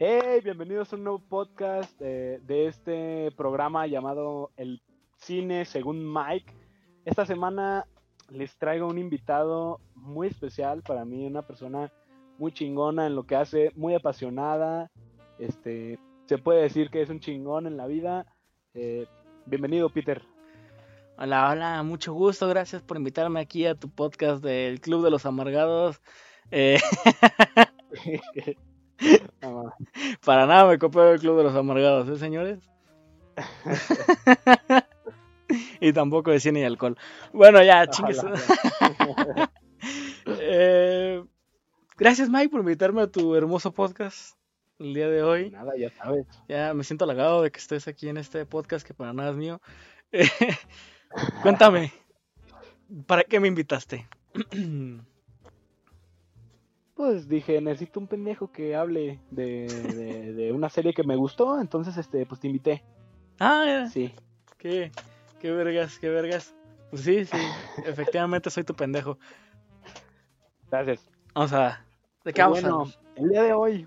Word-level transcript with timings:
Hey, 0.00 0.42
bienvenidos 0.44 0.92
a 0.92 0.96
un 0.96 1.02
nuevo 1.02 1.18
podcast 1.18 2.00
eh, 2.00 2.38
de 2.46 2.68
este 2.68 3.32
programa 3.36 3.84
llamado 3.88 4.52
El 4.56 4.80
Cine 5.16 5.64
según 5.64 6.14
Mike. 6.14 6.54
Esta 7.04 7.26
semana 7.26 7.84
les 8.28 8.56
traigo 8.58 8.86
un 8.86 8.96
invitado 8.96 9.80
muy 9.96 10.28
especial 10.28 10.82
para 10.82 11.04
mí, 11.04 11.26
una 11.26 11.42
persona 11.42 11.92
muy 12.38 12.52
chingona 12.52 13.08
en 13.08 13.16
lo 13.16 13.26
que 13.26 13.34
hace, 13.34 13.72
muy 13.74 13.92
apasionada. 13.92 14.88
Este, 15.40 15.98
se 16.26 16.38
puede 16.38 16.62
decir 16.62 16.90
que 16.90 17.02
es 17.02 17.10
un 17.10 17.18
chingón 17.18 17.66
en 17.66 17.76
la 17.76 17.88
vida. 17.88 18.24
Eh, 18.74 19.04
bienvenido, 19.46 19.90
Peter. 19.90 20.22
Hola, 21.18 21.50
hola, 21.50 21.82
mucho 21.82 22.12
gusto, 22.12 22.46
gracias 22.46 22.82
por 22.82 22.98
invitarme 22.98 23.40
aquí 23.40 23.66
a 23.66 23.74
tu 23.74 23.90
podcast 23.90 24.44
del 24.44 24.80
Club 24.80 25.02
de 25.02 25.10
los 25.10 25.26
Amargados. 25.26 26.00
Eh, 26.52 26.78
para 30.24 30.46
nada 30.46 30.66
me 30.66 30.78
copió 30.78 31.12
el 31.12 31.20
Club 31.20 31.38
de 31.38 31.44
los 31.44 31.54
Amargados, 31.54 32.08
¿eh, 32.08 32.18
señores? 32.18 32.58
y 35.80 35.92
tampoco 35.92 36.30
de 36.30 36.40
cine 36.40 36.60
y 36.60 36.64
alcohol. 36.64 36.96
Bueno, 37.32 37.62
ya, 37.62 37.86
chingues. 37.86 38.20
eh, 40.26 41.24
gracias, 41.96 42.28
Mike, 42.28 42.48
por 42.48 42.60
invitarme 42.60 43.02
a 43.02 43.06
tu 43.06 43.34
hermoso 43.34 43.72
podcast 43.72 44.36
el 44.78 44.94
día 44.94 45.08
de 45.08 45.22
hoy. 45.22 45.50
Nada, 45.50 45.72
ya 45.76 45.90
sabes. 45.90 46.26
Ya 46.48 46.74
me 46.74 46.84
siento 46.84 47.04
halagado 47.04 47.42
de 47.42 47.50
que 47.50 47.58
estés 47.58 47.88
aquí 47.88 48.08
en 48.08 48.16
este 48.16 48.44
podcast 48.46 48.86
que 48.86 48.94
para 48.94 49.12
nada 49.12 49.30
es 49.30 49.36
mío. 49.36 49.60
Cuéntame, 51.42 51.92
¿para 53.06 53.24
qué 53.24 53.40
me 53.40 53.48
invitaste? 53.48 54.08
pues 56.98 57.28
dije, 57.28 57.60
necesito 57.60 58.00
un 58.00 58.08
pendejo 58.08 58.50
que 58.50 58.74
hable 58.74 59.20
de, 59.30 59.68
de, 60.34 60.52
una 60.52 60.68
serie 60.68 60.92
que 60.92 61.04
me 61.04 61.14
gustó, 61.14 61.60
entonces 61.60 61.96
este, 61.96 62.26
pues 62.26 62.40
te 62.40 62.48
invité. 62.48 62.82
Ah, 63.38 63.86
sí. 63.88 64.12
Qué, 64.58 64.90
qué 65.38 65.52
vergas, 65.52 65.96
qué 66.00 66.08
vergas. 66.08 66.56
Pues 66.90 67.02
sí, 67.02 67.24
sí, 67.24 67.36
efectivamente 67.86 68.50
soy 68.50 68.64
tu 68.64 68.74
pendejo. 68.74 69.16
Gracias. 70.72 71.08
Vamos 71.36 71.52
a... 71.52 71.84
¿De 72.24 72.32
qué 72.32 72.42
vamos 72.42 72.62
bueno, 72.62 72.84
el 73.14 73.28
día 73.28 73.44
de 73.44 73.52
hoy, 73.52 73.86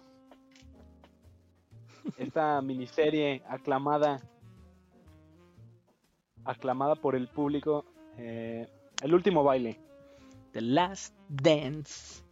esta 2.17 2.61
miniserie 2.61 3.43
aclamada 3.49 4.21
aclamada 6.45 6.95
por 6.95 7.15
el 7.15 7.27
público, 7.27 7.83
eh, 8.17 8.69
El 9.03 9.13
último 9.13 9.43
baile. 9.43 9.77
The 10.53 10.61
Last 10.61 11.13
Dance. 11.27 12.23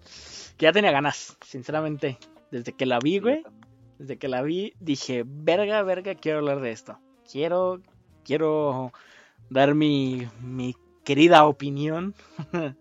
Que 0.60 0.66
ya 0.66 0.74
tenía 0.74 0.92
ganas, 0.92 1.38
sinceramente. 1.42 2.20
Desde 2.52 2.74
que 2.74 2.86
la 2.86 3.00
vi, 3.00 3.20
güey. 3.20 3.44
Desde 3.98 4.18
que 4.18 4.28
la 4.28 4.42
vi, 4.42 4.74
dije, 4.82 5.24
verga, 5.26 5.82
verga, 5.84 6.16
quiero 6.16 6.40
hablar 6.40 6.60
de 6.60 6.72
esto. 6.72 7.00
Quiero, 7.32 7.82
quiero 8.26 8.92
dar 9.50 9.74
mi, 9.74 10.28
mi 10.42 10.76
querida 11.06 11.46
opinión 11.46 12.14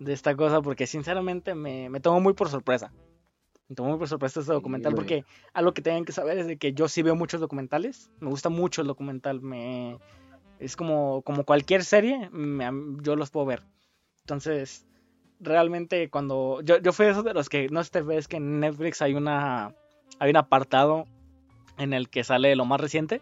de 0.00 0.12
esta 0.12 0.36
cosa 0.36 0.60
porque 0.60 0.86
sinceramente 0.86 1.54
me, 1.54 1.88
me 1.88 2.00
tomó 2.00 2.20
muy 2.20 2.34
por 2.34 2.50
sorpresa. 2.50 2.92
Me 3.68 3.74
tomó 3.74 3.88
muy 3.90 3.98
por 3.98 4.08
sorpresa 4.08 4.40
este 4.40 4.52
documental 4.52 4.94
porque 4.94 5.24
algo 5.54 5.72
que 5.72 5.80
tienen 5.80 6.04
que 6.04 6.12
saber 6.12 6.36
es 6.36 6.46
de 6.46 6.58
que 6.58 6.74
yo 6.74 6.88
sí 6.88 7.00
veo 7.00 7.14
muchos 7.14 7.40
documentales. 7.40 8.10
Me 8.20 8.28
gusta 8.28 8.50
mucho 8.50 8.82
el 8.82 8.86
documental. 8.86 9.40
Me, 9.40 9.96
es 10.58 10.76
como, 10.76 11.22
como 11.22 11.44
cualquier 11.44 11.84
serie, 11.84 12.28
yo 13.00 13.16
los 13.16 13.30
puedo 13.30 13.46
ver. 13.46 13.62
Entonces, 14.20 14.86
realmente 15.40 16.08
cuando... 16.10 16.60
Yo, 16.62 16.78
yo 16.78 16.92
fui 16.92 17.06
de 17.06 17.12
esos 17.12 17.24
de 17.24 17.34
los 17.34 17.48
que, 17.48 17.68
no 17.68 17.82
sé, 17.84 18.02
ves 18.02 18.28
que 18.28 18.36
en 18.36 18.60
Netflix 18.60 19.02
hay 19.02 19.14
una... 19.14 19.74
Hay 20.20 20.30
un 20.30 20.36
apartado 20.36 21.06
en 21.78 21.92
el 21.92 22.08
que 22.08 22.24
sale 22.24 22.54
lo 22.56 22.64
más 22.64 22.80
reciente. 22.80 23.20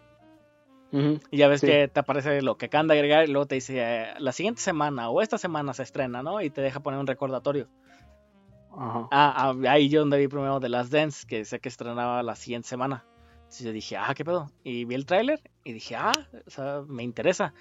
y 0.92 1.36
ya 1.36 1.48
ves 1.48 1.62
que 1.62 1.88
te 1.88 2.00
aparece 2.00 2.42
lo 2.42 2.58
que 2.58 2.66
acaban 2.66 2.86
de 2.86 2.94
agregar 2.94 3.24
y 3.24 3.32
luego 3.32 3.46
te 3.46 3.54
dice 3.54 3.78
eh, 3.78 4.14
la 4.18 4.32
siguiente 4.32 4.60
semana 4.60 5.08
o 5.08 5.22
esta 5.22 5.38
semana 5.38 5.72
se 5.72 5.84
estrena, 5.84 6.22
¿no? 6.22 6.42
Y 6.42 6.50
te 6.50 6.60
deja 6.60 6.80
poner 6.80 7.00
un 7.00 7.06
recordatorio. 7.06 7.68
Ah, 8.74 9.08
ah, 9.10 9.54
ahí 9.68 9.88
yo 9.88 10.00
donde 10.00 10.18
vi 10.18 10.28
primero 10.28 10.60
The 10.60 10.68
Last 10.68 10.92
Dance, 10.92 11.26
que 11.26 11.44
sé 11.44 11.60
que 11.60 11.68
estrenaba 11.68 12.22
la 12.22 12.34
siguiente 12.34 12.68
semana. 12.68 13.04
Entonces 13.34 13.66
yo 13.66 13.72
dije, 13.72 13.96
ah, 13.96 14.14
¿qué 14.14 14.24
pedo? 14.24 14.50
Y 14.64 14.86
vi 14.86 14.94
el 14.94 15.04
tráiler 15.04 15.40
y 15.64 15.72
dije, 15.74 15.94
ah, 15.96 16.12
o 16.46 16.50
sea, 16.50 16.82
me 16.86 17.02
interesa. 17.02 17.52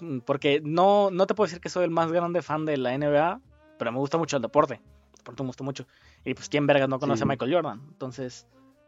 Mm, 0.00 0.18
porque 0.20 0.60
no, 0.64 1.10
no 1.10 1.26
te 1.26 1.34
puedo 1.34 1.46
decir 1.46 1.60
que 1.60 1.68
soy 1.68 1.84
el 1.84 1.90
más 1.90 2.12
grande 2.12 2.42
fan 2.42 2.64
de 2.64 2.76
la 2.76 2.96
NBA, 2.96 3.40
pero 3.82 3.90
me 3.90 3.98
gusta 3.98 4.16
mucho 4.16 4.36
el 4.36 4.42
deporte. 4.42 4.74
El 4.74 5.18
deporte 5.18 5.42
me 5.42 5.48
gusta 5.48 5.64
mucho. 5.64 5.88
Y 6.24 6.34
pues, 6.34 6.48
¿quién 6.48 6.68
vergas 6.68 6.88
no 6.88 7.00
conoce 7.00 7.24
a 7.24 7.26
Michael 7.26 7.52
Jordan? 7.52 7.80
Entonces, 7.88 8.46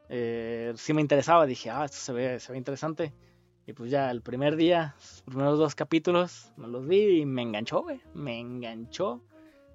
eh, 0.08 0.72
sí 0.76 0.94
me 0.94 1.00
interesaba. 1.00 1.46
Dije, 1.46 1.68
ah, 1.68 1.84
esto 1.84 1.96
se 1.96 2.12
ve, 2.12 2.38
se 2.38 2.52
ve 2.52 2.58
interesante. 2.58 3.12
Y 3.66 3.72
pues 3.72 3.90
ya 3.90 4.08
el 4.12 4.22
primer 4.22 4.54
día, 4.54 4.94
los 4.96 5.22
primeros 5.22 5.58
dos 5.58 5.74
capítulos, 5.74 6.52
me 6.56 6.68
los 6.68 6.86
vi 6.86 7.22
y 7.22 7.26
me 7.26 7.42
enganchó, 7.42 7.82
güey. 7.82 8.02
Me 8.14 8.38
enganchó 8.38 9.20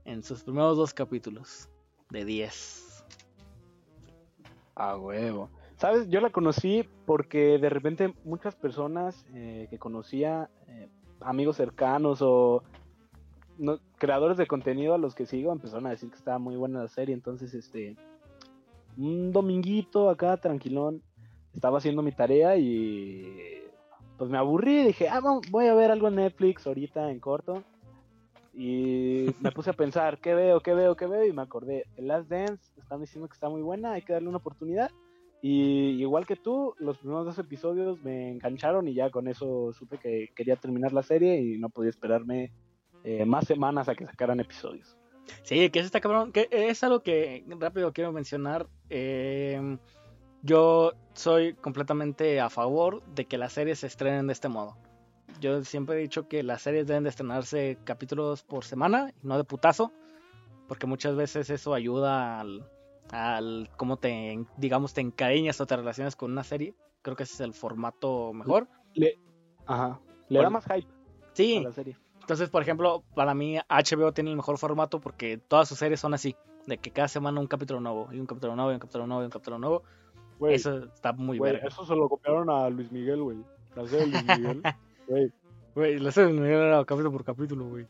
en 0.06 0.24
sus 0.24 0.42
primeros 0.42 0.78
dos 0.78 0.94
capítulos 0.94 1.68
de 2.12 2.24
10. 2.24 3.04
A 4.76 4.96
huevo. 4.96 5.50
Sabes, 5.76 6.08
yo 6.08 6.22
la 6.22 6.30
conocí 6.30 6.88
porque 7.06 7.58
de 7.58 7.70
repente 7.70 8.14
muchas 8.24 8.56
personas 8.56 9.26
eh, 9.34 9.68
que 9.70 9.80
conocía, 9.80 10.50
eh, 10.68 10.88
amigos 11.20 11.58
cercanos 11.58 12.22
o 12.22 12.64
creadores 13.98 14.38
de 14.38 14.48
contenido 14.48 14.94
a 14.94 14.98
los 14.98 15.16
que 15.16 15.26
sigo, 15.26 15.52
empezaron 15.52 15.88
a 15.88 15.92
decir 15.92 16.10
que 16.10 16.18
estaba 16.18 16.40
muy 16.40 16.56
buena 16.56 16.82
la 16.82 16.88
serie. 16.88 17.14
Entonces, 17.14 17.54
este, 17.54 17.96
un 18.98 19.32
dominguito 19.32 20.10
acá, 20.10 20.38
tranquilón, 20.38 21.02
estaba 21.54 21.78
haciendo 21.78 22.02
mi 22.02 22.12
tarea 22.12 22.58
y 22.58 23.64
pues 24.18 24.30
me 24.30 24.38
aburrí. 24.38 24.84
Dije, 24.84 25.10
ah, 25.10 25.22
voy 25.50 25.68
a 25.68 25.74
ver 25.74 25.92
algo 25.92 26.08
en 26.08 26.16
Netflix 26.16 26.68
ahorita 26.68 27.10
en 27.12 27.20
corto. 27.20 27.64
Y 28.54 29.28
me 29.40 29.52
puse 29.52 29.70
a 29.70 29.74
pensar, 29.74 30.20
¿qué 30.20 30.34
veo, 30.34 30.60
qué 30.60 30.74
veo, 30.74 30.96
qué 30.96 31.08
veo? 31.08 31.26
Y 31.26 31.32
me 31.32 31.42
acordé, 31.42 31.86
Last 31.98 32.30
Dance, 32.30 32.72
están 32.78 33.00
diciendo 33.00 33.30
que 33.30 33.34
está 33.34 33.48
muy 33.48 33.62
buena, 33.62 33.94
hay 33.94 34.02
que 34.02 34.14
darle 34.14 34.28
una 34.28 34.40
oportunidad. 34.40 34.92
Y 35.42 35.92
igual 36.02 36.26
que 36.26 36.36
tú, 36.36 36.76
los 36.80 36.98
primeros 36.98 37.26
dos 37.26 37.40
episodios 37.40 38.04
me 38.04 38.32
engancharon 38.32 38.88
y 38.90 38.94
ya 38.94 39.10
con 39.10 39.30
eso 39.30 39.72
supe 39.72 39.98
que 39.98 40.30
quería 40.36 40.58
terminar 40.58 40.92
la 40.92 41.04
serie 41.04 41.42
y 41.42 41.58
no 41.58 41.70
podía 41.70 41.90
esperarme 41.90 42.52
eh, 43.04 43.26
más 43.26 43.46
semanas 43.46 43.90
a 43.90 43.96
que 43.96 44.06
sacaran 44.06 44.40
episodios. 44.40 44.98
Sí, 45.44 45.70
que 45.70 45.80
es 45.80 45.86
esta 45.86 46.02
cabrón, 46.02 46.32
que 46.32 46.48
es 46.52 46.84
algo 46.84 47.02
que 47.02 47.44
rápido 47.48 47.94
quiero 47.94 48.12
mencionar. 48.12 48.68
Em, 48.90 49.78
yo 50.42 50.94
soy 51.14 51.54
completamente 51.54 52.40
a 52.40 52.50
favor 52.50 53.04
de 53.14 53.26
que 53.26 53.38
las 53.38 53.54
series 53.54 53.80
se 53.80 53.88
estrenen 53.88 54.28
de 54.28 54.34
este 54.34 54.50
modo. 54.50 54.78
Yo 55.40 55.64
siempre 55.64 55.98
he 55.98 56.02
dicho 56.02 56.28
que 56.28 56.44
las 56.44 56.62
series 56.62 56.88
deben 56.88 57.04
de 57.04 57.10
estrenarse 57.10 57.78
capítulos 57.84 58.44
por 58.44 58.66
semana 58.66 59.14
no 59.22 59.38
de 59.38 59.44
putazo, 59.44 59.92
porque 60.68 60.88
muchas 60.88 61.16
veces 61.16 61.50
eso 61.50 61.74
ayuda 61.74 62.40
al, 62.40 62.70
al 63.12 63.70
cómo 63.78 63.98
te, 63.98 64.46
digamos, 64.58 64.94
te 64.94 65.02
encariñas 65.02 65.62
o 65.62 65.66
te 65.66 65.78
relacionas 65.78 66.16
con 66.16 66.32
una 66.32 66.44
serie. 66.44 66.74
Creo 67.02 67.16
que 67.16 67.24
ese 67.24 67.36
es 67.36 67.40
el 67.42 67.54
formato 67.54 68.34
mejor. 68.34 68.68
Le, 68.94 69.18
ajá, 69.66 70.00
le 70.28 70.42
da 70.42 70.50
más 70.50 70.66
hype 70.66 70.88
sí. 71.34 71.58
a 71.58 71.62
la 71.62 71.72
serie. 71.72 71.98
Entonces, 72.30 72.52
por 72.52 72.62
ejemplo, 72.62 73.02
para 73.16 73.34
mí 73.34 73.58
HBO 73.58 74.12
tiene 74.12 74.30
el 74.30 74.36
mejor 74.36 74.60
formato 74.60 75.02
porque 75.02 75.40
todas 75.40 75.68
sus 75.68 75.80
series 75.80 76.00
son 76.00 76.14
así, 76.14 76.36
de 76.68 76.78
que 76.78 76.92
cada 76.92 77.08
semana 77.08 77.40
un 77.40 77.48
capítulo 77.48 77.80
nuevo, 77.80 78.08
y 78.12 78.20
un 78.20 78.28
capítulo 78.28 78.56
nuevo, 78.56 78.70
y 78.70 78.76
un 78.76 78.80
capítulo 78.80 79.08
nuevo, 79.08 79.24
y 79.24 79.26
un 79.26 79.32
capítulo 79.32 79.58
nuevo. 79.58 79.82
eso 80.48 80.84
está 80.94 81.12
muy 81.12 81.40
bueno. 81.40 81.58
Eso 81.64 81.88
se 81.88 81.96
lo 81.96 82.08
copiaron 82.08 82.48
a 82.52 82.70
Luis 82.70 82.92
Miguel, 82.92 83.24
güey. 83.24 83.38
La 83.76 83.88
serie 83.88 84.06
de 84.06 84.12
Luis 84.12 84.38
Miguel. 84.38 84.62
Güey. 85.08 85.32
Güey, 85.74 85.98
la 85.98 86.12
serie 86.12 86.28
de 86.28 86.34
Luis 86.34 86.44
Miguel 86.44 86.68
era 86.68 86.86
capítulo 86.86 87.12
por 87.12 87.24
capítulo, 87.24 87.66
güey. 87.66 87.88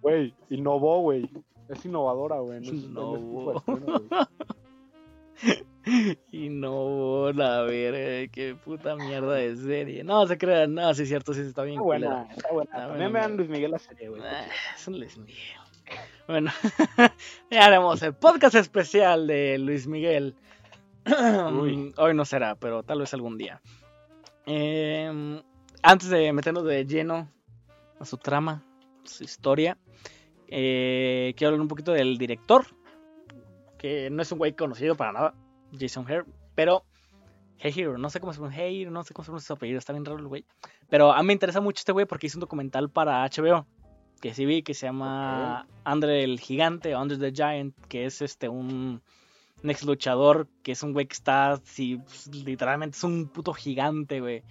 Güey, 0.00 0.34
innovó, 0.48 1.02
güey. 1.02 1.28
Es 1.68 1.84
innovadora, 1.84 2.38
güey. 2.38 2.62
No, 2.88 3.62
y 6.30 6.48
no, 6.48 7.32
la 7.32 7.62
verga, 7.62 8.30
qué 8.32 8.54
puta 8.54 8.96
mierda 8.96 9.34
de 9.34 9.56
serie. 9.56 10.04
No, 10.04 10.26
se 10.26 10.38
crean, 10.38 10.74
no, 10.74 10.94
sí 10.94 11.02
es 11.02 11.08
cierto, 11.08 11.34
sí 11.34 11.40
está 11.40 11.62
bien. 11.62 11.76
Está 11.76 11.84
buena, 11.84 12.28
está 12.36 12.52
buena. 12.52 12.70
También 12.70 13.12
me 13.12 13.20
dan 13.20 13.36
Luis 13.36 13.48
Miguel 13.48 13.70
la 13.72 13.78
serie, 13.78 14.08
güey. 14.08 14.22
Ah, 14.22 14.46
es 14.74 14.88
un 14.88 14.98
Luis 14.98 15.16
Miguel. 15.18 15.36
Bueno, 16.28 16.52
ya 17.50 17.66
haremos 17.66 18.00
el 18.02 18.14
podcast 18.14 18.54
especial 18.54 19.26
de 19.26 19.58
Luis 19.58 19.86
Miguel. 19.86 20.34
Hoy 21.96 22.14
no 22.14 22.24
será, 22.24 22.54
pero 22.54 22.82
tal 22.82 23.00
vez 23.00 23.12
algún 23.14 23.36
día. 23.36 23.60
Eh, 24.46 25.42
antes 25.82 26.08
de 26.08 26.32
meternos 26.32 26.64
de 26.64 26.86
lleno 26.86 27.28
a 27.98 28.04
su 28.04 28.16
trama, 28.16 28.62
su 29.04 29.24
historia, 29.24 29.76
eh, 30.46 31.34
quiero 31.36 31.48
hablar 31.48 31.62
un 31.62 31.68
poquito 31.68 31.92
del 31.92 32.16
director, 32.18 32.66
que 33.78 34.10
no 34.10 34.22
es 34.22 34.30
un 34.30 34.38
güey 34.38 34.52
conocido 34.52 34.94
para 34.94 35.12
nada, 35.12 35.34
Jason 35.78 36.04
Hare, 36.06 36.24
pero 36.54 36.84
Hey 37.58 37.72
Hero, 37.76 37.98
no 37.98 38.08
sé 38.08 38.20
cómo 38.20 38.32
se 38.32 38.38
pronuncia, 38.38 38.64
Hey, 38.64 38.86
no 38.90 39.02
sé 39.02 39.12
cómo 39.12 39.24
se 39.24 39.28
pronuncia 39.28 39.48
su 39.48 39.52
apellido, 39.52 39.78
está 39.78 39.92
bien 39.92 40.04
raro 40.04 40.18
el 40.18 40.28
güey. 40.28 40.44
Pero 40.88 41.12
a 41.12 41.20
mí 41.22 41.26
me 41.26 41.32
interesa 41.34 41.60
mucho 41.60 41.80
este 41.80 41.92
güey 41.92 42.06
porque 42.06 42.26
hizo 42.26 42.38
un 42.38 42.40
documental 42.40 42.88
para 42.88 43.24
HBO, 43.28 43.66
que 44.20 44.34
sí 44.34 44.46
vi, 44.46 44.62
que 44.62 44.74
se 44.74 44.86
llama 44.86 45.66
Andre 45.84 46.24
el 46.24 46.40
Gigante, 46.40 46.94
Andre 46.94 47.18
the 47.18 47.32
Giant, 47.32 47.74
que 47.88 48.06
es 48.06 48.22
este 48.22 48.48
un, 48.48 49.02
un 49.62 49.70
ex 49.70 49.84
luchador 49.84 50.48
que 50.62 50.72
es 50.72 50.82
un 50.82 50.92
güey 50.92 51.06
que 51.06 51.14
está, 51.14 51.60
sí, 51.64 51.98
pues, 51.98 52.28
literalmente 52.28 52.96
es 52.96 53.04
un 53.04 53.28
puto 53.28 53.52
gigante, 53.52 54.20
güey. 54.20 54.42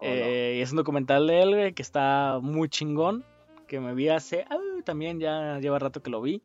Oh. 0.00 0.04
Eh, 0.04 0.56
y 0.58 0.60
es 0.60 0.70
un 0.70 0.76
documental 0.76 1.26
de 1.26 1.42
él, 1.42 1.54
güey, 1.54 1.72
que 1.72 1.82
está 1.82 2.38
muy 2.40 2.68
chingón. 2.68 3.24
Que 3.66 3.80
me 3.80 3.94
vi 3.94 4.08
hace. 4.08 4.46
ah, 4.48 4.56
también 4.84 5.20
ya 5.20 5.58
lleva 5.58 5.78
rato 5.78 6.02
que 6.02 6.10
lo 6.10 6.22
vi. 6.22 6.40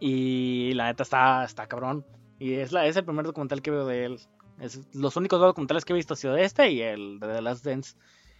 Y 0.00 0.72
la 0.74 0.86
neta 0.86 1.02
está, 1.02 1.44
está 1.44 1.66
cabrón. 1.66 2.04
Y 2.40 2.54
es, 2.54 2.72
la, 2.72 2.86
es 2.86 2.96
el 2.96 3.04
primer 3.04 3.24
documental 3.24 3.62
que 3.62 3.70
veo 3.70 3.86
de 3.86 4.06
él. 4.06 4.20
Es, 4.58 4.80
los 4.94 5.16
únicos 5.16 5.38
dos 5.38 5.50
documentales 5.50 5.84
que 5.84 5.92
he 5.92 5.96
visto 5.96 6.14
ha 6.14 6.16
sido 6.16 6.36
este 6.36 6.70
y 6.70 6.80
el 6.82 7.20
de 7.20 7.28
The 7.28 7.42
Last 7.42 7.64
Dance. 7.64 7.96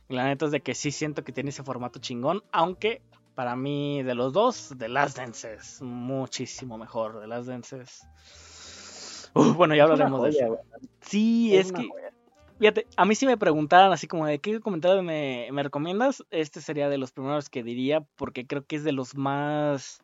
Y 0.08 0.14
la 0.14 0.25
neta 0.25 0.47
es 0.47 0.50
de 0.50 0.61
que 0.61 0.75
sí 0.75 0.91
siento 0.91 1.23
que 1.23 1.31
tiene 1.32 1.50
ese 1.50 1.62
formato 1.62 2.00
chingón. 2.00 2.43
Aunque 2.50 3.02
para 3.35 3.55
mí, 3.56 4.02
de 4.02 4.14
los 4.14 4.32
dos, 4.32 4.75
The 4.76 4.88
Last 4.88 5.19
Dance 5.19 5.55
es 5.55 5.81
muchísimo 5.82 6.79
mejor. 6.79 7.20
The 7.20 7.26
Last 7.29 7.47
Dance 7.49 7.81
es. 7.81 9.31
Uf, 9.35 9.55
bueno, 9.55 9.75
ya 9.76 9.85
Es 9.85 9.91
hablaremos 9.91 10.23
de 10.25 10.29
eso. 10.31 10.47
güey. 10.49 10.61
Sí, 11.02 11.56
es, 11.56 11.70
que. 11.70 11.87
joya. 11.87 12.12
Fíjate, 12.58 12.87
a 12.97 13.05
mí 13.05 13.14
si 13.14 13.26
me 13.26 13.38
preguntaran 13.38 13.93
así 13.93 14.06
como 14.06 14.26
de 14.26 14.38
qué 14.38 14.52
documental 14.52 15.02
me, 15.02 15.49
me 15.52 15.62
recomiendas, 15.62 16.25
este 16.31 16.61
sería 16.61 16.88
de 16.91 16.99
los 16.99 17.12
primeros 17.12 17.49
que 17.49 17.62
diría 17.62 18.02
porque 18.17 18.47
creo 18.47 18.67
que 18.67 18.76
es 18.76 18.85
de 18.85 18.93
los 18.93 19.14
más 19.14 20.02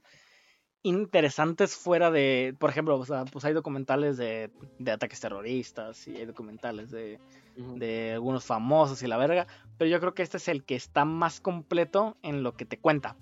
interesantes 0.89 1.77
fuera 1.77 2.11
de, 2.11 2.55
por 2.59 2.71
ejemplo, 2.71 2.97
o 2.97 3.05
sea, 3.05 3.25
pues 3.25 3.45
hay 3.45 3.53
documentales 3.53 4.17
de, 4.17 4.51
de 4.79 4.91
ataques 4.93 5.21
terroristas 5.21 6.07
y 6.07 6.17
hay 6.17 6.27
documentales 6.27 6.91
de, 6.91 7.19
de 7.57 8.13
algunos 8.13 8.45
famosos 8.45 9.03
y 9.03 9.07
la 9.07 9.17
verga, 9.17 9.47
pero 9.79 9.91
yo 9.91 9.99
creo 10.01 10.15
que 10.15 10.23
este 10.23 10.37
es 10.37 10.49
el 10.49 10.65
que 10.65 10.77
está 10.77 11.05
más 11.05 11.41
completo 11.41 12.17
en 12.23 12.43
lo 12.43 12.55
que 12.55 12.65
te 12.65 12.79
cuenta. 12.79 13.17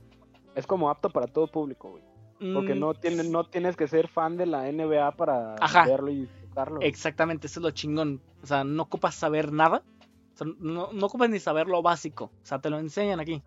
Es 0.54 0.66
como 0.66 0.90
apto 0.90 1.10
para 1.10 1.26
todo 1.26 1.46
público, 1.46 1.90
güey. 1.90 2.04
Porque 2.52 2.74
Mm, 2.74 2.80
no, 2.80 2.94
tiene, 2.94 3.24
no 3.24 3.44
tienes 3.44 3.76
que 3.76 3.88
ser 3.88 4.08
fan 4.08 4.36
de 4.36 4.46
la 4.46 4.70
NBA 4.70 5.12
para 5.12 5.54
Ajá. 5.60 5.86
verlo 5.86 6.10
y 6.10 6.22
disfrutarlo. 6.22 6.80
Exactamente, 6.82 7.46
eso 7.46 7.60
es 7.60 7.64
lo 7.64 7.70
chingón. 7.70 8.20
O 8.42 8.46
sea, 8.46 8.64
no 8.64 8.82
ocupas 8.82 9.14
saber 9.14 9.52
nada. 9.52 9.82
O 10.34 10.36
sea, 10.36 10.46
no, 10.58 10.92
no 10.92 11.06
ocupas 11.06 11.30
ni 11.30 11.38
saber 11.38 11.68
lo 11.68 11.80
básico. 11.80 12.24
O 12.24 12.46
sea, 12.46 12.58
te 12.58 12.70
lo 12.70 12.78
enseñan 12.78 13.20
aquí. 13.20 13.42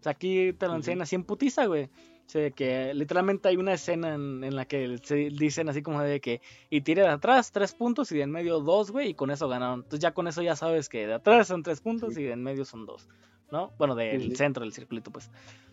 O 0.00 0.02
sea, 0.02 0.12
aquí 0.12 0.52
te 0.52 0.66
lo 0.66 0.74
enseñan 0.74 1.02
así 1.02 1.14
en 1.14 1.24
putiza, 1.24 1.64
güey. 1.66 1.88
Sea, 2.26 2.50
que 2.50 2.94
literalmente 2.94 3.48
hay 3.48 3.56
una 3.56 3.74
escena 3.74 4.14
en, 4.14 4.42
en 4.42 4.56
la 4.56 4.64
que 4.64 4.98
se 5.02 5.14
dicen 5.30 5.68
así 5.68 5.82
como 5.82 6.00
de 6.02 6.20
que 6.20 6.40
y 6.70 6.80
tire 6.80 7.02
de 7.02 7.08
atrás 7.08 7.52
tres 7.52 7.74
puntos 7.74 8.10
y 8.12 8.16
de 8.16 8.22
en 8.22 8.30
medio 8.30 8.60
dos, 8.60 8.90
güey, 8.90 9.10
y 9.10 9.14
con 9.14 9.30
eso 9.30 9.46
ganaron. 9.48 9.80
Entonces 9.80 10.00
ya 10.00 10.12
con 10.14 10.26
eso 10.26 10.40
ya 10.42 10.56
sabes 10.56 10.88
que 10.88 11.06
de 11.06 11.14
atrás 11.14 11.48
son 11.48 11.62
tres 11.62 11.80
puntos 11.80 12.14
Sí. 12.14 12.22
y 12.22 12.24
de 12.24 12.32
en 12.32 12.42
medio 12.42 12.64
son 12.64 12.86
dos, 12.86 13.08
¿no? 13.52 13.72
Bueno, 13.78 13.94
del 13.94 14.22
Sí, 14.22 14.30
sí. 14.30 14.36
centro 14.36 14.64
del 14.64 14.72
circulito, 14.72 15.10
pues. 15.10 15.30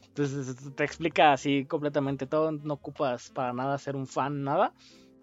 Entonces 0.08 0.58
te 0.76 0.84
explica 0.84 1.32
así 1.32 1.64
completamente 1.66 2.28
todo, 2.28 2.52
no 2.52 2.74
ocupas 2.74 3.30
para 3.30 3.54
nada 3.54 3.78
ser 3.78 3.96
un 3.96 4.06
fan, 4.06 4.44
nada. 4.44 4.74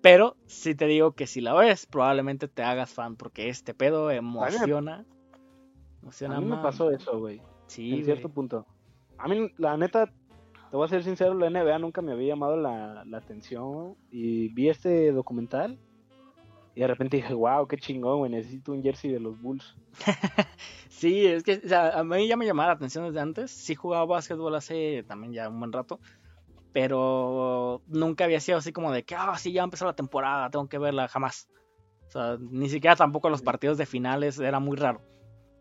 Pero 0.01 0.37
sí 0.47 0.75
te 0.75 0.87
digo 0.87 1.13
que 1.13 1.27
si 1.27 1.41
la 1.43 1.53
ves, 1.55 1.85
probablemente 1.85 2.49
te 2.49 2.63
hagas 2.63 2.91
fan, 2.95 3.17
porque 3.17 3.49
este 3.51 3.75
pedo 3.75 4.11
emociona. 4.11 5.05
Emociona 6.03 6.37
A 6.37 6.41
mí 6.41 6.47
me 6.47 6.57
pasó 6.57 6.91
eso, 6.91 7.19
güey. 7.19 7.43
Sí, 7.67 7.97
en 7.97 8.05
cierto 8.05 8.29
punto. 8.31 8.65
A 9.19 9.29
mí, 9.29 9.51
la 9.59 9.77
neta, 9.77 10.11
te 10.71 10.77
voy 10.77 10.85
a 10.85 10.89
ser 10.89 11.05
sincero, 11.05 11.35
la 11.35 11.51
NBA 11.51 11.79
nunca 11.79 12.03
me 12.03 12.13
había 12.13 12.29
llamado 12.29 12.57
la, 12.57 13.05
la 13.05 13.19
atención. 13.19 13.97
Y 14.11 14.49
vi 14.49 14.69
este 14.69 15.13
documental. 15.13 15.79
Y 16.75 16.81
de 16.81 16.87
repente 16.87 17.17
dije, 17.17 17.35
wow, 17.35 17.67
qué 17.67 17.77
chingón, 17.77 18.19
güey. 18.19 18.31
Necesito 18.31 18.73
un 18.73 18.83
jersey 18.83 19.11
de 19.11 19.21
los 19.21 19.41
Bulls. 19.41 19.77
Sí, 20.89 21.25
es 21.29 21.45
que 21.45 21.61
o 21.65 21.69
sea, 21.69 21.91
a 21.91 22.03
mí 22.03 22.27
ya 22.27 22.37
me 22.37 22.45
llamaba 22.45 22.71
la 22.71 22.75
atención 22.75 23.05
desde 23.07 23.21
antes. 23.21 23.53
Sí 23.53 23.77
jugaba 23.77 24.05
básquetbol 24.05 24.53
hace 24.57 25.05
también 25.07 25.33
ya 25.33 25.49
un 25.49 25.61
buen 25.61 25.73
rato. 25.73 26.01
Pero 26.73 27.83
nunca 27.87 28.25
había 28.25 28.41
sido 28.41 28.59
así 28.59 28.73
como 28.73 28.91
de 28.91 29.05
que, 29.05 29.15
ah, 29.15 29.39
sí, 29.39 29.53
ya 29.53 29.63
empezó 29.63 29.87
la 29.87 29.95
temporada, 29.95 30.51
tengo 30.51 30.69
que 30.69 30.79
verla, 30.79 31.07
jamás. 31.07 31.49
O 32.09 32.11
sea, 32.11 32.37
ni 32.41 32.69
siquiera 32.69 32.97
tampoco 32.97 33.31
los 33.31 33.43
partidos 33.43 33.79
de 33.79 33.87
finales, 33.87 34.41
era 34.41 34.59
muy 34.59 34.77
raro. 34.77 35.01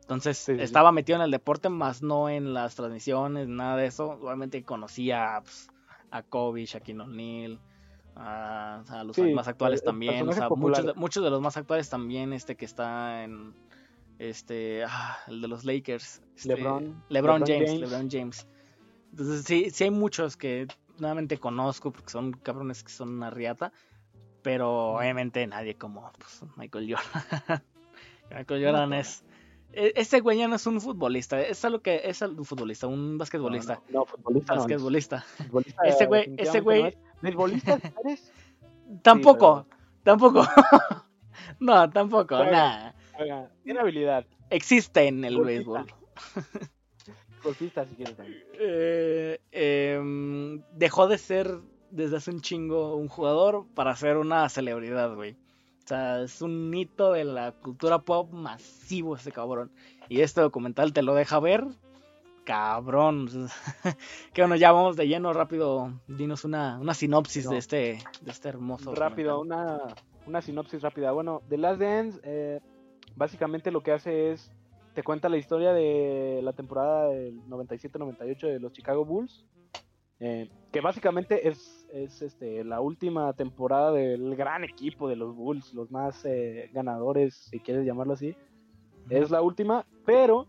Entonces, 0.07 0.38
Sí, 0.38 0.54
sí, 0.54 0.57
sí. 0.59 0.63
estaba 0.63 0.94
metido 0.94 1.18
en 1.18 1.24
el 1.24 1.31
deporte, 1.31 1.68
más 1.68 2.01
no 2.01 2.30
en 2.30 2.54
las 2.54 2.75
transmisiones, 2.75 3.50
nada 3.50 3.75
de 3.75 3.88
eso. 3.88 4.12
Obviamente 4.12 4.63
conocía 4.63 5.42
pues, 5.44 5.68
a 6.12 6.24
Kobe, 6.24 6.63
Shaquille 6.65 7.01
O'Neal, 7.01 7.59
a, 8.15 8.83
a 8.88 9.04
los 9.04 9.18
Sí, 9.18 9.33
más 9.33 9.50
actuales 9.50 9.81
el- 9.81 9.83
el 9.83 9.86
también. 9.86 10.30
O 10.30 10.31
sea, 10.31 10.48
muchos 10.50 10.86
de, 10.86 10.94
muchos 10.94 11.24
de 11.24 11.30
los 11.30 11.42
más 11.42 11.57
actuales 11.57 11.89
también, 11.89 12.31
este 12.31 12.56
que 12.56 12.63
está 12.63 13.24
en 13.25 13.54
este, 14.18 14.86
ah, 14.88 15.18
el 15.27 15.42
de 15.42 15.48
los 15.50 15.65
Lakers. 15.65 16.21
este, 16.38 16.56
LeBron. 16.56 17.04
LeBron, 17.09 17.42
LeBron 17.42 17.42
James, 17.42 17.69
James. 17.71 17.80
LeBron 17.81 18.09
James. 18.09 18.48
Entonces, 19.12 19.44
sí, 19.45 19.69
sí 19.71 19.83
hay 19.83 19.92
muchos 19.92 20.38
que 20.38 20.68
nuevamente 21.00 21.38
conozco 21.38 21.92
porque 21.92 22.09
son 22.12 22.31
cabrones 22.31 22.81
que 22.83 22.92
son 22.92 23.09
una 23.09 23.30
riata. 23.30 23.74
Pero 24.42 24.95
obviamente 24.95 25.45
nadie 25.48 25.75
como 25.75 26.09
pues, 26.18 26.42
Michael 26.56 26.95
Jordan. 26.95 27.62
Michael 28.31 28.63
Jordan 28.65 28.89
No, 28.92 28.95
es. 28.95 29.24
E- 29.74 29.94
Ese 29.96 30.19
güey 30.22 30.38
ya 30.40 30.48
no 30.48 30.56
es 30.56 30.66
un 30.68 30.80
futbolista, 30.81 31.40
es 31.42 31.64
algo 31.66 31.81
que 31.81 32.02
es 32.04 32.22
un 32.22 32.44
futbolista, 32.46 32.88
un 32.88 33.18
basquetbolista. 33.18 33.81
No, 33.90 34.00
no, 34.00 34.06
futbolista. 34.06 34.54
no 34.56 34.60
basquetbolista. 34.62 35.22
Futbolista, 35.38 35.84
Ese 35.84 36.08
güey- 36.08 36.34
ese 36.38 36.60
definitivamente 36.62 36.62
güey- 36.62 36.81
no 36.81 36.88
es. 36.88 37.22
¿Beisbolista 37.22 37.80
eres? 38.06 38.31
Tampoco, 39.02 39.66
tampoco. 40.04 40.44
no, 41.60 41.90
tampoco, 41.90 42.36
nada. 42.44 42.96
Oiga, 43.19 43.50
tiene 43.64 43.80
habilidad. 43.80 44.25
Existe 44.50 45.08
en 45.08 45.24
el 45.25 45.36
Golfista. 45.38 45.84
béisbol. 45.84 45.86
Golfista, 47.44 47.86
si 47.86 47.96
quieres 47.96 48.16
también. 48.16 48.44
Eh, 48.60 49.40
em, 49.52 50.62
dejó 50.74 51.08
de 51.08 51.18
ser 51.18 51.60
desde 51.92 52.18
hace 52.18 52.31
un 52.31 52.42
chingo 52.42 52.96
un 52.96 53.08
jugador 53.08 53.66
para 53.74 53.96
ser 53.96 54.18
una 54.18 54.48
celebridad, 54.50 55.14
güey. 55.16 55.38
O 55.88 55.89
sea, 55.89 56.22
es 56.22 56.42
un 56.42 56.74
hito 56.75 57.13
de 57.13 57.24
la 57.24 57.54
cultura 57.54 58.00
pop 58.00 58.30
masivo 58.34 59.16
ese 59.16 59.31
cabrón. 59.31 59.72
Y 60.10 60.19
este 60.19 60.42
documental 60.42 60.92
te 60.92 61.01
lo 61.01 61.16
deja 61.16 61.39
ver. 61.39 61.63
Cabrón. 62.44 63.30
que 64.34 64.42
bueno, 64.42 64.57
ya 64.57 64.74
vamos 64.74 64.98
de 64.98 65.07
lleno 65.07 65.31
rápido. 65.31 65.94
Dinos 66.10 66.44
una, 66.44 66.78
una 66.78 66.94
sinopsis 66.94 67.45
No. 67.45 67.51
de 67.51 67.57
este 67.57 67.78
de 68.22 68.31
este 68.31 68.50
hermoso 68.50 68.94
Rápido, 68.95 69.39
una, 69.39 69.80
una 70.25 70.42
sinopsis 70.42 70.81
rápida. 70.81 71.13
Bueno, 71.13 71.42
The 71.48 71.57
Last 71.57 71.80
Dance, 71.80 72.19
eh, 72.24 72.60
básicamente 73.16 73.72
lo 73.72 73.81
que 73.81 73.94
hace 73.94 74.33
es, 74.33 74.51
te 74.94 75.04
cuenta 75.04 75.30
la 75.30 75.38
historia 75.38 75.72
de 75.72 76.42
la 76.44 76.51
temporada 76.51 77.07
del 77.12 77.42
97-98 77.48 78.40
de 78.42 78.60
los 78.60 78.74
Chicago 78.74 79.06
Bulls, 79.06 79.45
eh, 80.19 80.50
que 80.72 80.81
básicamente 80.81 81.48
es, 81.48 81.88
es 81.94 82.22
este, 82.22 82.64
la 82.64 82.81
última 82.81 83.33
temporada 83.33 83.92
del 83.92 84.36
gran 84.36 84.64
equipo 84.64 85.07
de 85.07 85.16
los 85.16 85.36
Bulls, 85.36 85.74
los 85.74 85.92
más 85.92 86.26
eh, 86.26 86.69
ganadores, 86.74 87.36
si 87.36 87.59
quieres 87.59 87.86
llamarlo 87.86 88.14
así. 88.14 88.36
Es 89.09 89.30
la 89.30 89.42
última, 89.42 89.86
pero 90.06 90.47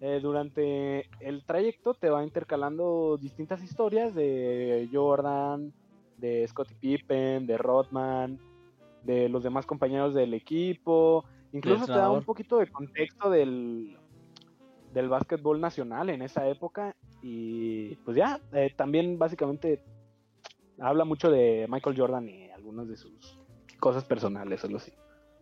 eh, 0.00 0.20
durante 0.22 1.08
el 1.20 1.44
trayecto 1.44 1.94
te 1.94 2.08
va 2.08 2.22
intercalando 2.22 3.18
distintas 3.20 3.62
historias 3.62 4.14
de 4.14 4.88
Jordan, 4.92 5.72
de 6.16 6.46
Scottie 6.46 6.76
Pippen, 6.76 7.46
de 7.46 7.58
Rodman, 7.58 8.38
de 9.02 9.28
los 9.28 9.42
demás 9.42 9.66
compañeros 9.66 10.14
del 10.14 10.34
equipo. 10.34 11.24
Incluso 11.52 11.86
te 11.86 11.92
da 11.92 12.10
un 12.10 12.24
poquito 12.24 12.58
de 12.58 12.68
contexto 12.68 13.30
del, 13.30 13.96
del 14.92 15.08
básquetbol 15.08 15.60
nacional 15.60 16.10
en 16.10 16.22
esa 16.22 16.48
época. 16.48 16.94
Y 17.22 17.96
pues 18.04 18.16
ya, 18.16 18.40
eh, 18.52 18.72
también 18.76 19.18
básicamente 19.18 19.82
habla 20.78 21.04
mucho 21.04 21.30
de 21.30 21.66
Michael 21.68 21.98
Jordan 21.98 22.28
y 22.28 22.50
algunas 22.50 22.88
de 22.88 22.96
sus 22.96 23.38
cosas 23.80 24.04
personales, 24.04 24.60
solo 24.60 24.76
así. 24.78 24.92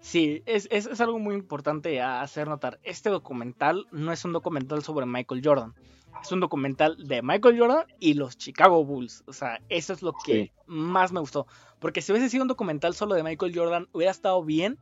Sí, 0.01 0.43
es, 0.47 0.69
es, 0.71 0.87
es 0.87 1.01
algo 1.01 1.19
muy 1.19 1.35
importante 1.35 2.01
a 2.01 2.21
hacer 2.21 2.49
notar. 2.49 2.79
Este 2.83 3.11
documental 3.11 3.87
no 3.91 4.13
es 4.13 4.25
un 4.25 4.33
documental 4.33 4.83
sobre 4.83 5.07
Michael 5.07 5.43
Jordan. 5.45 5.75
Es 6.23 6.33
un 6.33 6.41
documental 6.41 6.97
de 7.07 7.21
Michael 7.23 7.59
Jordan 7.59 7.85
y 7.99 8.15
los 8.15 8.39
Chicago 8.39 8.85
Bulls. 8.85 9.23
O 9.27 9.33
sea, 9.33 9.61
eso 9.69 9.93
es 9.93 10.03
lo 10.03 10.13
que 10.25 10.45
Sí. 10.45 10.53
más 10.67 11.13
me 11.13 11.21
gustó. 11.21 11.47
Porque 11.79 12.01
si 12.01 12.13
hubiese 12.13 12.31
sido 12.31 12.43
un 12.43 12.49
documental 12.49 12.95
solo 12.95 13.15
de 13.15 13.23
Michael 13.23 13.53
Jordan, 13.55 13.89
hubiera 13.93 14.13
estado 14.13 14.43
bien, 14.45 14.79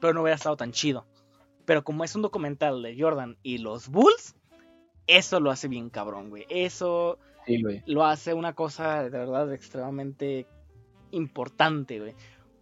pero 0.00 0.12
no 0.14 0.22
hubiera 0.22 0.36
estado 0.36 0.56
tan 0.56 0.72
chido. 0.72 1.06
Pero 1.64 1.82
como 1.82 2.04
es 2.04 2.14
un 2.14 2.22
documental 2.22 2.82
de 2.82 2.96
Jordan 3.00 3.36
y 3.42 3.58
los 3.58 3.88
Bulls, 3.88 4.36
eso 5.06 5.40
lo 5.40 5.50
hace 5.50 5.68
bien 5.68 5.90
cabrón, 5.90 6.30
güey. 6.30 6.46
Eso 6.48 7.18
Sí, 7.46 7.62
güey. 7.62 7.82
lo 7.86 8.04
hace 8.04 8.34
una 8.34 8.54
cosa 8.54 9.04
de 9.04 9.10
verdad 9.10 9.52
extremadamente 9.52 10.46
importante, 11.12 11.98
güey. 12.00 12.14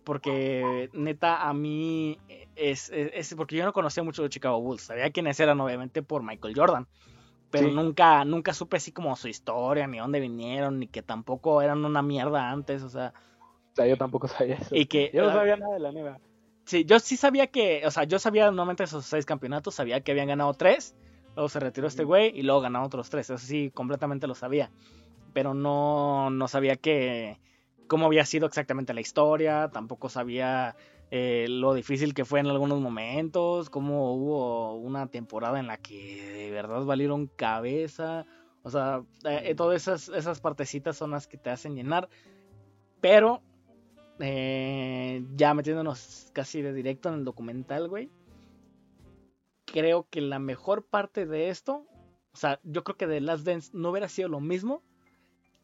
Porque 0.05 0.91
neta, 0.93 1.49
a 1.49 1.55
mí 1.55 2.19
es, 2.57 2.91
es, 2.91 3.11
es- 3.15 3.35
porque 3.35 3.57
yo 3.57 3.65
no 3.65 3.73
conocía 3.73 4.03
mucho 4.03 4.23
de 4.23 4.29
Chicago 4.29 4.61
Bulls. 4.61 4.83
Sabía 4.83 5.11
quiénes 5.11 5.41
eran, 5.41 5.61
obviamente, 5.61 6.03
por 6.03 6.23
Michael 6.23 6.55
Jordan. 6.57 6.87
Pero 7.51 7.69
Sí. 7.69 7.75
nunca, 7.75 8.25
nunca 8.25 8.53
supe 8.53 8.77
así 8.77 8.93
como 8.93 9.15
su 9.17 9.29
historia, 9.29 9.87
ni 9.87 9.99
dónde 9.99 10.21
vinieron, 10.21 10.79
ni 10.81 10.89
que 10.89 11.03
tampoco 11.03 11.63
eran 11.63 11.85
una 11.85 12.03
mierda 12.03 12.51
antes. 12.51 12.83
O 12.83 12.89
sea, 12.91 13.15
O 13.73 13.77
sea, 13.77 13.87
yo 13.87 13.97
tampoco 13.97 14.29
sabía 14.29 14.57
eso. 14.57 14.75
y 14.77 14.87
que. 14.87 15.11
Yo 15.15 15.23
no 15.25 15.33
sabía 15.33 15.57
nada 15.57 15.73
de 15.75 15.81
la 15.81 15.89
NBA. 15.91 16.19
Sí, 16.67 16.85
yo 16.85 16.99
sí 16.99 17.17
sabía 17.17 17.47
que, 17.47 17.87
o 17.87 17.91
sea, 17.91 18.05
yo 18.05 18.19
sabía 18.19 18.47
normalmente 18.47 18.85
esos 18.85 19.05
seis 19.07 19.25
campeonatos, 19.27 19.75
sabía 19.75 20.01
que 20.01 20.13
habían 20.13 20.29
ganado 20.29 20.53
tres, 20.55 20.95
luego 21.35 21.49
se 21.49 21.61
retiró 21.61 21.87
este 21.87 22.05
güey 22.05 22.33
y 22.35 22.43
luego 22.43 22.61
ganaron 22.61 22.87
otros 22.87 23.11
tres, 23.11 23.31
eso 23.31 23.39
sí, 23.39 23.71
completamente 23.73 24.27
lo 24.27 24.35
sabía, 24.35 24.71
pero 25.33 25.55
no, 25.55 26.31
no 26.31 26.49
sabía 26.49 26.77
que, 26.77 27.39
cómo 27.87 28.07
había 28.07 28.25
sido 28.25 28.47
exactamente 28.47 28.95
la 28.95 29.01
historia, 29.01 29.71
tampoco 29.73 30.09
sabía 30.09 30.77
eh, 31.11 31.47
lo 31.49 31.75
difícil 31.75 32.15
que 32.15 32.25
fue 32.25 32.41
en 32.41 32.47
algunos 32.47 32.81
momentos, 32.81 33.71
cómo 33.71 34.15
hubo 34.15 34.75
una 34.75 35.07
temporada 35.07 35.61
en 35.61 35.67
la 35.67 35.77
que 35.77 36.23
de 36.35 36.51
verdad 36.51 36.85
valieron 36.85 37.29
cabeza. 37.29 38.27
O 38.63 38.71
sea, 38.71 39.05
eh, 39.25 39.55
todas 39.55 39.83
esas, 39.83 40.09
esas 40.09 40.41
partecitas 40.41 40.97
son 40.97 41.13
las 41.13 41.29
que 41.29 41.37
te 41.37 41.51
hacen 41.51 41.77
llenar. 41.77 42.09
Pero, 43.01 43.43
eh, 44.19 45.25
ya 45.37 45.55
metiéndonos 45.55 46.31
casi 46.33 46.63
de 46.63 46.73
directo 46.73 47.11
en 47.11 47.17
el 47.17 47.25
documental, 47.25 47.89
güey. 47.89 48.11
Creo 49.75 50.07
que 50.09 50.21
la 50.21 50.39
mejor 50.39 50.87
parte 50.87 51.27
de 51.27 51.49
esto, 51.49 51.85
o 52.33 52.37
sea, 52.37 52.61
yo 52.63 52.85
creo 52.85 52.97
que 52.97 53.09
de 53.09 53.21
Last 53.21 53.45
Dance 53.45 53.71
no 53.73 53.91
hubiera 53.91 54.09
sido 54.09 54.29
lo 54.29 54.39
mismo 54.39 54.85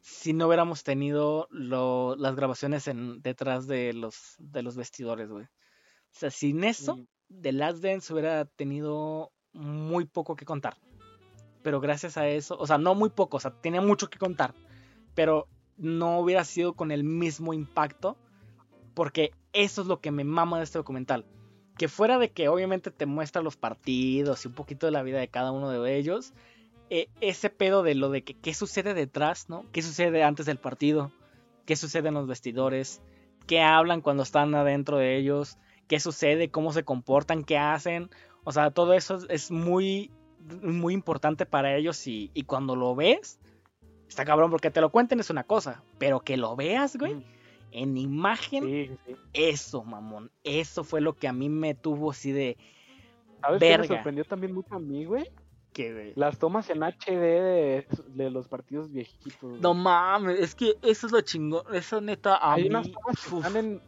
si 0.01 0.33
no 0.33 0.49
hubiéramos 0.49 0.83
tenido 0.83 1.47
las 1.53 2.35
grabaciones 2.35 2.89
en, 2.89 3.23
detrás 3.23 3.69
de 3.69 3.93
los, 3.93 4.35
de 4.39 4.65
los 4.65 4.75
vestidores, 4.75 5.31
güey. 5.31 5.45
O 5.45 6.19
sea, 6.19 6.33
sin 6.33 6.65
eso, 6.65 6.97
mm. 6.97 7.07
The 7.41 7.53
Last 7.53 7.85
Dance 7.85 8.13
hubiera 8.13 8.47
tenido 8.47 9.31
muy 9.53 10.07
poco 10.07 10.35
que 10.35 10.45
contar. 10.45 10.77
Pero 11.63 11.81
gracias 11.81 12.17
a 12.17 12.27
eso, 12.27 12.59
o 12.59 12.67
sea, 12.67 12.79
no 12.79 12.97
muy 12.97 13.11
poco, 13.11 13.37
o 13.37 13.41
sea, 13.41 13.53
tenía 13.61 13.81
mucho 13.81 14.11
que 14.11 14.19
contar. 14.19 14.57
Pero 15.15 15.47
no 15.77 16.19
hubiera 16.19 16.43
sido 16.43 16.75
con 16.75 16.91
el 16.91 17.05
mismo 17.05 17.55
impacto. 17.55 18.17
Porque 18.93 19.31
eso 19.53 19.83
es 19.83 19.87
lo 19.87 20.01
que 20.01 20.11
me 20.11 20.25
mama 20.25 20.59
de 20.59 20.65
este 20.65 20.79
documental. 20.79 21.25
Que 21.81 21.89
fuera 21.89 22.19
de 22.19 22.31
que 22.31 22.51
obviamente 22.51 22.91
te 22.91 23.07
muestra 23.07 23.41
los 23.41 23.57
partidos 23.57 24.45
y 24.45 24.49
un 24.49 24.55
poquito 24.55 24.85
de 24.85 24.93
la 24.93 25.03
vida 25.03 25.19
de 25.19 25.29
cada 25.29 25.51
uno 25.51 25.71
de 25.71 25.97
ellos 25.97 26.35
eh, 26.91 27.09
ese 27.23 27.49
pedo 27.49 27.83
de 27.83 27.95
lo 27.95 28.11
de 28.11 28.23
que 28.23 28.35
qué 28.35 28.53
sucede 28.53 28.93
detrás, 28.93 29.49
¿no? 29.49 29.65
¿Qué 29.73 29.81
sucede 29.81 30.23
antes 30.23 30.45
del 30.45 30.59
partido? 30.59 31.11
¿Qué 31.65 31.77
sucede 31.77 32.09
en 32.09 32.15
los 32.15 32.27
vestidores? 32.27 33.01
¿Qué 33.47 33.63
hablan 33.63 34.03
cuando 34.03 34.25
están 34.25 34.55
adentro 34.55 34.99
de 34.99 35.17
ellos? 35.17 35.57
¿Qué 35.89 36.01
sucede? 36.01 36.51
¿Cómo 36.51 36.75
se 36.75 36.85
comportan? 36.85 37.45
¿Qué 37.45 37.57
hacen? 37.57 38.11
O 38.45 38.53
sea, 38.53 38.71
todo 38.73 38.93
eso 38.93 39.19
es 39.31 39.51
muy, 39.51 40.11
muy 40.61 40.93
importante 40.93 41.47
para 41.47 41.75
ellos 41.75 42.07
y, 42.07 42.29
cuando 42.47 42.77
lo 42.77 42.95
ves, 42.95 43.41
está 44.07 44.27
cabrón 44.27 44.51
porque 44.51 44.71
te 44.71 44.83
lo 44.83 44.91
cuenten 44.91 45.19
es 45.19 45.31
una 45.31 45.45
cosa, 45.45 45.83
pero 45.97 46.21
que 46.21 46.37
lo 46.37 46.57
veas, 46.57 46.97
güey, 46.97 47.25
en 47.73 47.97
imagen, 47.97 48.99
eso, 49.33 49.85
mamón, 49.85 50.31
eso 50.45 50.85
fue 50.85 51.01
lo 51.01 51.15
que 51.15 51.29
a 51.29 51.33
mí 51.33 51.49
me 51.49 51.75
tuvo 51.75 52.11
así 52.11 52.33
de... 52.33 52.57
¿Sabes 53.41 53.61
qué 53.61 53.79
me 53.79 53.87
sorprendió 53.87 54.25
también 54.25 54.53
mucho 54.53 54.75
a 54.75 54.79
mí, 54.79 55.05
güey? 55.05 55.25
Las 56.17 56.39
tomas 56.39 56.69
en 56.71 56.83
HD 56.83 57.87
de, 58.09 58.31
los 58.31 58.49
partidos 58.49 58.91
viejitos. 58.91 59.61
No 59.61 59.73
mames, 59.73 60.39
es 60.41 60.55
que 60.55 60.75
eso 60.83 61.07
es 61.07 61.13
lo 61.13 61.21
chingón. 61.21 61.63
Eso 61.73 62.01
neta 62.01 62.37
a 62.37 62.55
Hay 62.55 62.67
unas 62.67 62.91
tomas 62.91 63.29
que 63.29 63.37
están 63.37 63.57
en 63.57 63.81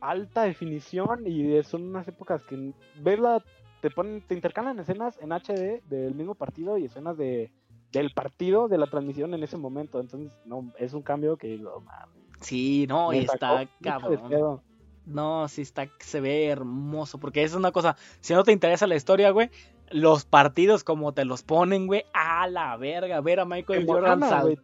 alta 0.00 0.42
definición 0.42 1.26
y 1.26 1.62
son 1.62 1.88
unas 1.88 2.06
épocas 2.06 2.42
que 2.44 2.72
verla 3.00 3.42
te 3.80 3.90
ponen, 3.90 4.22
te 4.22 4.34
intercalan 4.34 4.78
escenas 4.78 5.18
en 5.20 5.32
HD 5.32 5.82
del 5.88 6.14
mismo 6.14 6.34
partido 6.34 6.78
y 6.78 6.86
escenas 6.86 7.16
de 7.16 7.50
del 7.92 8.12
partido 8.12 8.66
de 8.68 8.76
la 8.76 8.86
transmisión 8.86 9.34
en 9.34 9.42
ese 9.42 9.56
momento. 9.56 10.00
Entonces, 10.00 10.32
no, 10.44 10.72
es 10.78 10.94
un 10.94 11.02
cambio 11.02 11.36
que 11.36 11.48
digo, 11.48 11.80
mames. 11.80 12.23
Sí, 12.44 12.86
no, 12.88 13.12
está 13.12 13.68
cabrón. 13.82 14.60
No, 15.06 15.48
sí 15.48 15.62
está, 15.62 15.88
se 15.98 16.20
ve 16.20 16.46
hermoso, 16.46 17.18
porque 17.18 17.42
es 17.42 17.54
una 17.54 17.72
cosa, 17.72 17.96
si 18.20 18.32
no 18.32 18.42
te 18.42 18.52
interesa 18.52 18.86
la 18.86 18.96
historia, 18.96 19.30
güey, 19.32 19.50
los 19.90 20.24
partidos 20.24 20.82
como 20.82 21.12
te 21.12 21.26
los 21.26 21.42
ponen, 21.42 21.86
güey, 21.86 22.04
a 22.14 22.48
la 22.48 22.74
verga, 22.78 23.20
ver 23.20 23.40
a 23.40 23.44
Michael 23.44 23.84
Jordan 23.86 24.20
saltar. 24.20 24.56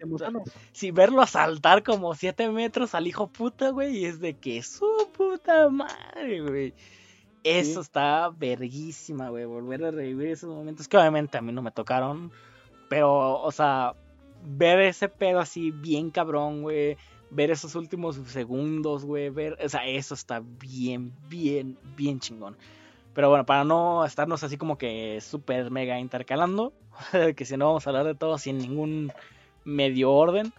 Sí, 0.72 0.92
verlo 0.92 1.26
saltar 1.26 1.82
como 1.82 2.14
7 2.14 2.48
metros 2.48 2.94
al 2.94 3.06
hijo 3.06 3.26
puta, 3.26 3.68
güey, 3.68 3.98
y 3.98 4.06
es 4.06 4.18
de 4.18 4.32
que 4.32 4.62
su 4.62 4.88
puta 5.14 5.68
madre, 5.68 6.40
güey. 6.40 6.74
Eso 7.44 7.82
está 7.82 8.30
verguísima, 8.30 9.28
güey, 9.28 9.44
volver 9.44 9.84
a 9.84 9.90
revivir 9.90 10.28
esos 10.28 10.48
momentos 10.48 10.88
que 10.88 10.96
obviamente 10.96 11.36
a 11.36 11.42
mí 11.42 11.52
no 11.52 11.60
me 11.60 11.70
tocaron, 11.70 12.32
pero, 12.88 13.42
o 13.42 13.52
sea, 13.52 13.94
ver 14.42 14.80
ese 14.80 15.10
pedo 15.10 15.38
así 15.38 15.70
bien 15.70 16.10
cabrón, 16.10 16.62
güey, 16.62 16.96
ver 17.30 17.50
esos 17.50 17.74
últimos 17.74 18.16
segundos, 18.26 19.04
güey, 19.04 19.30
ver, 19.30 19.56
o 19.64 19.68
sea, 19.68 19.86
eso 19.86 20.14
está 20.14 20.40
bien, 20.40 21.12
bien, 21.28 21.78
bien 21.96 22.20
chingón. 22.20 22.56
Pero 23.14 23.28
bueno, 23.28 23.44
para 23.44 23.64
no 23.64 24.04
estarnos 24.04 24.42
así 24.42 24.56
como 24.56 24.78
que 24.78 25.20
súper 25.20 25.70
mega 25.70 25.98
intercalando, 25.98 26.72
que 27.36 27.44
si 27.44 27.56
no 27.56 27.66
vamos 27.66 27.86
a 27.86 27.90
hablar 27.90 28.06
de 28.06 28.14
todo 28.14 28.38
sin 28.38 28.58
ningún 28.58 29.12
medio 29.64 30.12
orden, 30.12 30.52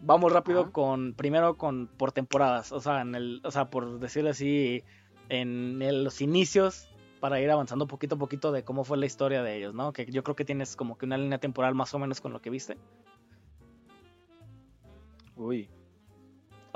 vamos 0.00 0.32
rápido 0.32 0.72
con, 0.72 1.14
primero 1.14 1.56
con 1.56 1.86
por 1.86 2.12
temporadas, 2.12 2.72
o 2.72 2.80
sea, 2.80 3.00
en 3.00 3.14
el, 3.14 3.40
o 3.44 3.50
sea, 3.50 3.70
por 3.70 3.98
decirlo 3.98 4.30
así, 4.30 4.84
en 5.28 6.04
los 6.04 6.20
inicios, 6.20 6.88
para 7.20 7.40
ir 7.40 7.50
avanzando 7.50 7.86
poquito 7.86 8.16
a 8.16 8.18
poquito 8.18 8.52
de 8.52 8.62
cómo 8.62 8.84
fue 8.84 8.98
la 8.98 9.06
historia 9.06 9.42
de 9.42 9.56
ellos, 9.56 9.74
¿no? 9.74 9.92
Que 9.92 10.06
yo 10.06 10.22
creo 10.22 10.36
que 10.36 10.44
tienes 10.44 10.76
como 10.76 10.96
que 10.98 11.06
una 11.06 11.18
línea 11.18 11.38
temporal 11.38 11.74
más 11.74 11.92
o 11.94 11.98
menos 11.98 12.20
con 12.20 12.32
lo 12.32 12.40
que 12.40 12.50
viste. 12.50 12.76
Uy. 15.34 15.68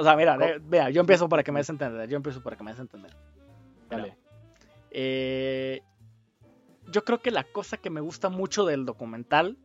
O 0.00 0.02
sea, 0.02 0.16
mira, 0.16 0.38
vea, 0.62 0.88
yo 0.88 1.02
empiezo 1.02 1.28
para 1.28 1.42
que 1.42 1.52
me 1.52 1.61
des 1.61 1.69
entender, 1.69 2.09
yo 2.09 2.16
empiezo 2.16 2.42
para 2.42 2.57
que 2.57 2.64
me 2.64 2.71
des 2.71 2.80
entender. 2.80 3.14
Vale. 3.90 4.16
Eh, 4.90 5.83
yo 6.90 7.04
creo 7.04 7.21
que 7.21 7.30
la 7.30 7.45
cosa 7.45 7.76
que 7.76 7.90
me 7.90 8.00
gusta 8.00 8.30
mucho 8.30 8.64
del 8.64 8.87
documental, 8.87 9.59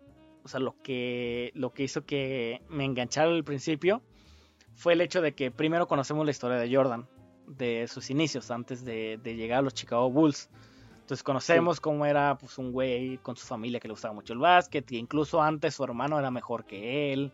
o 0.44 0.50
sea, 0.50 0.60
lo 0.60 0.76
que, 0.82 1.52
lo 1.56 1.72
que 1.72 1.84
hizo 1.84 2.06
que 2.06 2.62
me 2.68 2.84
enganchara 2.84 3.30
al 3.30 3.46
principio, 3.46 4.02
fue 4.74 4.92
el 4.92 5.00
hecho 5.00 5.22
de 5.22 5.34
que 5.34 5.52
primero 5.52 5.88
conocemos 5.88 6.26
la 6.26 6.32
historia 6.32 6.58
de 6.58 6.76
Jordan, 6.76 7.08
de 7.48 7.88
sus 7.88 8.10
inicios, 8.10 8.52
antes 8.52 8.84
de, 8.84 9.18
llegar 9.24 9.60
a 9.60 9.62
los 9.62 9.74
Chicago 9.74 10.12
Bulls. 10.12 10.50
Entonces 10.96 11.24
conocemos 11.24 11.80
cómo 11.80 12.06
era 12.06 12.38
pues, 12.38 12.58
un 12.58 12.74
güey 12.74 13.20
con 13.20 13.38
su 13.38 13.48
familia 13.48 13.80
que 13.80 13.88
le 13.88 13.94
gustaba 13.94 14.14
mucho 14.14 14.34
el 14.34 14.40
básquet, 14.40 14.92
e 14.92 14.98
incluso 14.98 15.42
antes 15.42 15.76
su 15.76 15.84
hermano 15.86 16.20
era 16.20 16.30
mejor 16.30 16.66
que 16.66 17.14
él. 17.14 17.32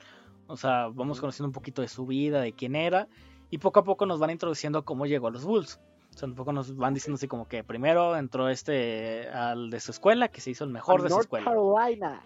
O 0.51 0.57
sea, 0.57 0.87
vamos 0.89 1.19
conociendo 1.19 1.47
un 1.47 1.53
poquito 1.53 1.81
de 1.81 1.87
su 1.87 2.05
vida, 2.05 2.41
de 2.41 2.53
quién 2.53 2.75
era, 2.75 3.07
y 3.49 3.57
poco 3.57 3.79
a 3.79 3.83
poco 3.83 4.05
nos 4.05 4.19
van 4.19 4.31
introduciendo 4.31 4.79
a 4.79 4.85
cómo 4.85 5.05
llegó 5.05 5.27
a 5.27 5.31
los 5.31 5.45
Bulls. 5.45 5.79
O 6.13 6.17
sea, 6.17 6.27
un 6.27 6.35
poco 6.35 6.51
nos 6.51 6.75
van 6.75 6.93
diciendo 6.93 7.15
así 7.15 7.27
como 7.27 7.47
que 7.47 7.63
primero 7.63 8.17
entró 8.17 8.49
este 8.49 9.29
al 9.29 9.69
de 9.69 9.79
su 9.79 9.91
escuela, 9.91 10.27
que 10.27 10.41
se 10.41 10.51
hizo 10.51 10.65
el 10.65 10.69
mejor 10.69 11.01
de 11.01 11.09
su 11.09 11.21
escuela. 11.21 11.45
Carolina. 11.45 12.21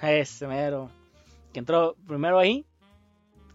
Ese 0.00 0.46
mero. 0.46 0.90
Que 1.52 1.58
entró 1.58 1.96
primero 2.06 2.38
ahí 2.38 2.66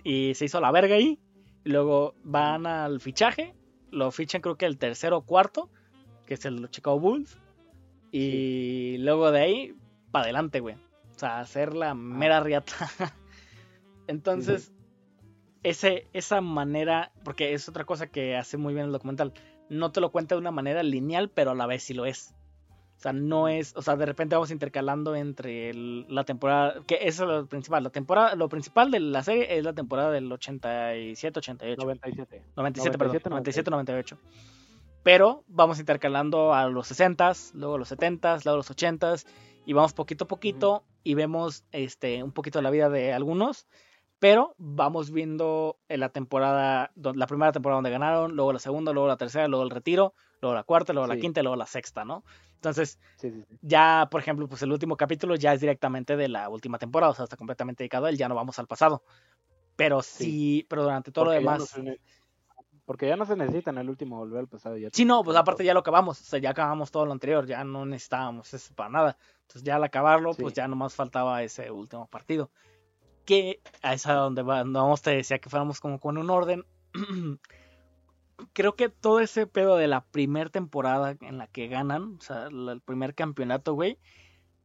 y 0.04 0.34
se 0.36 0.46
hizo 0.46 0.62
la 0.62 0.72
verga 0.72 0.96
ahí. 0.96 1.20
Y 1.64 1.70
luego 1.70 2.14
van 2.24 2.68
al 2.68 3.00
fichaje. 3.00 3.56
Lo 3.90 4.12
fichan 4.12 4.42
creo 4.42 4.56
que 4.56 4.66
el 4.66 4.78
tercero 4.78 5.18
o 5.18 5.22
cuarto, 5.26 5.70
que 6.28 6.36
es 6.36 6.46
el 6.46 6.70
Chicago 6.70 7.00
Bulls. 7.00 7.38
Y 8.12 8.98
luego 9.00 9.32
de 9.32 9.42
ahí, 9.42 9.76
para 10.12 10.26
adelante, 10.26 10.60
güey. 10.60 10.76
O 11.16 11.20
sea, 11.20 11.40
hacer 11.40 11.74
la 11.74 11.94
mera 11.96 12.40
riata. 12.40 12.76
Entonces, 14.12 14.74
ese, 15.64 16.08
esa 16.14 16.42
manera, 16.42 17.12
porque 17.24 17.54
es 17.54 17.68
otra 17.68 17.86
cosa 17.86 18.08
que 18.08 18.36
hace 18.36 18.58
muy 18.58 18.74
bien 18.74 18.88
el 18.88 18.92
documental 18.92 19.34
no 19.72 19.94
te 19.94 20.02
lo 20.02 20.12
cuenta 20.12 20.36
de 20.36 20.42
una 20.42 20.52
manera 20.52 20.84
lineal, 20.84 21.30
pero 21.30 21.52
a 21.52 21.56
la 21.56 21.66
vez 21.66 21.84
sí 21.84 21.94
lo 21.94 22.06
es. 22.06 22.36
O 22.98 23.02
sea, 23.02 23.14
no 23.14 23.48
es, 23.48 23.74
o 23.78 23.82
sea, 23.82 23.96
de 23.96 24.06
repente 24.06 24.36
vamos 24.36 24.52
intercalando 24.52 25.16
entre 25.16 25.74
la 25.74 26.26
temporada, 26.26 26.82
que 26.86 27.00
eso 27.02 27.24
es 27.24 27.30
lo 27.30 27.46
principal, 27.48 27.84
la 27.84 27.90
temporada, 27.90 28.36
lo 28.36 28.50
principal 28.50 28.92
de 28.92 29.00
la 29.00 29.24
serie 29.24 29.58
es 29.58 29.64
la 29.64 29.74
temporada 29.74 30.12
del 30.12 30.30
87, 30.30 31.40
88. 31.40 31.82
97. 31.82 32.44
97, 32.56 32.98
perdón, 32.98 33.22
97, 33.30 33.72
98. 33.72 34.18
Pero 35.04 35.46
vamos 35.48 35.80
intercalando 35.80 36.54
a 36.54 36.68
los 36.68 36.92
60s, 36.92 37.54
luego 37.54 37.76
a 37.76 37.80
los 37.80 37.92
70s, 37.92 38.44
luego 38.44 38.56
a 38.56 38.58
los 38.58 38.70
80s, 38.70 39.26
y 39.66 39.74
vamos 39.74 39.94
poquito 39.94 40.26
a 40.26 40.28
poquito 40.28 40.84
y 41.04 41.14
vemos 41.14 41.64
este, 41.72 42.22
un 42.24 42.34
poquito 42.34 42.60
de 42.60 42.64
la 42.64 42.70
vida 42.72 42.90
de 42.90 43.14
algunos 43.14 43.68
pero 44.22 44.54
vamos 44.60 45.10
viendo 45.10 45.80
en 45.90 46.00
la 46.00 46.10
temporada, 46.10 46.92
la 46.96 47.26
primera 47.26 47.52
temporada 47.52 47.78
donde 47.78 47.90
ganaron, 47.90 48.36
luego 48.36 48.54
la 48.54 48.60
segunda, 48.60 48.94
luego 48.94 49.08
la 49.08 49.18
tercera, 49.18 49.48
luego 49.48 49.64
el 49.64 49.72
retiro, 49.72 50.14
luego 50.42 50.54
la 50.54 50.62
cuarta, 50.64 50.94
luego 50.94 51.08
la 51.08 51.18
quinta 51.18 51.42
luego 51.42 51.56
la 51.56 51.66
sexta, 51.66 52.06
¿no? 52.06 52.24
Entonces, 52.54 53.00
ya, 53.64 54.08
por 54.12 54.22
ejemplo, 54.22 54.48
pues 54.48 54.62
el 54.62 54.72
último 54.72 54.96
capítulo 54.96 55.34
ya 55.34 55.54
es 55.54 55.60
directamente 55.60 56.16
de 56.18 56.28
la 56.28 56.50
última 56.50 56.78
temporada, 56.78 57.14
o 57.14 57.16
sea, 57.16 57.24
está 57.24 57.36
completamente 57.36 57.84
dedicado 57.84 58.06
a 58.06 58.10
él, 58.12 58.18
ya 58.18 58.30
no 58.30 58.36
vamos 58.36 58.60
al 58.60 58.68
pasado. 58.68 59.02
Pero 59.76 60.04
sí, 60.04 60.68
pero 60.70 60.84
durante 60.84 61.12
todo 61.12 61.26
lo 61.26 61.32
demás... 61.32 61.74
porque 62.86 63.08
ya 63.08 63.16
no 63.16 63.26
se 63.26 63.36
necesita 63.36 63.72
en 63.72 63.80
el 63.80 63.90
último 63.90 64.18
volver 64.18 64.42
al 64.42 64.48
pasado. 64.48 64.78
Ya 64.78 64.90
sí, 64.94 65.04
no, 65.04 65.24
pues 65.24 65.36
aparte 65.36 65.66
ya 65.66 65.74
lo 65.74 65.80
acabamos, 65.80 66.22
o 66.22 66.24
sea, 66.24 66.38
ya 66.38 66.52
acabamos 66.52 66.92
todo 66.92 67.08
lo 67.08 67.12
anterior, 67.12 67.48
ya 67.48 67.64
no 67.64 67.88
necesitábamos 67.88 68.54
eso 68.54 68.72
para 68.76 68.90
nada. 68.92 69.18
Entonces 69.42 69.64
ya 69.64 69.78
al 69.78 69.84
acabarlo, 69.84 70.36
pues 70.36 70.54
ya 70.54 70.68
nomás 70.68 70.94
faltaba 70.94 71.42
ese 71.42 71.72
último 71.72 72.06
partido 72.06 72.52
que 73.26 73.62
a 73.82 73.94
esa 73.94 74.14
donde 74.14 74.44
vamos 74.44 75.02
te 75.02 75.12
decía 75.12 75.40
que 75.40 75.50
fuéramos 75.50 75.80
como 75.80 76.00
con 76.00 76.18
un 76.18 76.30
orden. 76.30 76.66
Creo 78.54 78.76
que 78.76 78.90
todo 78.90 79.20
ese 79.20 79.46
pedo 79.46 79.78
de 79.78 79.88
la 79.88 80.04
primera 80.04 80.50
temporada 80.50 81.16
en 81.22 81.38
la 81.38 81.48
que 81.48 81.68
ganan, 81.68 82.18
o 82.20 82.22
sea, 82.22 82.48
el 82.48 82.82
primer 82.84 83.14
campeonato, 83.14 83.74
güey, 83.74 84.00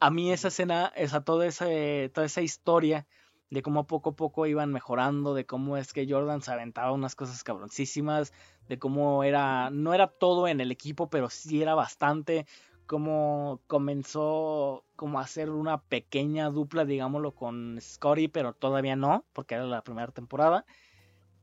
a 0.00 0.10
mí 0.10 0.32
esa 0.32 0.48
escena, 0.48 0.92
esa, 0.96 1.22
toda, 1.22 1.46
esa, 1.46 1.66
toda 2.12 2.26
esa 2.26 2.40
historia 2.40 3.06
de 3.50 3.62
cómo 3.62 3.86
poco 3.86 4.10
a 4.10 4.16
poco 4.16 4.46
iban 4.46 4.72
mejorando, 4.72 5.34
de 5.34 5.46
cómo 5.46 5.76
es 5.76 5.92
que 5.92 6.06
Jordan 6.08 6.42
se 6.42 6.52
aventaba 6.52 6.92
unas 6.92 7.14
cosas 7.14 7.44
cabroncísimas, 7.44 8.32
de 8.68 8.78
cómo 8.78 9.22
era, 9.24 9.70
no 9.70 9.94
era 9.94 10.08
todo 10.08 10.48
en 10.48 10.60
el 10.60 10.72
equipo, 10.72 11.08
pero 11.08 11.30
sí 11.30 11.62
era 11.62 11.74
bastante, 11.74 12.46
cómo 12.86 13.60
comenzó 13.66 14.84
como 14.96 15.18
a 15.18 15.22
hacer 15.22 15.50
una 15.50 15.82
pequeña 15.82 16.50
dupla, 16.50 16.84
digámoslo, 16.84 17.32
con 17.32 17.78
Scotty, 17.80 18.28
pero 18.28 18.52
todavía 18.52 18.96
no, 18.96 19.24
porque 19.32 19.56
era 19.56 19.64
la 19.64 19.82
primera 19.82 20.12
temporada. 20.12 20.64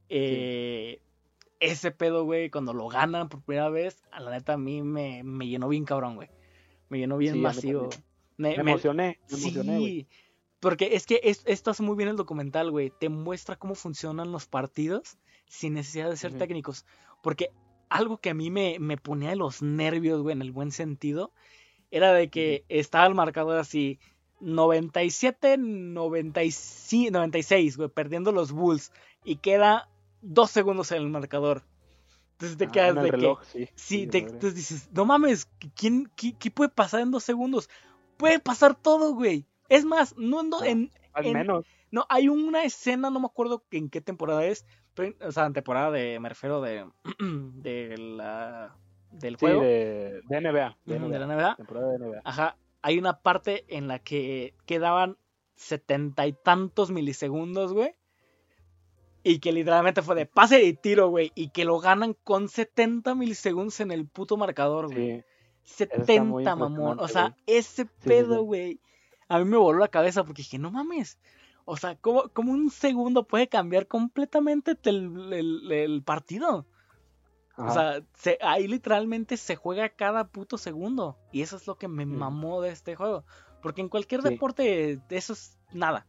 Eh, 0.10 1.02
ese 1.60 1.92
pedo, 1.92 2.26
güey, 2.26 2.50
cuando 2.50 2.74
lo 2.74 2.88
ganan 2.88 3.30
por 3.30 3.42
primera 3.42 3.70
vez, 3.70 4.02
a 4.12 4.20
la 4.20 4.32
neta 4.32 4.54
a 4.54 4.58
mí 4.58 4.82
me, 4.82 5.24
me 5.24 5.48
llenó 5.48 5.70
bien 5.70 5.86
cabrón, 5.86 6.16
güey. 6.16 6.30
Me 6.90 7.00
llenó 7.00 7.18
bien 7.18 7.42
masivo. 7.42 7.90
Me, 8.38 8.56
emocioné, 8.56 9.20
me 9.30 9.38
emocioné, 9.38 9.78
sí, 9.78 10.08
porque 10.60 10.96
es 10.96 11.06
que 11.06 11.20
esto 11.24 11.72
hace 11.72 11.84
muy 11.84 11.96
bien 11.98 12.10
el 12.10 12.16
documental, 12.16 12.72
güey. 12.72 12.90
Te 12.90 13.10
muestra 13.10 13.58
cómo 13.58 13.76
funcionan 13.76 14.32
los 14.32 14.48
partidos 14.48 15.18
sin 15.46 15.74
necesidad 15.74 16.10
de 16.10 16.16
ser 16.16 16.38
técnicos. 16.38 16.86
Porque 17.22 17.52
algo 17.94 18.18
que 18.18 18.32
a 18.32 18.34
mí 18.34 18.50
me, 18.50 18.78
me 18.80 18.98
ponía 18.98 19.30
de 19.30 19.36
los 19.36 19.62
nervios, 19.62 20.22
güey, 20.22 20.34
en 20.34 20.42
el 20.42 20.52
buen 20.52 20.72
sentido, 20.72 21.32
era 21.92 22.12
de 22.12 22.30
que 22.30 22.66
estaba 22.68 23.06
el 23.06 23.14
marcador 23.14 23.60
así, 23.60 24.00
97, 24.40 25.58
95, 25.58 27.12
96, 27.12 27.78
güey, 27.78 27.90
perdiendo 27.90 28.32
los 28.32 28.52
Bulls. 28.52 28.92
Y 29.24 29.38
queda 29.38 29.90
dos 30.22 30.50
segundos 30.50 30.92
en 30.92 30.98
el 30.98 31.10
marcador. 31.10 31.64
Entonces 32.32 32.58
te 32.58 32.66
ah, 32.66 32.72
quedas 32.72 32.96
de 32.96 33.12
reloj, 33.12 33.40
que. 33.54 33.70
Sí, 33.76 34.08
te, 34.08 34.18
entonces 34.18 34.56
dices, 34.56 34.90
no 34.92 35.06
mames, 35.06 35.48
¿quién, 35.76 36.12
qué, 36.16 36.52
puede 36.52 36.72
pasar 36.72 37.02
en 37.02 37.12
dos 37.12 37.24
segundos? 37.24 37.70
Puede 38.18 38.40
pasar 38.40 38.76
todo, 38.76 39.14
güey. 39.14 39.46
Es 39.70 39.86
más, 39.86 40.18
no 40.18 40.40
ah, 40.40 40.68
en. 40.68 40.92
Al 41.14 41.32
menos. 41.32 41.66
No, 41.92 42.08
hay 42.10 42.28
una 42.28 42.64
escena, 42.64 43.12
no 43.12 43.20
me 43.20 43.28
acuerdo 43.28 43.64
en 43.70 43.88
qué 43.90 44.02
temporada 44.02 44.44
es. 44.46 44.66
O 45.22 45.32
sea, 45.32 45.46
en 45.46 45.54
temporada 45.54 45.92
de. 45.92 46.20
Me 46.20 46.30
refiero 46.30 46.62
de. 46.62 46.86
de 47.20 47.98
la. 47.98 48.76
Del 49.12 49.36
juego. 49.38 49.62
Sí, 49.62 49.68
de, 49.68 50.22
de 50.28 50.42
NBA. 50.42 50.78
De, 50.86 51.00
la 51.00 51.28
NBA. 51.28 51.56
Temporada 51.56 51.92
de 51.92 52.00
NBA. 52.00 52.22
Ajá. 52.24 52.58
Hay 52.82 52.98
una 52.98 53.22
parte 53.22 53.64
en 53.70 53.88
la 53.88 54.00
que 54.00 54.56
quedaban 54.66 55.18
setenta 55.56 56.28
y 56.28 56.34
tantos 56.34 56.92
milisegundos, 56.92 57.74
güey. 57.74 57.96
Y 59.24 59.40
que 59.40 59.54
literalmente 59.54 60.02
fue 60.02 60.16
de 60.16 60.26
pase 60.26 60.64
y 60.64 60.74
tiro, 60.74 61.10
güey. 61.10 61.32
Y 61.34 61.50
que 61.50 61.64
lo 61.64 61.80
ganan 61.80 62.14
con 62.26 62.50
70 62.50 63.16
milisegundos 63.16 63.80
en 63.80 63.92
el 63.92 64.06
puto 64.06 64.36
marcador, 64.36 64.94
güey. 64.94 65.24
70, 65.64 66.56
mamón. 66.56 67.00
O 67.00 67.08
sea, 67.08 67.38
ese 67.48 67.86
pedo, 67.86 68.44
güey. 68.44 68.82
a 69.30 69.40
mí 69.40 69.46
me 69.46 69.58
voló 69.58 69.80
la 69.80 69.88
cabeza 69.88 70.26
porque 70.26 70.42
dije, 70.42 70.60
no 70.60 70.72
mames. 70.72 71.20
O 71.66 71.78
sea, 71.78 71.96
¿cómo, 71.96 72.30
un 72.36 72.70
segundo 72.70 73.24
puede 73.26 73.48
cambiar 73.48 73.88
completamente 73.88 74.78
el, 74.84 76.04
partido? 76.06 76.66
O 77.56 77.72
sea, 77.72 78.02
ahí 78.42 78.68
literalmente 78.68 79.38
se 79.38 79.56
juega 79.56 79.90
cada 79.90 80.28
puto 80.28 80.58
segundo. 80.58 81.18
Y 81.32 81.42
eso 81.42 81.56
es 81.56 81.68
lo 81.68 81.78
que 81.78 81.88
me 81.88 82.06
mamó 82.06 82.62
de 82.62 82.72
este 82.72 82.96
juego. 82.96 83.24
Porque 83.62 83.82
en 83.82 83.90
cualquier 83.90 84.22
deporte 84.22 85.00
eso 85.10 85.34
es 85.34 85.58
nada. 85.72 86.06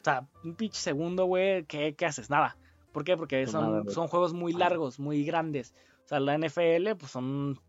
O 0.00 0.04
sea, 0.04 0.28
un 0.44 0.54
pinche 0.54 0.78
segundo, 0.78 1.24
güey, 1.24 1.64
¿qué, 1.64 1.96
haces? 2.06 2.30
Nada. 2.30 2.56
¿Por 2.92 3.02
qué? 3.02 3.16
Porque 3.16 3.42
pues 3.42 3.50
son, 3.50 3.90
son 3.90 4.06
juegos 4.06 4.32
muy 4.32 4.52
largos, 4.52 5.00
muy 5.00 5.24
grandes. 5.24 5.74
O 6.04 6.08
sea, 6.08 6.20
la 6.20 6.38
NFL, 6.38 6.94
pues 6.96 7.10
son 7.10 7.60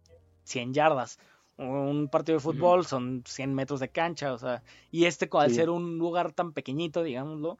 100 0.43 0.74
yardas. 0.74 1.19
Un 1.57 2.07
partido 2.09 2.37
de 2.37 2.43
fútbol 2.43 2.85
son 2.85 3.23
100 3.25 3.53
metros 3.53 3.79
de 3.79 3.89
cancha, 3.89 4.33
o 4.33 4.37
sea, 4.37 4.63
y 4.91 5.05
este 5.05 5.27
al 5.33 5.51
ser 5.51 5.69
un 5.69 5.97
lugar 5.97 6.31
tan 6.31 6.53
pequeñito, 6.53 7.01
digámoslo, 7.01 7.57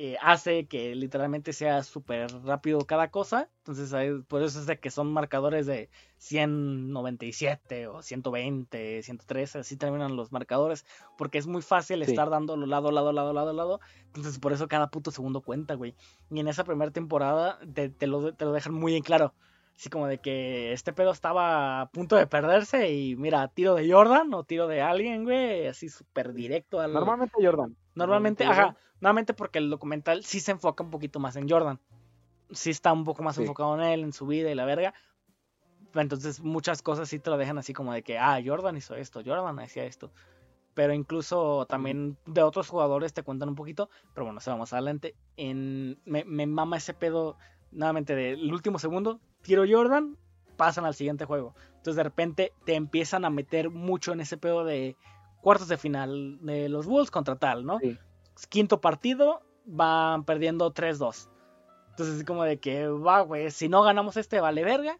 eh, 0.00 0.16
hace 0.22 0.66
que 0.68 0.94
literalmente 0.94 1.52
sea 1.52 1.82
súper 1.82 2.30
rápido 2.44 2.78
cada 2.86 3.10
cosa. 3.10 3.50
Entonces, 3.58 3.92
por 4.28 4.42
eso 4.44 4.60
es 4.60 4.66
de 4.66 4.78
que 4.78 4.90
son 4.90 5.12
marcadores 5.12 5.66
de 5.66 5.90
197 6.18 7.88
o 7.88 8.00
120, 8.00 9.02
113, 9.02 9.58
así 9.58 9.76
terminan 9.76 10.14
los 10.14 10.30
marcadores, 10.30 10.86
porque 11.16 11.38
es 11.38 11.48
muy 11.48 11.62
fácil 11.62 12.02
estar 12.02 12.30
dando 12.30 12.56
lado, 12.56 12.92
lado, 12.92 13.12
lado, 13.12 13.32
lado, 13.32 13.52
lado. 13.52 13.80
Entonces, 14.06 14.38
por 14.38 14.52
eso 14.52 14.68
cada 14.68 14.88
puto 14.88 15.10
segundo 15.10 15.40
cuenta, 15.40 15.74
güey. 15.74 15.96
Y 16.30 16.38
en 16.38 16.46
esa 16.46 16.62
primera 16.62 16.92
temporada 16.92 17.58
te, 17.74 18.06
lo, 18.06 18.32
te 18.34 18.44
lo 18.44 18.52
dejan 18.52 18.74
muy 18.74 18.94
en 18.94 19.02
claro. 19.02 19.34
Así 19.78 19.90
como 19.90 20.08
de 20.08 20.18
que 20.18 20.72
este 20.72 20.92
pedo 20.92 21.12
estaba 21.12 21.82
a 21.82 21.90
punto 21.90 22.16
de 22.16 22.26
perderse 22.26 22.90
y 22.90 23.14
mira, 23.14 23.46
tiro 23.46 23.76
de 23.76 23.88
Jordan 23.88 24.34
o 24.34 24.42
tiro 24.42 24.66
de 24.66 24.82
alguien, 24.82 25.22
güey, 25.22 25.68
así 25.68 25.88
súper 25.88 26.32
directo 26.32 26.80
al... 26.80 26.92
Normalmente 26.92 27.36
Jordan. 27.40 27.76
Normalmente, 27.94 28.44
ajá, 28.44 28.76
normalmente 29.00 29.34
porque 29.34 29.60
el 29.60 29.70
documental 29.70 30.24
sí 30.24 30.40
se 30.40 30.50
enfoca 30.50 30.82
un 30.82 30.90
poquito 30.90 31.20
más 31.20 31.36
en 31.36 31.48
Jordan. 31.48 31.78
Sí 32.50 32.70
está 32.70 32.92
un 32.92 33.04
poco 33.04 33.22
más 33.22 33.38
enfocado 33.38 33.76
en 33.76 33.82
él, 33.82 34.02
en 34.02 34.12
su 34.12 34.26
vida 34.26 34.50
y 34.50 34.56
la 34.56 34.64
verga. 34.64 34.94
Entonces 35.94 36.40
muchas 36.40 36.82
cosas 36.82 37.08
sí 37.08 37.20
te 37.20 37.30
lo 37.30 37.36
dejan 37.36 37.58
así 37.58 37.72
como 37.72 37.92
de 37.92 38.02
que, 38.02 38.18
ah, 38.18 38.40
Jordan 38.44 38.76
hizo 38.76 38.96
esto, 38.96 39.22
Jordan 39.24 39.60
hacía 39.60 39.84
esto. 39.84 40.10
Pero 40.74 40.92
incluso 40.92 41.66
también 41.66 42.18
de 42.26 42.42
otros 42.42 42.68
jugadores 42.68 43.14
te 43.14 43.22
cuentan 43.22 43.50
un 43.50 43.54
poquito. 43.54 43.90
Pero 44.12 44.24
bueno, 44.24 44.40
se 44.40 44.50
vamos 44.50 44.72
adelante. 44.72 45.14
En, 45.36 46.00
me, 46.04 46.24
me 46.24 46.48
mama 46.48 46.78
ese 46.78 46.94
pedo 46.94 47.36
nuevamente 47.70 48.14
del 48.14 48.52
último 48.52 48.78
segundo 48.78 49.20
tiro 49.42 49.64
Jordan, 49.68 50.16
pasan 50.56 50.84
al 50.84 50.94
siguiente 50.94 51.24
juego. 51.24 51.54
Entonces 51.76 51.96
de 51.96 52.02
repente 52.02 52.52
te 52.64 52.74
empiezan 52.74 53.24
a 53.24 53.30
meter 53.30 53.70
mucho 53.70 54.12
en 54.12 54.20
ese 54.20 54.36
pedo 54.36 54.64
de 54.64 54.96
cuartos 55.40 55.68
de 55.68 55.78
final 55.78 56.38
de 56.42 56.68
los 56.68 56.86
Bulls 56.86 57.10
contra 57.10 57.36
tal, 57.36 57.64
¿no? 57.64 57.78
Quinto 58.48 58.80
partido, 58.80 59.42
van 59.64 60.24
perdiendo 60.24 60.72
3-2. 60.72 61.28
Entonces 61.90 62.18
es 62.18 62.24
como 62.24 62.44
de 62.44 62.58
que, 62.58 62.86
va, 62.88 63.22
güey, 63.22 63.50
si 63.50 63.68
no 63.68 63.82
ganamos 63.82 64.16
este, 64.16 64.40
vale 64.40 64.64
verga. 64.64 64.98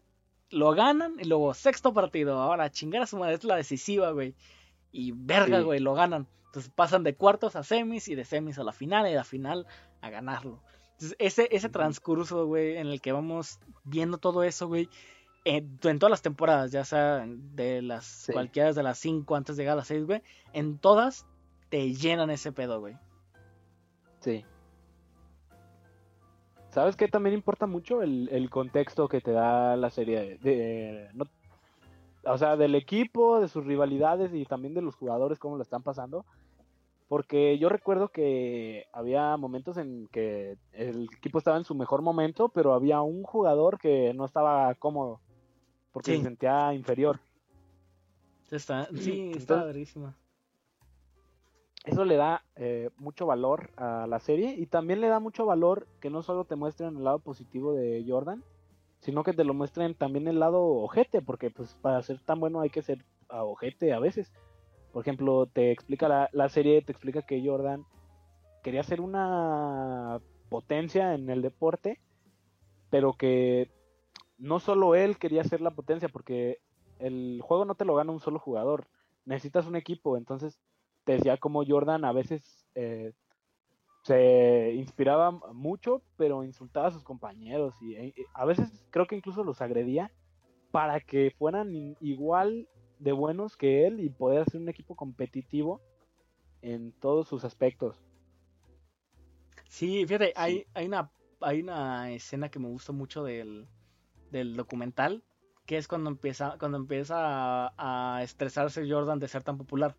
Lo 0.49 0.71
ganan 0.71 1.13
y 1.19 1.25
luego 1.25 1.53
sexto 1.53 1.93
partido. 1.93 2.39
Ahora 2.39 2.71
chingar 2.71 3.03
a 3.03 3.05
su 3.05 3.17
madre 3.17 3.35
es 3.35 3.43
la 3.43 3.55
decisiva, 3.55 4.11
güey. 4.11 4.35
Y 4.91 5.11
verga, 5.11 5.61
güey, 5.61 5.79
lo 5.79 5.93
ganan. 5.93 6.27
Entonces 6.47 6.71
pasan 6.73 7.03
de 7.03 7.15
cuartos 7.15 7.55
a 7.55 7.63
semis 7.63 8.07
y 8.07 8.15
de 8.15 8.25
semis 8.25 8.57
a 8.57 8.63
la 8.63 8.71
final 8.71 9.05
y 9.05 9.11
de 9.11 9.17
la 9.17 9.23
final 9.23 9.67
a 10.01 10.09
ganarlo 10.09 10.63
ese, 11.17 11.47
ese 11.51 11.69
transcurso, 11.69 12.45
güey, 12.45 12.77
en 12.77 12.87
el 12.87 13.01
que 13.01 13.11
vamos 13.11 13.59
viendo 13.83 14.17
todo 14.17 14.43
eso, 14.43 14.67
güey, 14.67 14.89
en, 15.45 15.79
todas 15.79 16.11
las 16.11 16.21
temporadas, 16.21 16.71
ya 16.71 16.83
sea 16.83 17.25
de 17.27 17.81
las 17.81 18.29
cualquiera 18.31 18.73
de 18.73 18.83
las 18.83 18.99
cinco 18.99 19.35
antes 19.35 19.55
de 19.55 19.63
llegar 19.63 19.73
a 19.73 19.77
las 19.77 19.87
seis, 19.87 20.05
güey, 20.05 20.21
en 20.53 20.77
todas 20.77 21.25
te 21.69 21.93
llenan 21.93 22.29
ese 22.29 22.51
pedo, 22.51 22.79
güey. 22.79 22.97
Sí. 24.19 24.43
¿Sabes 26.69 26.95
qué 26.95 27.07
también 27.07 27.33
importa 27.33 27.65
mucho? 27.65 28.01
El, 28.03 28.49
contexto 28.49 29.07
que 29.07 29.21
te 29.21 29.31
da 29.31 29.75
la 29.75 29.89
serie. 29.89 30.37
De, 30.37 31.09
o 32.23 32.37
sea, 32.37 32.57
del 32.57 32.75
equipo, 32.75 33.39
de 33.39 33.47
sus 33.47 33.65
rivalidades 33.65 34.33
y 34.33 34.45
también 34.45 34.73
de 34.73 34.81
los 34.81 34.95
jugadores, 34.95 35.39
cómo 35.39 35.55
lo 35.55 35.63
están 35.63 35.81
pasando. 35.81 36.25
Porque 37.09 37.57
yo 37.57 37.67
recuerdo 37.67 38.09
que 38.09 38.85
había 38.93 39.35
momentos 39.35 39.77
en 39.77 40.07
que 40.07 40.57
el 40.71 41.09
equipo 41.17 41.39
estaba 41.39 41.57
en 41.57 41.65
su 41.65 41.75
mejor 41.75 42.01
momento, 42.03 42.49
pero 42.49 42.73
había 42.73 43.01
un 43.01 43.23
jugador 43.23 43.79
que 43.79 44.13
no 44.13 44.25
estaba 44.25 44.73
cómodo 44.75 45.19
porque 45.91 46.15
se 46.17 46.23
sentía 46.23 46.73
inferior. 46.73 47.19
Está, 48.51 48.87
sí, 48.95 49.31
está 49.35 49.65
verísima. 49.65 50.15
Eso 51.85 52.05
le 52.05 52.15
da 52.15 52.43
eh, 52.55 52.89
mucho 52.97 53.25
valor 53.25 53.71
a 53.75 54.05
la 54.07 54.19
serie 54.19 54.53
y 54.55 54.67
también 54.67 55.01
le 55.01 55.07
da 55.07 55.19
mucho 55.19 55.45
valor 55.45 55.87
que 55.99 56.09
no 56.09 56.21
solo 56.21 56.45
te 56.45 56.55
muestren 56.55 56.97
el 56.97 57.03
lado 57.03 57.19
positivo 57.19 57.73
de 57.73 58.05
Jordan, 58.07 58.43
sino 58.99 59.23
que 59.23 59.33
te 59.33 59.45
lo 59.45 59.53
muestren 59.55 59.95
también 59.95 60.27
el 60.27 60.39
lado 60.39 60.61
ojete, 60.61 61.21
porque 61.21 61.49
pues 61.49 61.75
para 61.81 62.03
ser 62.03 62.19
tan 62.19 62.39
bueno 62.39 62.61
hay 62.61 62.69
que 62.69 62.83
ser 62.83 63.03
ojete 63.29 63.93
a 63.93 63.99
veces. 63.99 64.31
Por 64.91 65.03
ejemplo, 65.03 65.45
te 65.45 65.71
explica 65.71 66.29
la, 66.31 66.49
serie, 66.49 66.81
te 66.81 66.91
explica 66.91 67.21
que 67.21 67.45
Jordan 67.45 67.85
quería 68.63 68.83
ser 68.83 69.01
una 69.01 70.19
potencia 70.49 71.13
en 71.13 71.29
el 71.29 71.41
deporte, 71.41 71.99
pero 72.89 73.13
que 73.13 73.71
no 74.37 74.59
solo 74.59 74.95
él 74.95 75.17
quería 75.17 75.43
ser 75.43 75.61
la 75.61 75.71
potencia, 75.71 76.09
porque 76.09 76.59
el 76.97 77.39
juego 77.43 77.65
no 77.65 77.75
te 77.75 77.85
lo 77.85 77.95
gana 77.95 78.11
un 78.11 78.19
solo 78.19 78.39
jugador, 78.39 78.87
necesitas 79.25 79.67
un 79.67 79.75
equipo, 79.75 80.17
entonces 80.17 80.59
te 81.03 81.13
decía 81.13 81.37
como 81.37 81.65
Jordan 81.65 82.03
a 82.03 82.11
veces 82.11 82.65
eh, 82.75 83.13
se 84.03 84.73
inspiraba 84.73 85.31
mucho, 85.53 86.01
pero 86.17 86.43
insultaba 86.43 86.87
a 86.87 86.91
sus 86.91 87.03
compañeros 87.03 87.75
y 87.81 87.95
eh, 87.95 88.13
a 88.33 88.45
veces 88.45 88.83
creo 88.89 89.05
que 89.05 89.15
incluso 89.15 89.43
los 89.43 89.61
agredía 89.61 90.11
para 90.71 90.99
que 90.99 91.33
fueran 91.37 91.95
igual 91.99 92.67
de 92.99 93.11
buenos 93.13 93.57
que 93.57 93.87
él 93.87 93.99
y 93.99 94.09
poder 94.09 94.41
hacer 94.41 94.61
un 94.61 94.69
equipo 94.69 94.95
competitivo 94.95 95.81
en 96.61 96.91
todos 96.91 97.27
sus 97.27 97.43
aspectos. 97.45 98.01
Sí, 99.67 100.05
fíjate, 100.05 100.33
Hay, 100.35 100.65
hay, 100.73 100.87
una, 100.87 101.11
hay 101.41 101.61
una 101.61 102.11
escena 102.11 102.49
que 102.49 102.59
me 102.59 102.67
gusta 102.67 102.91
mucho 102.91 103.23
del, 103.23 103.67
documental, 104.31 105.23
que 105.65 105.77
es 105.77 105.87
cuando 105.87 106.09
empieza, 106.09 106.57
cuando 106.59 106.77
empieza 106.77 107.73
a, 107.77 108.21
estresarse 108.23 108.89
Jordan 108.89 109.19
de 109.19 109.27
ser 109.27 109.43
tan 109.43 109.57
popular. 109.57 109.95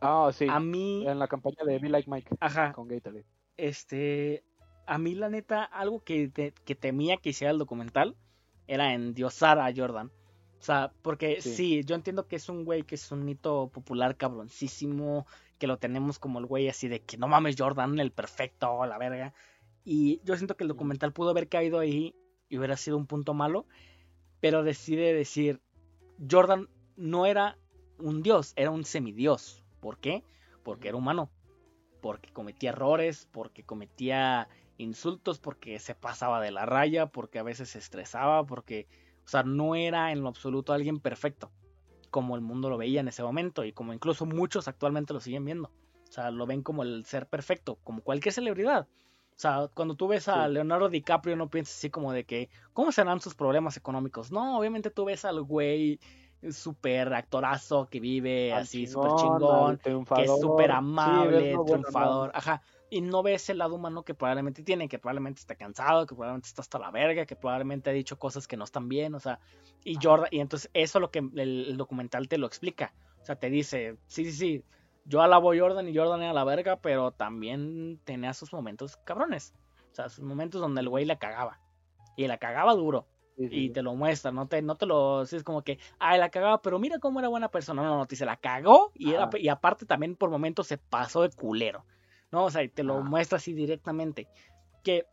Ah, 0.00 0.30
sí. 0.32 0.46
A 0.48 0.60
mí, 0.60 1.06
En 1.06 1.18
la 1.18 1.26
campaña 1.28 1.64
de 1.64 1.78
Be 1.78 1.88
Like 1.88 2.10
Mike 2.10 2.36
ajá, 2.40 2.72
con 2.72 2.88
Gatorade. 2.88 3.24
este, 3.56 4.44
a 4.86 4.98
mí 4.98 5.14
la 5.14 5.28
neta, 5.28 5.64
algo 5.64 6.00
que, 6.04 6.28
te- 6.28 6.52
que 6.64 6.74
temía 6.74 7.16
que 7.16 7.30
hiciera 7.30 7.50
el 7.52 7.58
documental 7.58 8.16
era 8.66 8.92
endiosar 8.94 9.58
a 9.58 9.72
Jordan. 9.74 10.10
O 10.58 10.62
sea, 10.62 10.92
porque 11.02 11.40
sí. 11.40 11.54
Sí. 11.54 11.84
yo 11.84 11.94
entiendo 11.94 12.26
que 12.26 12.36
es 12.36 12.48
un 12.48 12.64
güey 12.64 12.82
que 12.82 12.96
es 12.96 13.12
un 13.12 13.24
mito 13.24 13.68
popular 13.72 14.16
cabroncísimo, 14.16 15.26
que 15.58 15.66
lo 15.66 15.78
tenemos 15.78 16.18
como 16.18 16.38
el 16.38 16.46
güey 16.46 16.68
así 16.68 16.88
de 16.88 17.00
que 17.00 17.16
no 17.16 17.28
mames 17.28 17.56
Jordan, 17.58 17.98
el 18.00 18.12
perfecto, 18.12 18.84
la 18.86 18.98
verga. 18.98 19.34
Y 19.84 20.20
yo 20.24 20.36
siento 20.36 20.56
que 20.56 20.64
el 20.64 20.68
documental 20.68 21.12
pudo 21.12 21.30
haber 21.30 21.48
caído 21.48 21.78
ahí 21.78 22.14
y 22.48 22.58
hubiera 22.58 22.76
sido 22.76 22.96
un 22.96 23.06
punto 23.06 23.34
malo, 23.34 23.66
pero 24.40 24.62
decide 24.62 25.14
decir, 25.14 25.60
Jordan 26.30 26.68
no 26.96 27.26
era 27.26 27.56
un 27.98 28.22
dios, 28.22 28.52
era 28.56 28.70
un 28.70 28.84
semidios. 28.84 29.64
¿Por 29.80 29.98
qué? 29.98 30.24
Porque 30.64 30.88
era 30.88 30.96
humano, 30.96 31.30
porque 32.00 32.32
cometía 32.32 32.70
errores, 32.70 33.28
porque 33.32 33.64
cometía 33.64 34.48
insultos, 34.76 35.38
porque 35.38 35.78
se 35.78 35.94
pasaba 35.94 36.40
de 36.40 36.50
la 36.50 36.66
raya, 36.66 37.06
porque 37.06 37.38
a 37.38 37.42
veces 37.42 37.70
se 37.70 37.78
estresaba, 37.78 38.44
porque, 38.46 38.86
o 39.28 39.30
sea, 39.30 39.42
no 39.42 39.74
era 39.74 40.10
en 40.10 40.22
lo 40.22 40.28
absoluto 40.30 40.72
alguien 40.72 41.00
perfecto, 41.00 41.50
como 42.10 42.34
el 42.34 42.40
mundo 42.40 42.70
lo 42.70 42.78
veía 42.78 43.00
en 43.00 43.08
ese 43.08 43.22
momento 43.22 43.62
y 43.62 43.72
como 43.74 43.92
incluso 43.92 44.24
muchos 44.24 44.68
actualmente 44.68 45.12
lo 45.12 45.20
siguen 45.20 45.44
viendo. 45.44 45.68
O 45.68 46.10
sea, 46.10 46.30
lo 46.30 46.46
ven 46.46 46.62
como 46.62 46.82
el 46.82 47.04
ser 47.04 47.26
perfecto, 47.26 47.78
como 47.84 48.00
cualquier 48.00 48.32
celebridad. 48.32 48.88
O 48.88 49.34
sea, 49.36 49.68
cuando 49.74 49.96
tú 49.96 50.08
ves 50.08 50.28
a 50.28 50.46
Sí. 50.46 50.54
Leonardo 50.54 50.88
DiCaprio 50.88 51.36
no 51.36 51.50
piensas 51.50 51.76
así 51.76 51.90
como 51.90 52.14
de 52.14 52.24
que, 52.24 52.48
¿cómo 52.72 52.90
serán 52.90 53.20
sus 53.20 53.34
problemas 53.34 53.76
económicos? 53.76 54.32
No, 54.32 54.58
obviamente 54.58 54.88
tú 54.88 55.04
ves 55.04 55.26
al 55.26 55.42
güey 55.42 56.00
súper 56.50 57.12
actorazo 57.12 57.86
que 57.90 58.00
vive 58.00 58.54
Al 58.54 58.62
así 58.62 58.86
súper 58.86 59.10
chingón, 59.16 59.76
que 59.76 60.22
es 60.22 60.40
súper 60.40 60.70
amable, 60.70 61.54
triunfador, 61.66 62.30
ajá. 62.32 62.62
Y 62.90 63.00
no 63.00 63.22
ves 63.22 63.50
el 63.50 63.58
lado 63.58 63.74
humano 63.74 64.02
que 64.02 64.14
probablemente 64.14 64.62
tiene, 64.62 64.88
que 64.88 64.98
probablemente 64.98 65.40
está 65.40 65.54
cansado, 65.54 66.06
que 66.06 66.14
probablemente 66.14 66.48
está 66.48 66.62
hasta 66.62 66.78
la 66.78 66.90
verga, 66.90 67.26
que 67.26 67.36
probablemente 67.36 67.90
ha 67.90 67.92
dicho 67.92 68.18
cosas 68.18 68.48
que 68.48 68.56
no 68.56 68.64
están 68.64 68.88
bien, 68.88 69.14
o 69.14 69.20
sea, 69.20 69.40
y 69.84 69.98
Jordan, 70.00 70.28
y 70.30 70.40
entonces 70.40 70.70
eso 70.72 70.98
es 70.98 71.00
lo 71.00 71.10
que 71.10 71.18
el, 71.18 71.38
el 71.38 71.76
documental 71.76 72.28
te 72.28 72.38
lo 72.38 72.46
explica. 72.46 72.94
O 73.20 73.24
sea, 73.24 73.36
te 73.36 73.50
dice, 73.50 73.96
sí, 74.06 74.24
sí, 74.24 74.32
sí, 74.32 74.64
yo 75.04 75.22
alabo 75.22 75.52
a 75.52 75.58
Jordan 75.58 75.88
y 75.88 75.96
Jordan 75.96 76.22
era 76.22 76.32
la 76.32 76.44
verga, 76.44 76.76
pero 76.76 77.12
también 77.12 78.00
tenía 78.04 78.32
sus 78.32 78.52
momentos 78.52 78.96
cabrones. 78.98 79.54
O 79.92 79.94
sea, 79.94 80.08
sus 80.08 80.24
momentos 80.24 80.60
donde 80.60 80.80
el 80.80 80.88
güey 80.88 81.04
la 81.04 81.18
cagaba. 81.18 81.60
Y 82.16 82.26
la 82.26 82.38
cagaba 82.38 82.74
duro 82.74 83.06
Sí, 83.38 83.48
sí, 83.48 83.56
y 83.66 83.70
te 83.70 83.82
lo 83.82 83.94
muestra, 83.94 84.32
no 84.32 84.48
te, 84.48 84.60
no 84.62 84.74
te 84.74 84.84
lo 84.84 85.22
es 85.22 85.44
como 85.44 85.62
que, 85.62 85.78
ay, 86.00 86.18
la 86.18 86.28
cagaba, 86.28 86.60
pero 86.60 86.80
mira 86.80 86.98
cómo 86.98 87.20
era 87.20 87.28
buena 87.28 87.48
persona. 87.48 87.82
No, 87.84 87.96
no, 87.96 88.04
te 88.04 88.14
dice, 88.14 88.24
la 88.26 88.36
cagó 88.36 88.90
y, 88.94 89.12
era, 89.12 89.30
y 89.38 89.46
aparte 89.46 89.86
también 89.86 90.16
por 90.16 90.28
momentos 90.28 90.66
se 90.66 90.76
pasó 90.76 91.22
de 91.22 91.30
culero. 91.30 91.84
¿No? 92.30 92.44
O 92.46 92.50
sea, 92.50 92.62
y 92.62 92.68
te 92.68 92.82
lo 92.82 92.98
Ah. 92.98 93.02
muestra 93.02 93.36
así 93.38 93.52
directamente. 93.52 94.28
Que 94.82 95.06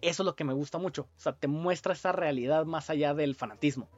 eso 0.00 0.22
es 0.22 0.26
lo 0.26 0.36
que 0.36 0.44
me 0.44 0.52
gusta 0.52 0.78
mucho. 0.78 1.08
O 1.16 1.20
sea, 1.20 1.32
te 1.32 1.48
muestra 1.48 1.92
esa 1.94 2.12
realidad 2.12 2.64
más 2.64 2.90
allá 2.90 3.14
del 3.14 3.34
fanatismo. 3.34 3.88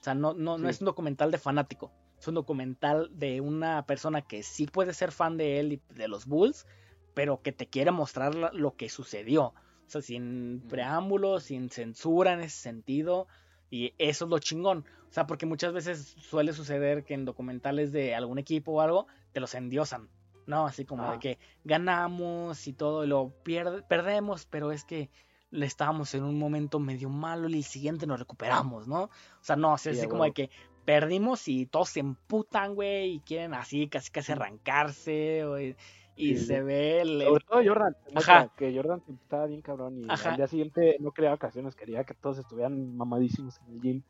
O 0.00 0.02
sea, 0.02 0.14
no, 0.14 0.34
no, 0.34 0.58
no 0.58 0.68
es 0.68 0.80
un 0.80 0.86
documental 0.86 1.30
de 1.30 1.38
fanático. 1.38 1.92
Es 2.18 2.26
un 2.28 2.34
documental 2.34 3.10
de 3.12 3.40
una 3.40 3.84
persona 3.86 4.22
que 4.22 4.42
sí 4.42 4.66
puede 4.66 4.94
ser 4.94 5.12
fan 5.12 5.36
de 5.36 5.60
él 5.60 5.72
y 5.74 5.82
de 5.94 6.08
los 6.08 6.26
Bulls, 6.26 6.66
pero 7.14 7.42
que 7.42 7.52
te 7.52 7.68
quiere 7.68 7.90
mostrar 7.90 8.34
lo 8.54 8.74
que 8.76 8.88
sucedió. 8.88 9.46
O 9.86 9.90
sea, 9.92 10.00
sin 10.02 10.62
preámbulos, 10.68 11.44
sin 11.44 11.68
censura 11.70 12.32
en 12.32 12.40
ese 12.40 12.56
sentido. 12.60 13.26
Y 13.70 13.94
eso 13.98 14.24
es 14.24 14.30
lo 14.30 14.38
chingón. 14.38 14.84
O 15.08 15.12
sea, 15.12 15.26
porque 15.26 15.46
muchas 15.46 15.72
veces 15.72 16.16
suele 16.20 16.52
suceder 16.52 17.04
que 17.04 17.14
en 17.14 17.24
documentales 17.24 17.92
de 17.92 18.14
algún 18.14 18.38
equipo 18.38 18.72
o 18.72 18.80
algo, 18.80 19.06
te 19.32 19.40
los 19.40 19.54
endiosan. 19.54 20.08
¿No? 20.46 20.66
Así 20.66 20.84
como 20.84 21.04
de 21.04 21.08
Ajá. 21.10 21.20
que 21.20 21.38
ganamos 21.64 22.66
y 22.66 22.72
todo, 22.72 23.04
y 23.04 23.06
lo 23.06 23.30
pierde, 23.44 23.82
perdemos, 23.82 24.46
pero 24.46 24.72
es 24.72 24.84
que 24.84 25.10
le 25.50 25.66
estábamos 25.66 26.14
en 26.14 26.24
un 26.24 26.38
momento 26.38 26.78
medio 26.80 27.10
malo 27.10 27.48
y 27.48 27.54
el 27.58 27.64
siguiente 27.64 28.06
nos 28.06 28.18
recuperamos, 28.18 28.88
¿no? 28.88 29.04
O 29.04 29.10
sea, 29.42 29.54
no, 29.56 29.76
Sí, 29.76 29.90
así 29.90 30.08
como 30.08 30.24
de 30.24 30.32
que 30.32 30.50
perdimos 30.84 31.46
y 31.46 31.66
todos 31.66 31.90
se 31.90 32.00
emputan, 32.00 32.74
güey, 32.74 33.14
y 33.14 33.20
quieren 33.20 33.54
así 33.54 33.88
casi 33.88 34.10
casi 34.10 34.32
arrancarse, 34.32 35.44
güey, 35.46 35.76
y 36.16 36.36
Sí, 36.36 36.46
se 36.46 36.56
sí. 36.56 36.62
ve 36.62 37.00
el, 37.02 37.22
Sobre 37.22 37.44
todo 37.44 37.60
Jordan, 37.64 37.96
Ajá. 38.14 38.48
que 38.56 38.74
Jordan 38.74 39.02
estaba 39.08 39.46
bien 39.46 39.62
cabrón 39.62 39.98
y 39.98 40.10
Ajá. 40.10 40.30
al 40.30 40.36
día 40.36 40.48
siguiente 40.48 40.96
no 41.00 41.12
creaba 41.12 41.36
ocasiones, 41.36 41.76
quería 41.76 42.04
que 42.04 42.14
todos 42.14 42.38
estuvieran 42.38 42.96
mamadísimos 42.96 43.60
en 43.60 43.74
el 43.74 43.80
gym, 43.80 44.02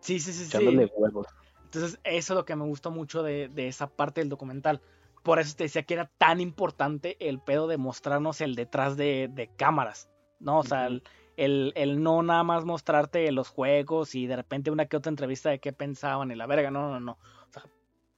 Sí, 0.00 0.18
sí, 0.18 0.32
sí, 0.32 0.46
sí. 0.46 0.66
huevos. 0.96 1.26
Entonces, 1.64 2.00
eso 2.04 2.32
es 2.32 2.36
lo 2.36 2.44
que 2.44 2.56
me 2.56 2.64
gustó 2.64 2.90
mucho 2.90 3.22
de, 3.22 3.48
de 3.48 3.68
esa 3.68 3.86
parte 3.86 4.20
del 4.20 4.28
documental. 4.30 4.80
Por 5.22 5.38
eso 5.38 5.54
te 5.56 5.64
decía 5.64 5.82
que 5.82 5.94
era 5.94 6.10
tan 6.18 6.40
importante 6.40 7.16
el 7.20 7.40
pedo 7.40 7.66
de 7.66 7.76
mostrarnos 7.76 8.40
el 8.40 8.54
detrás 8.54 8.96
de, 8.96 9.28
de 9.32 9.48
cámaras, 9.56 10.08
¿no? 10.38 10.58
O 10.60 10.64
sea, 10.64 10.88
el, 11.36 11.72
el 11.74 12.02
no 12.02 12.22
nada 12.22 12.42
más 12.42 12.64
mostrarte 12.64 13.30
los 13.32 13.48
juegos 13.48 14.14
y 14.14 14.26
de 14.26 14.36
repente 14.36 14.70
una 14.70 14.86
que 14.86 14.96
otra 14.96 15.10
entrevista 15.10 15.50
de 15.50 15.58
qué 15.58 15.72
pensaban 15.72 16.30
y 16.30 16.36
la 16.36 16.46
verga, 16.46 16.70
no, 16.70 16.90
no, 16.90 17.00
no. 17.00 17.12
O 17.12 17.52
sea, 17.52 17.64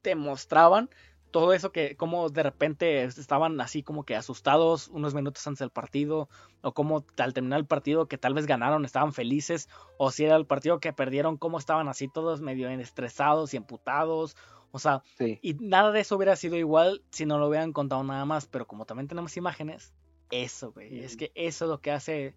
te 0.03 0.15
mostraban 0.15 0.91
todo 1.33 1.53
eso 1.53 1.73
que, 1.73 1.97
como 1.97 2.29
de 2.29 2.43
repente 2.45 3.03
estaban 3.03 3.61
así 3.61 3.83
como 3.83 4.05
que 4.05 4.15
asustados 4.15 4.89
unos 4.89 5.15
minutos 5.15 5.45
antes 5.47 5.61
del 5.61 5.71
partido, 5.71 6.29
o 6.61 6.73
como 6.73 7.05
al 7.17 7.33
terminar 7.33 7.59
el 7.59 7.67
partido 7.67 8.07
que 8.07 8.19
tal 8.19 8.35
vez 8.35 8.47
ganaron, 8.47 8.85
estaban 8.85 9.13
felices, 9.13 9.69
o 9.99 10.13
si 10.13 10.25
era 10.25 10.37
el 10.37 10.47
partido 10.47 10.79
que 10.79 10.93
perdieron, 10.93 11.39
cómo 11.39 11.59
estaban 11.59 11.89
así 11.89 12.07
todos 12.07 12.41
medio 12.41 12.69
estresados 12.69 13.55
y 13.55 13.57
emputados. 13.57 14.37
O 14.73 14.79
sea, 14.79 15.03
Sí, 15.17 15.39
y 15.43 15.55
nada 15.55 15.93
de 15.93 16.01
eso 16.01 16.17
hubiera 16.17 16.35
sido 16.35 16.57
igual 16.57 17.03
si 17.11 17.27
no 17.27 17.39
lo 17.39 17.49
hubieran 17.49 17.73
contado 17.73 18.03
nada 18.03 18.25
más, 18.25 18.47
pero 18.47 18.67
como 18.67 18.87
también 18.87 19.07
tenemos 19.07 19.37
imágenes, 19.37 19.93
eso, 20.31 20.73
güey, 20.73 21.01
es 21.01 21.17
que 21.17 21.31
eso 21.35 21.67
es 21.67 21.69
lo 21.69 21.81
que 21.81 21.93
hace 21.93 22.35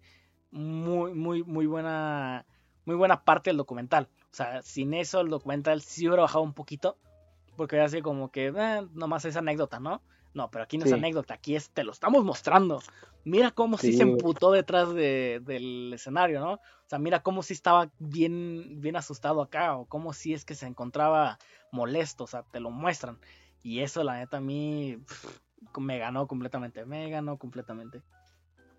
muy, 0.50 1.14
muy, 1.14 1.42
muy 1.42 1.66
buena, 1.66 2.46
muy 2.84 2.94
buena 2.94 3.24
parte 3.24 3.50
del 3.50 3.56
documental. 3.56 4.08
O 4.32 4.36
sea, 4.36 4.62
sin 4.62 4.92
eso 4.94 5.20
el 5.20 5.30
documental 5.30 5.80
sí 5.80 6.06
hubiera 6.06 6.22
bajado 6.22 6.44
un 6.44 6.52
poquito, 6.52 6.98
porque 7.56 7.76
era 7.76 7.86
así 7.86 8.02
como 8.02 8.30
que, 8.30 8.52
eh, 8.54 8.86
nomás 8.92 9.24
es 9.24 9.36
anécdota, 9.36 9.80
¿no? 9.80 10.02
No, 10.36 10.50
pero 10.50 10.64
aquí 10.64 10.76
no 10.76 10.84
es 10.84 10.92
anécdota, 10.92 11.32
aquí 11.32 11.56
es, 11.56 11.70
te 11.70 11.82
lo 11.82 11.92
estamos 11.92 12.22
mostrando. 12.22 12.82
Mira 13.24 13.52
cómo 13.52 13.78
sí, 13.78 13.92
Sí, 13.92 13.96
se 13.96 14.02
emputó 14.02 14.50
detrás 14.52 14.92
de- 14.92 15.40
del 15.42 15.94
escenario, 15.94 16.40
¿no? 16.40 16.52
O 16.56 16.60
sea, 16.88 16.98
mira 16.98 17.22
cómo 17.22 17.42
sí 17.42 17.54
estaba 17.54 17.90
bien, 17.98 18.82
bien 18.82 18.96
asustado 18.96 19.40
acá, 19.40 19.78
o 19.78 19.86
cómo 19.86 20.12
sí 20.12 20.34
es 20.34 20.44
que 20.44 20.54
se 20.54 20.66
encontraba 20.66 21.38
molesto, 21.72 22.24
o 22.24 22.26
sea, 22.26 22.42
te 22.42 22.60
lo 22.60 22.70
muestran. 22.70 23.18
Y 23.62 23.80
eso, 23.80 24.04
la 24.04 24.18
neta, 24.18 24.36
a 24.36 24.40
mí 24.42 24.98
me 25.80 25.98
ganó 25.98 26.26
completamente, 26.26 26.84
me 26.84 27.08
ganó 27.08 27.38
completamente. 27.38 28.02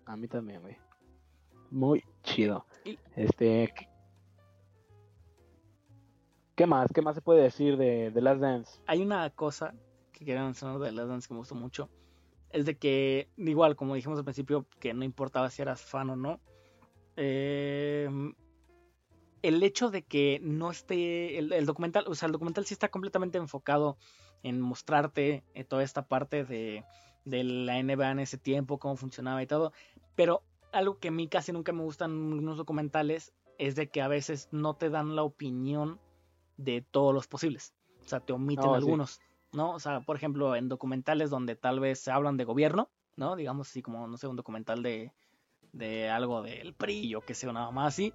a 0.06 0.16
mí 0.16 0.28
también, 0.28 0.62
güey. 0.62 0.76
Muy 1.72 2.04
chido. 2.22 2.64
Y- 2.84 2.98
Este, 3.16 3.74
¿qué- 3.76 3.88
¿qué 6.54 6.66
más? 6.66 6.90
¿Qué 6.94 7.02
más 7.02 7.16
se 7.16 7.20
puede 7.20 7.42
decir 7.42 7.76
de, 7.76 8.10
de 8.12 8.20
Last 8.22 8.40
Dance? 8.40 8.80
Hay 8.86 9.02
una 9.02 9.28
cosa 9.30 9.74
que 10.18 10.24
quería 10.24 10.44
mencionar 10.44 10.78
de 10.78 10.92
Last 10.92 11.08
Dance 11.08 11.28
que 11.28 11.34
me 11.34 11.38
gustó 11.38 11.54
mucho. 11.54 11.88
Es 12.50 12.64
de 12.64 12.76
que, 12.76 13.28
igual, 13.36 13.76
como 13.76 13.94
dijimos 13.94 14.18
al 14.18 14.24
principio, 14.24 14.66
que 14.80 14.94
no 14.94 15.04
importaba 15.04 15.50
si 15.50 15.62
eras 15.62 15.80
fan 15.82 16.10
o 16.10 16.16
no. 16.16 16.40
eh, 17.16 18.08
el 19.42 19.62
hecho 19.62 19.90
de 19.90 20.02
que 20.02 20.40
no 20.42 20.70
esté. 20.70 21.38
El, 21.38 21.52
el 21.52 21.66
documental, 21.66 22.04
o 22.08 22.14
sea, 22.14 22.26
el 22.26 22.32
documental 22.32 22.64
sí 22.66 22.74
está 22.74 22.88
completamente 22.88 23.38
enfocado 23.38 23.96
en 24.42 24.60
mostrarte 24.60 25.44
eh, 25.54 25.64
toda 25.64 25.82
esta 25.82 26.06
parte 26.06 26.44
de, 26.44 26.84
de 27.24 27.44
la 27.44 27.78
NBA 27.78 28.10
en 28.10 28.18
ese 28.20 28.38
tiempo, 28.38 28.78
cómo 28.78 28.96
funcionaba 28.96 29.42
y 29.42 29.46
todo. 29.46 29.72
Pero 30.14 30.42
algo 30.72 30.98
que 30.98 31.08
a 31.08 31.12
mí 31.12 31.28
casi 31.28 31.52
nunca 31.52 31.72
me 31.72 31.82
gustan 31.82 32.12
unos 32.12 32.56
documentales 32.56 33.32
es 33.58 33.74
de 33.76 33.88
que 33.88 34.00
a 34.02 34.08
veces 34.08 34.48
no 34.52 34.74
te 34.74 34.90
dan 34.90 35.16
la 35.16 35.22
opinión 35.22 36.00
de 36.56 36.82
todos 36.82 37.14
los 37.14 37.26
posibles. 37.28 37.74
O 38.04 38.08
sea, 38.08 38.20
te 38.20 38.32
omiten 38.32 38.70
Oh, 38.70 38.80
sí. 38.80 39.22
¿No? 39.52 39.72
O 39.72 39.78
sea, 39.80 40.00
por 40.00 40.16
ejemplo, 40.16 40.54
en 40.56 40.68
documentales 40.68 41.30
donde 41.30 41.56
tal 41.56 41.80
vez 41.80 41.98
se 42.00 42.10
hablan 42.10 42.36
de 42.36 42.44
gobierno, 42.44 42.90
¿no? 43.16 43.36
Digamos 43.36 43.68
así 43.68 43.82
como, 43.82 44.06
no 44.06 44.16
sé, 44.16 44.26
un 44.26 44.36
documental 44.36 44.82
de, 44.82 45.12
de 45.72 46.08
algo 46.10 46.42
del 46.42 46.74
PRI 46.74 47.14
o 47.14 47.20
que 47.22 47.34
sea, 47.34 47.52
nada 47.52 47.70
más 47.70 47.94
así. 47.94 48.12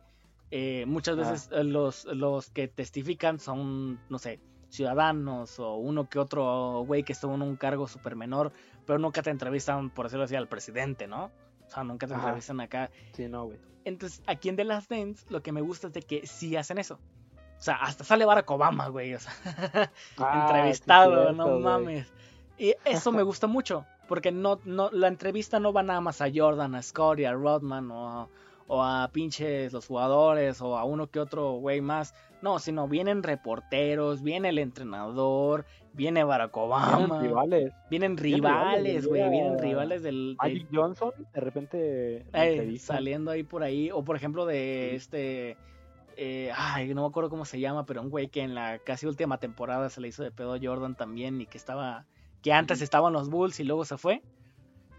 eh, 0.52 0.86
muchas 0.88 1.18
veces 1.18 1.50
eh, 1.52 1.64
los, 1.64 2.06
los 2.06 2.50
que 2.52 2.68
testifican 2.68 3.40
son, 3.40 4.00
no 4.10 4.20
sé, 4.20 4.40
ciudadanos 4.70 5.60
o 5.60 5.76
uno 5.76 6.08
que 6.10 6.20
otro 6.20 6.84
güey 6.86 7.04
que 7.04 7.14
estuvo 7.14 7.36
en 7.36 7.42
un 7.42 7.56
cargo 7.58 7.88
súper 7.88 8.16
menor, 8.16 8.52
pero 8.86 9.00
nunca 9.00 9.22
te 9.22 9.30
entrevistan, 9.30 9.90
por 9.92 10.06
decirlo 10.06 10.26
así, 10.26 10.36
al 10.36 10.48
presidente, 10.48 11.08
¿no? 11.08 11.26
O 11.26 11.70
sea, 11.70 11.84
nunca 11.84 12.08
te 12.08 12.14
Ajá. 12.14 12.24
entrevistan 12.24 12.60
acá. 12.60 12.92
Sí, 13.14 13.28
no, 13.28 13.46
güey. 13.46 13.60
Entonces, 13.86 14.22
aquí 14.28 14.50
en 14.50 14.56
The 14.56 14.64
Last 14.64 14.90
Dance, 14.90 15.26
lo 15.30 15.42
que 15.44 15.52
me 15.52 15.62
gusta 15.62 15.88
es 15.88 15.94
de 15.94 16.02
que 16.02 16.26
sí 16.26 16.56
hacen 16.56 16.78
eso. 16.78 17.00
O 17.64 17.66
sea, 17.66 17.76
hasta 17.76 18.04
sale 18.04 18.26
Barack 18.26 18.52
Obama, 18.52 18.90
güey. 18.90 19.14
O 19.14 19.20
sea, 19.20 19.32
Ah, 20.18 20.48
entrevistado, 20.48 21.14
cierto, 21.14 21.32
no 21.32 21.48
güey. 21.48 21.64
mames. 21.64 22.14
Y 22.58 22.76
eso 22.84 23.14
me 23.14 23.24
gusta 23.24 23.48
mucho, 23.48 23.86
porque 24.10 24.34
no, 24.34 24.60
no, 24.66 24.90
la 24.92 25.08
entrevista 25.08 25.62
no 25.62 25.72
va 25.72 25.82
nada 25.82 26.02
más 26.02 26.20
a 26.20 26.28
Jordan, 26.34 26.76
a 26.76 26.82
Scottie, 26.82 27.26
a 27.26 27.32
Rodman 27.32 27.90
o, 27.90 28.28
o 28.68 28.84
a 28.84 29.08
pinches 29.14 29.72
los 29.72 29.88
jugadores 29.88 30.62
o 30.62 30.78
a 30.78 30.84
uno 30.84 31.08
que 31.08 31.22
otro 31.22 31.54
güey 31.54 31.80
más. 31.80 32.14
No, 32.42 32.60
sino 32.60 32.90
vienen 32.90 33.24
reporteros, 33.24 34.22
viene 34.22 34.50
el 34.50 34.60
entrenador, 34.60 35.64
viene 35.94 36.26
Barack 36.26 36.58
Obama. 36.58 36.98
Vienen 36.98 37.22
rivales. 37.22 37.74
Vienen 37.90 38.18
rivales, 38.18 39.08
güey, 39.08 39.30
vienen 39.30 39.58
rivales 39.58 40.04
del... 40.04 40.36
Magic 40.38 40.68
Johnson, 40.70 41.12
de 41.34 41.40
repente... 41.40 42.26
Eh, 42.34 42.78
saliendo 42.78 43.32
ahí 43.32 43.44
por 43.44 43.64
ahí, 43.64 43.90
o 43.90 44.04
por 44.04 44.18
ejemplo 44.18 44.46
de 44.46 44.96
este... 44.96 45.56
Eh, 46.18 46.52
ay, 46.56 46.94
no 46.94 47.02
me 47.02 47.08
acuerdo 47.08 47.30
cómo 47.30 47.46
se 47.46 47.60
llama, 47.60 47.86
pero 47.86 48.02
un 48.02 48.10
güey 48.10 48.28
que 48.28 48.42
en 48.42 48.56
la 48.56 48.80
casi 48.80 49.06
última 49.06 49.38
temporada 49.40 49.90
se 49.90 50.02
le 50.02 50.10
hizo 50.10 50.24
de 50.24 50.32
pedo 50.32 50.54
a 50.54 50.60
Jordan 50.62 50.96
también 50.96 51.42
y 51.42 51.46
que 51.46 51.58
estaba, 51.58 52.06
que 52.42 52.54
antes 52.54 52.82
estaban 52.82 53.14
los 53.14 53.30
Bulls 53.30 53.60
y 53.60 53.64
luego 53.64 53.86
se 53.86 53.98
fue 53.98 54.22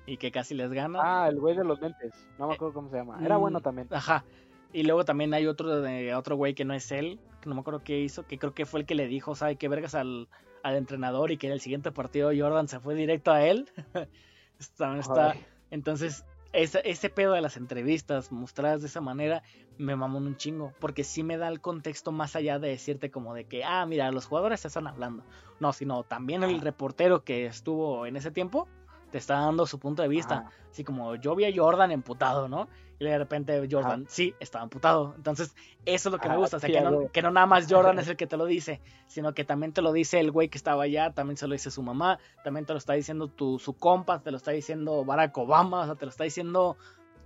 y 0.07 0.17
que 0.17 0.31
casi 0.31 0.55
les 0.55 0.73
gana. 0.73 1.01
Ah, 1.03 1.29
el 1.29 1.39
güey 1.39 1.57
de 1.57 1.65
los 1.65 1.81
lentes, 1.81 2.13
no 2.39 2.49
me 2.49 2.55
acuerdo 2.55 2.75
cómo 2.75 2.91
se 2.91 2.97
llama, 2.97 3.19
era 3.25 3.37
bueno 3.37 3.61
mm, 3.61 3.63
también. 3.63 3.89
Ajá, 3.91 4.25
y 4.73 4.83
luego 4.83 5.05
también 5.05 5.33
hay 5.35 5.47
otro 5.47 5.81
de 5.81 6.15
otro 6.15 6.37
güey 6.37 6.55
que 6.55 6.65
no 6.65 6.75
es 6.75 6.91
él, 6.91 7.21
que 7.41 7.49
no 7.49 7.55
me 7.55 7.61
acuerdo 7.61 7.85
qué 7.85 8.01
hizo, 8.01 8.27
que 8.27 8.39
creo 8.39 8.55
que 8.55 8.67
fue 8.67 8.81
el 8.81 8.87
que 8.87 8.97
le 8.97 9.07
dijo, 9.07 9.37
¿sabe 9.37 9.57
qué 9.57 9.69
vergas 9.69 9.95
al, 9.95 10.29
al 10.65 10.77
entrenador? 10.77 11.31
Y 11.31 11.37
que 11.37 11.47
en 11.47 11.53
el 11.53 11.61
siguiente 11.61 11.93
partido 11.93 12.33
Jordan 12.37 12.67
se 12.67 12.81
fue 12.81 12.97
directo 12.97 13.31
a 13.31 13.45
él. 13.45 13.71
está, 14.59 15.35
entonces, 15.71 16.25
ese, 16.55 16.81
ese 16.85 17.11
pedo 17.11 17.33
de 17.33 17.41
las 17.41 17.57
entrevistas 17.57 18.33
mostradas 18.33 18.81
de 18.81 18.87
esa 18.89 19.01
manera 19.01 19.43
me 19.77 19.97
mamó 19.97 20.19
un 20.19 20.37
chingo, 20.37 20.73
porque 20.79 21.05
sí 21.05 21.23
me 21.23 21.37
da 21.37 21.49
el 21.49 21.61
contexto 21.61 22.13
más 22.13 22.37
allá 22.37 22.59
de 22.59 22.69
decirte 22.69 23.11
como 23.11 23.35
de 23.35 23.45
que, 23.45 23.65
ah, 23.65 23.85
mira, 23.87 24.11
los 24.13 24.27
jugadores 24.27 24.61
se 24.61 24.69
están 24.69 24.87
hablando. 24.87 25.25
No, 25.61 25.73
sino 25.73 26.05
también 26.05 26.43
el 26.45 26.61
reportero 26.61 27.25
que 27.25 27.47
estuvo 27.47 28.07
en 28.07 28.17
ese 28.17 28.31
tiempo 28.31 28.69
te 29.15 29.19
está 29.19 29.35
dando 29.35 29.65
su 29.65 29.79
punto 29.79 30.03
de 30.03 30.09
vista. 30.09 30.51
Así 30.73 30.83
como 30.83 31.15
yo 31.15 31.37
vi 31.37 31.45
a 31.45 31.53
Jordan 31.55 31.93
emputado, 31.93 32.49
¿no? 32.49 32.67
Y 32.99 33.05
de 33.05 33.17
repente 33.17 33.65
Jordan, 33.71 34.07
sí, 34.09 34.35
estaba 34.41 34.65
emputado. 34.65 35.15
Entonces, 35.17 35.55
eso 35.85 36.09
es 36.09 36.13
lo 36.13 36.19
que 36.19 36.29
me 36.29 36.37
gusta. 36.37 36.57
O 36.57 36.61
sea, 36.61 36.69
que 36.69 36.81
no, 36.81 37.13
que 37.13 37.23
no, 37.23 37.31
nada 37.31 37.47
más 37.47 37.69
Jordan 37.71 37.97
es 38.01 38.09
el 38.09 38.17
que 38.17 38.27
te 38.27 38.37
lo 38.37 38.45
dice, 38.45 38.81
sino 39.07 39.33
que 39.33 39.45
también 39.45 39.73
te 39.73 39.83
lo 39.83 39.93
dice 39.93 40.19
el 40.19 40.33
güey 40.33 40.49
que 40.49 40.59
estaba 40.59 40.83
allá, 40.83 41.13
también 41.13 41.37
se 41.37 41.47
lo 41.47 41.53
dice 41.53 41.71
su 41.71 41.81
mamá, 41.81 42.19
también 42.43 42.67
te 42.67 42.73
lo 42.73 42.79
está 42.81 42.95
diciendo 42.95 43.29
tu, 43.29 43.61
su 43.61 43.75
compa, 43.75 44.21
te 44.21 44.33
lo 44.33 44.37
está 44.37 44.51
diciendo 44.51 45.05
Barack 45.05 45.39
Obama, 45.39 45.83
o 45.83 45.85
sea, 45.85 45.95
te 45.95 46.07
lo 46.07 46.11
está 46.11 46.25
diciendo 46.25 46.77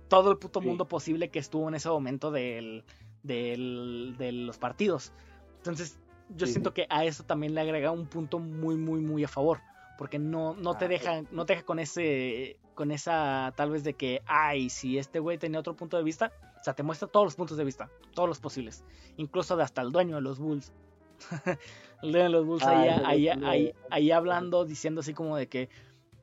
todo 0.09 0.29
el 0.29 0.37
puto 0.37 0.61
mundo 0.61 0.87
posible 0.87 1.29
que 1.29 1.39
estuvo 1.39 1.67
en 1.69 1.73
ese 1.73 1.89
momento 1.89 2.29
del, 2.29 2.83
del, 3.23 4.13
de 4.19 4.31
los 4.31 4.59
partidos. 4.59 5.11
Entonces, 5.57 5.97
yo 6.35 6.45
siento 6.45 6.71
que 6.71 6.85
a 6.91 7.03
eso 7.05 7.23
también 7.23 7.55
le 7.55 7.61
agrega 7.61 7.89
un 7.89 8.05
punto 8.05 8.37
muy, 8.37 8.75
muy, 8.75 8.99
muy 8.99 9.23
a 9.23 9.27
favor. 9.27 9.61
Porque 9.99 10.17
no, 10.17 10.55
no 10.55 10.75
te 10.75 10.85
ah, 10.85 10.87
deja, 10.87 11.21
no 11.29 11.45
te 11.45 11.55
deja 11.55 11.65
con 11.65 11.77
ese 11.77 12.57
con 12.73 12.91
esa 12.91 13.51
tal 13.57 13.69
vez 13.71 13.83
de 13.83 13.95
que, 13.95 14.21
ay, 14.25 14.69
si 14.69 14.97
este 14.97 15.19
güey 15.19 15.37
tenía 15.37 15.59
otro 15.59 15.75
punto 15.75 15.97
de 15.97 16.03
vista, 16.03 16.31
o 16.57 16.63
sea, 16.63 16.73
te 16.73 16.83
muestra 16.83 17.09
todos 17.09 17.25
los 17.25 17.35
puntos 17.35 17.57
de 17.57 17.65
vista, 17.65 17.89
todos 18.13 18.29
los 18.29 18.39
posibles, 18.39 18.85
incluso 19.17 19.57
de 19.57 19.63
hasta 19.63 19.81
el 19.81 19.91
dueño 19.91 20.15
de 20.15 20.21
los 20.21 20.39
Bulls. 20.39 20.71
el 22.01 22.11
dueño 22.13 22.23
de 22.23 22.29
los 22.29 22.45
Bulls 22.45 22.63
ahí, 22.63 22.87
ahí, 23.03 23.27
ahí, 23.27 23.73
ahí, 23.89 24.11
hablando, 24.11 24.63
diciendo 24.63 25.01
así 25.01 25.13
como 25.13 25.35
de 25.35 25.49
que, 25.49 25.67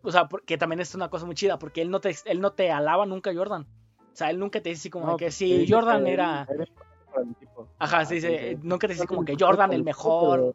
o 0.01 0.11
sea, 0.11 0.27
que 0.47 0.57
también 0.57 0.81
es 0.81 0.95
una 0.95 1.11
cosa 1.11 1.27
muy 1.27 1.35
chida, 1.35 1.59
porque 1.59 1.83
él 1.83 1.91
no 1.91 2.01
te, 2.01 2.17
él 2.25 2.41
no 2.41 2.53
te 2.53 2.71
alaba 2.71 3.05
nunca 3.05 3.35
Jordan. 3.35 3.67
O 4.11 4.17
sea, 4.17 4.31
él 4.31 4.39
nunca 4.39 4.63
te 4.63 4.71
dice 4.71 4.81
así 4.81 4.89
como 4.89 5.11
de 5.11 5.17
que 5.19 5.31
si 5.31 5.71
Jordan 5.71 6.07
era... 6.07 6.49
Ajá, 7.79 8.07
sí, 8.07 8.15
dice, 8.15 8.59
nunca 8.63 8.87
te 8.87 8.95
dice 8.95 9.07
como 9.07 9.27
que 9.27 9.37
Jordan 9.39 9.75
el 9.75 9.85
mejor. 9.85 10.55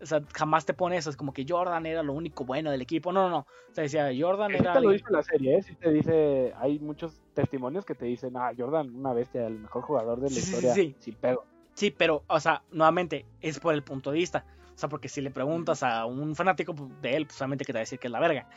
O 0.00 0.06
sea, 0.06 0.22
jamás 0.34 0.64
te 0.64 0.72
pone 0.72 0.96
eso, 0.96 1.10
es 1.10 1.16
como 1.16 1.32
que 1.32 1.44
Jordan 1.46 1.84
era 1.84 2.02
lo 2.02 2.14
único 2.14 2.44
bueno 2.44 2.70
del 2.70 2.80
equipo. 2.80 3.12
No, 3.12 3.24
no, 3.24 3.30
no. 3.30 3.38
O 3.38 3.74
sea, 3.74 3.82
decía, 3.82 4.10
Jordan 4.18 4.52
era. 4.52 4.72
te 4.72 4.80
lo 4.80 4.90
dice 4.90 5.04
la 5.10 5.22
serie, 5.22 5.58
¿eh? 5.58 5.62
Sí 5.62 5.74
te 5.74 5.90
dice, 5.92 6.54
hay 6.58 6.78
muchos 6.78 7.20
testimonios 7.34 7.84
que 7.84 7.94
te 7.94 8.06
dicen, 8.06 8.36
ah, 8.36 8.52
Jordan, 8.56 8.94
una 8.94 9.12
bestia, 9.12 9.46
el 9.46 9.58
mejor 9.58 9.82
jugador 9.82 10.20
de 10.20 10.30
la 10.30 10.38
historia. 10.38 10.74
Sí, 10.74 10.94
sí, 10.98 11.16
pero. 11.20 11.44
Sí, 11.74 11.90
pero, 11.90 12.24
o 12.26 12.40
sea, 12.40 12.62
nuevamente, 12.72 13.26
es 13.40 13.60
por 13.60 13.74
el 13.74 13.82
punto 13.82 14.10
de 14.10 14.18
vista. 14.18 14.44
O 14.74 14.78
sea, 14.78 14.88
porque 14.88 15.08
si 15.08 15.20
le 15.20 15.30
preguntas 15.30 15.82
a 15.82 16.06
un 16.06 16.34
fanático 16.34 16.74
de 17.02 17.16
él, 17.16 17.26
pues 17.26 17.36
solamente 17.36 17.64
que 17.64 17.72
te 17.72 17.76
va 17.76 17.80
a 17.80 17.86
decir 17.86 17.98
que 17.98 18.08
es 18.08 18.12
la 18.12 18.20
verga. 18.20 18.48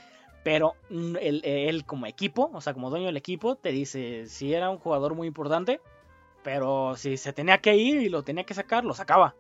Pero 0.44 0.76
él, 0.90 1.42
él, 1.44 1.86
como 1.86 2.06
equipo, 2.06 2.50
o 2.54 2.62
sea, 2.62 2.74
como 2.74 2.90
dueño 2.90 3.08
del 3.08 3.18
equipo, 3.18 3.56
te 3.56 3.70
dice, 3.70 4.26
si 4.28 4.54
era 4.54 4.70
un 4.70 4.78
jugador 4.78 5.16
muy 5.16 5.28
importante, 5.28 5.80
pero 6.44 6.96
si 6.98 7.18
se 7.18 7.34
tenía 7.34 7.60
que 7.60 7.76
ir 7.76 8.02
y 8.02 8.10
lo 8.10 8.24
tenía 8.24 8.44
que 8.46 8.54
sacar, 8.54 8.84
lo 8.84 8.94
sacaba. 8.94 9.36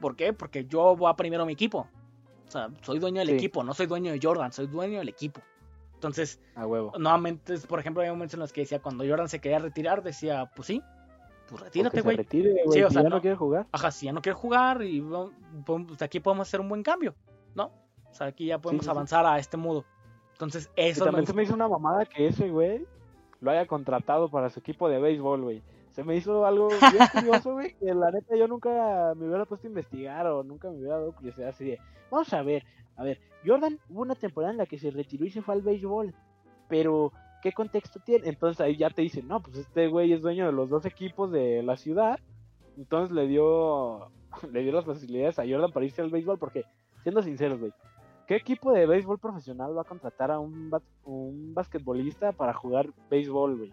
¿Por 0.00 0.16
qué? 0.16 0.32
Porque 0.32 0.66
yo 0.66 0.96
voy 0.96 1.10
a 1.10 1.14
primero 1.14 1.46
mi 1.46 1.52
equipo. 1.52 1.88
O 2.46 2.50
sea, 2.50 2.68
soy 2.82 2.98
dueño 2.98 3.20
del 3.20 3.30
equipo, 3.30 3.64
no 3.64 3.74
soy 3.74 3.86
dueño 3.86 4.12
de 4.12 4.20
Jordan, 4.22 4.52
soy 4.52 4.66
dueño 4.66 4.98
del 4.98 5.08
equipo. 5.08 5.40
Entonces, 5.94 6.40
a 6.54 6.66
huevo. 6.66 6.92
nuevamente, 6.98 7.58
por 7.60 7.80
ejemplo, 7.80 8.02
hay 8.02 8.10
momentos 8.10 8.34
en 8.34 8.40
los 8.40 8.52
que 8.52 8.60
decía, 8.60 8.80
cuando 8.80 9.04
Jordan 9.04 9.28
se 9.28 9.40
quería 9.40 9.58
retirar, 9.58 10.02
decía, 10.02 10.50
pues 10.54 10.66
sí, 10.68 10.82
pues 11.48 11.62
retírate, 11.62 12.02
güey. 12.02 12.18
Sí, 12.30 12.82
o 12.82 12.90
sea, 12.90 13.02
ya 13.02 13.08
no, 13.08 13.20
quiere 13.20 13.36
jugar. 13.36 13.66
Ajá, 13.72 13.90
si 13.90 14.06
ya 14.06 14.12
no 14.12 14.20
quiere 14.20 14.36
jugar 14.36 14.82
y 14.82 15.02
pues 15.64 16.02
aquí 16.02 16.20
podemos 16.20 16.46
hacer 16.48 16.60
un 16.60 16.68
buen 16.68 16.82
cambio, 16.82 17.14
¿no? 17.54 17.72
O 18.10 18.14
sea, 18.14 18.28
aquí 18.28 18.46
ya 18.46 18.58
podemos 18.58 18.86
avanzar 18.88 19.26
a 19.26 19.38
este 19.38 19.56
modo. 19.56 19.84
Entonces, 20.32 20.70
eso 20.76 21.02
y 21.02 21.06
también 21.06 21.26
se 21.26 21.32
me 21.32 21.42
hizo 21.42 21.54
una 21.54 21.68
mamada 21.68 22.04
que 22.04 22.28
ese 22.28 22.50
güey 22.50 22.86
lo 23.40 23.50
haya 23.50 23.66
contratado 23.66 24.28
para 24.28 24.50
su 24.50 24.60
equipo 24.60 24.88
de 24.88 25.00
béisbol, 25.00 25.42
güey 25.42 25.62
se 25.96 26.04
me 26.04 26.14
hizo 26.14 26.44
algo 26.44 26.68
bien 26.68 27.08
curioso, 27.10 27.54
güey, 27.54 27.74
que 27.74 27.86
la 27.94 28.10
neta 28.10 28.36
yo 28.36 28.46
nunca 28.46 29.14
me 29.16 29.26
hubiera 29.26 29.46
puesto 29.46 29.66
a 29.66 29.70
investigar 29.70 30.26
o 30.26 30.44
nunca 30.44 30.68
me 30.68 30.76
hubiera 30.76 30.98
dado 30.98 31.12
curiosidad 31.12 31.48
así 31.48 31.64
de, 31.64 31.78
vamos 32.10 32.30
a 32.34 32.42
ver, 32.42 32.64
a 32.96 33.02
ver, 33.02 33.18
Jordan 33.46 33.78
hubo 33.88 34.02
una 34.02 34.14
temporada 34.14 34.52
en 34.52 34.58
la 34.58 34.66
que 34.66 34.78
se 34.78 34.90
retiró 34.90 35.24
y 35.24 35.30
se 35.30 35.40
fue 35.40 35.54
al 35.54 35.62
béisbol, 35.62 36.14
pero 36.68 37.12
¿qué 37.42 37.50
contexto 37.52 37.98
tiene? 37.98 38.28
Entonces 38.28 38.60
ahí 38.60 38.76
ya 38.76 38.90
te 38.90 39.00
dicen, 39.00 39.26
no, 39.26 39.40
pues 39.40 39.56
este 39.56 39.88
güey 39.88 40.12
es 40.12 40.20
dueño 40.20 40.44
de 40.44 40.52
los 40.52 40.68
dos 40.68 40.84
equipos 40.84 41.32
de 41.32 41.62
la 41.62 41.78
ciudad, 41.78 42.20
entonces 42.76 43.16
le 43.16 43.26
dio, 43.26 44.10
le 44.52 44.62
dio 44.64 44.72
las 44.72 44.84
facilidades 44.84 45.38
a 45.38 45.48
Jordan 45.48 45.72
para 45.72 45.86
irse 45.86 46.02
al 46.02 46.10
béisbol, 46.10 46.38
porque, 46.38 46.66
siendo 47.04 47.22
sinceros, 47.22 47.58
güey, 47.58 47.72
¿qué 48.26 48.36
equipo 48.36 48.70
de 48.70 48.84
béisbol 48.84 49.18
profesional 49.18 49.74
va 49.74 49.80
a 49.80 49.84
contratar 49.84 50.30
a 50.30 50.40
un, 50.40 50.70
un 51.04 51.54
basquetbolista 51.54 52.32
para 52.32 52.52
jugar 52.52 52.90
béisbol, 53.08 53.56
güey? 53.56 53.72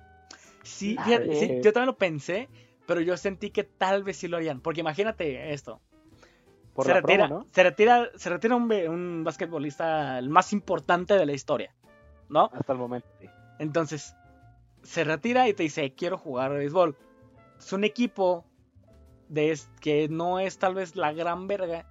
Sí, 0.63 0.95
yo 1.05 1.73
también 1.73 1.85
lo 1.85 1.97
pensé, 1.97 2.49
pero 2.85 3.01
yo 3.01 3.15
sentí 3.17 3.51
que 3.51 3.63
tal 3.63 4.03
vez 4.03 4.17
sí 4.17 4.27
lo 4.27 4.37
harían. 4.37 4.61
Porque 4.61 4.81
imagínate 4.81 5.53
esto. 5.53 5.81
se, 6.81 6.93
retira, 6.93 7.29
se, 7.51 7.63
retira, 7.63 8.09
se 8.15 8.29
retira 8.29 8.55
un, 8.55 8.71
un 8.71 9.23
basquetbolista 9.23 10.17
el 10.17 10.29
más 10.29 10.53
importante 10.53 11.15
de 11.15 11.25
la 11.25 11.33
historia, 11.33 11.75
¿no? 12.29 12.49
Hasta 12.53 12.73
el 12.73 12.79
momento, 12.79 13.07
sí. 13.19 13.27
Entonces, 13.59 14.15
se 14.83 15.03
retira 15.03 15.47
y 15.47 15.53
te 15.53 15.63
dice, 15.63 15.93
quiero 15.93 16.17
jugar 16.17 16.51
a 16.51 16.55
béisbol. 16.55 16.97
Es 17.57 17.73
un 17.73 17.83
equipo 17.83 18.45
de 19.29 19.57
que 19.79 20.09
no 20.09 20.39
es 20.39 20.57
tal 20.59 20.75
vez 20.75 20.95
la 20.95 21.13
gran 21.13 21.47
verga. 21.47 21.85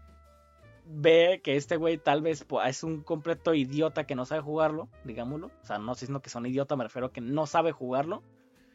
Ve 0.85 1.41
que 1.43 1.57
este 1.57 1.77
güey 1.77 1.97
tal 1.97 2.23
vez 2.23 2.45
es 2.67 2.83
un 2.83 3.03
completo 3.03 3.55
idiota 3.55 4.05
que 4.05 4.15
no 4.15 4.25
sabe 4.25 4.43
jugarlo, 4.43 4.89
digámoslo. 5.05 5.51
O 5.63 5.67
sea, 5.67 5.79
no 5.79 5.95
sino 5.95 6.21
que 6.21 6.31
son 6.31 6.45
idiota, 6.45 6.77
me 6.77 6.85
refiero 6.85 7.07
a 7.07 7.13
que 7.13 7.21
no 7.21 7.47
sabe 7.47 7.73
jugarlo. 7.73 8.23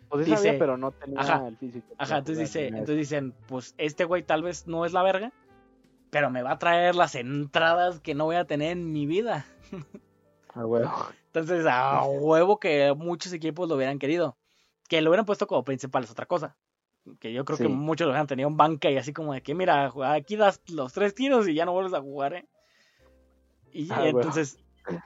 Pues 0.10 0.26
dice, 0.26 0.54
pero 0.54 0.78
no 0.78 0.92
tenía 0.92 1.48
el 1.48 1.58
físico. 1.58 1.88
Ajá, 1.98 2.20
entonces, 2.20 2.48
dice, 2.48 2.68
entonces 2.68 2.98
dicen, 2.98 3.34
pues 3.48 3.76
este 3.78 4.06
güey 4.06 4.24
tal 4.24 4.44
vez 4.44 4.68
no 4.68 4.86
es 4.86 4.94
la 4.94 5.04
verga, 5.04 5.34
pero 6.10 6.30
me 6.30 6.44
va 6.44 6.52
a 6.52 6.60
traer 6.60 6.96
las 6.96 7.16
entradas 7.16 8.00
que 8.00 8.16
no 8.16 8.26
voy 8.26 8.38
a 8.38 8.46
tener 8.46 8.72
en 8.72 8.92
mi 8.94 9.06
vida. 9.06 9.46
A 10.54 10.66
huevo. 10.66 10.92
Entonces, 11.26 11.66
a 11.70 12.04
huevo 12.04 12.60
que 12.60 12.94
muchos 12.98 13.34
equipos 13.34 13.68
lo 13.68 13.76
hubieran 13.76 14.00
querido. 14.00 14.38
Que 14.88 15.02
lo 15.02 15.10
hubieran 15.10 15.26
puesto 15.26 15.46
como 15.46 15.64
principal 15.64 16.04
es 16.04 16.12
otra 16.12 16.26
cosa. 16.26 16.56
Que 17.20 17.34
yo 17.34 17.46
creo 17.46 17.58
que 17.58 17.68
muchos 17.68 18.06
lo 18.06 18.12
hubieran 18.12 18.28
tenido 18.28 18.50
en 18.50 18.58
banca 18.58 18.90
y 18.90 18.98
así 18.98 19.14
como 19.14 19.34
de 19.34 19.42
que, 19.42 19.54
mira, 19.54 19.92
aquí 20.06 20.36
das 20.36 20.62
los 20.70 20.94
tres 20.94 21.14
tiros 21.14 21.48
y 21.48 21.54
ya 21.54 21.66
no 21.66 21.74
vuelves 21.74 21.94
a 21.94 22.02
jugar, 22.02 22.34
¿eh? 22.34 22.48
Y 23.72 23.92
entonces, 23.92 24.58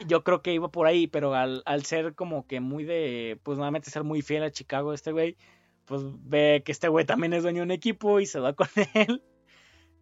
yo 0.08 0.24
creo 0.24 0.42
que 0.42 0.54
iba 0.54 0.70
por 0.70 0.88
ahí, 0.88 1.08
pero 1.08 1.34
al, 1.34 1.64
al, 1.66 1.84
ser 1.84 2.16
como 2.16 2.46
que 2.48 2.60
muy 2.60 2.84
de, 2.84 3.40
pues 3.44 3.58
nuevamente 3.58 3.90
ser 3.90 4.04
muy 4.04 4.22
fiel 4.22 4.44
a 4.44 4.52
Chicago 4.52 4.94
este 4.94 5.12
güey, 5.12 5.38
pues 5.86 6.04
ve 6.24 6.62
que 6.66 6.72
este 6.72 6.88
güey 6.88 7.06
también 7.06 7.34
es 7.34 7.44
dueño 7.44 7.60
de 7.60 7.64
un 7.64 7.72
equipo 7.72 8.20
y 8.20 8.26
se 8.26 8.40
va 8.40 8.54
con 8.54 8.68
él. 8.94 9.24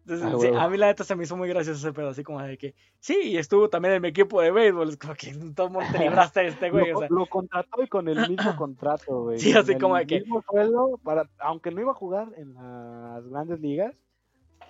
Entonces, 0.06 0.52
ah, 0.56 0.64
a 0.64 0.68
mí 0.68 0.78
la 0.78 0.86
neta 0.86 1.04
se 1.04 1.14
me 1.14 1.24
hizo 1.24 1.36
muy 1.36 1.48
gracioso 1.48 1.78
ese 1.78 1.92
pedo, 1.92 2.08
así 2.08 2.24
como 2.24 2.42
de 2.42 2.56
que, 2.56 2.74
sí, 2.98 3.16
y 3.22 3.36
estuvo 3.36 3.68
también 3.68 3.94
en 3.94 4.02
mi 4.02 4.08
equipo 4.08 4.40
de 4.40 4.50
béisbol, 4.50 4.88
es 4.88 4.96
como 4.96 5.14
que 5.14 5.32
todo 5.54 5.66
el 5.66 5.72
mundo 5.72 5.88
te 5.92 5.98
libraste 6.08 6.40
de 6.40 6.46
este 6.48 6.70
güey. 6.70 6.90
lo, 6.90 6.96
o 6.96 7.00
sea. 7.00 7.08
lo 7.10 7.26
contrató 7.26 7.82
y 7.82 7.86
con 7.86 8.08
el 8.08 8.28
mismo 8.28 8.56
contrato, 8.56 9.24
güey. 9.24 9.38
Sí, 9.38 9.52
así 9.52 9.76
como 9.76 9.96
de 9.96 10.06
que... 10.06 10.20
Mismo 10.20 10.42
sueldo 10.42 10.98
para, 11.04 11.28
aunque 11.38 11.70
no 11.70 11.80
iba 11.80 11.92
a 11.92 11.94
jugar 11.94 12.28
en 12.36 12.54
las 12.54 13.28
grandes 13.28 13.60
ligas, 13.60 13.94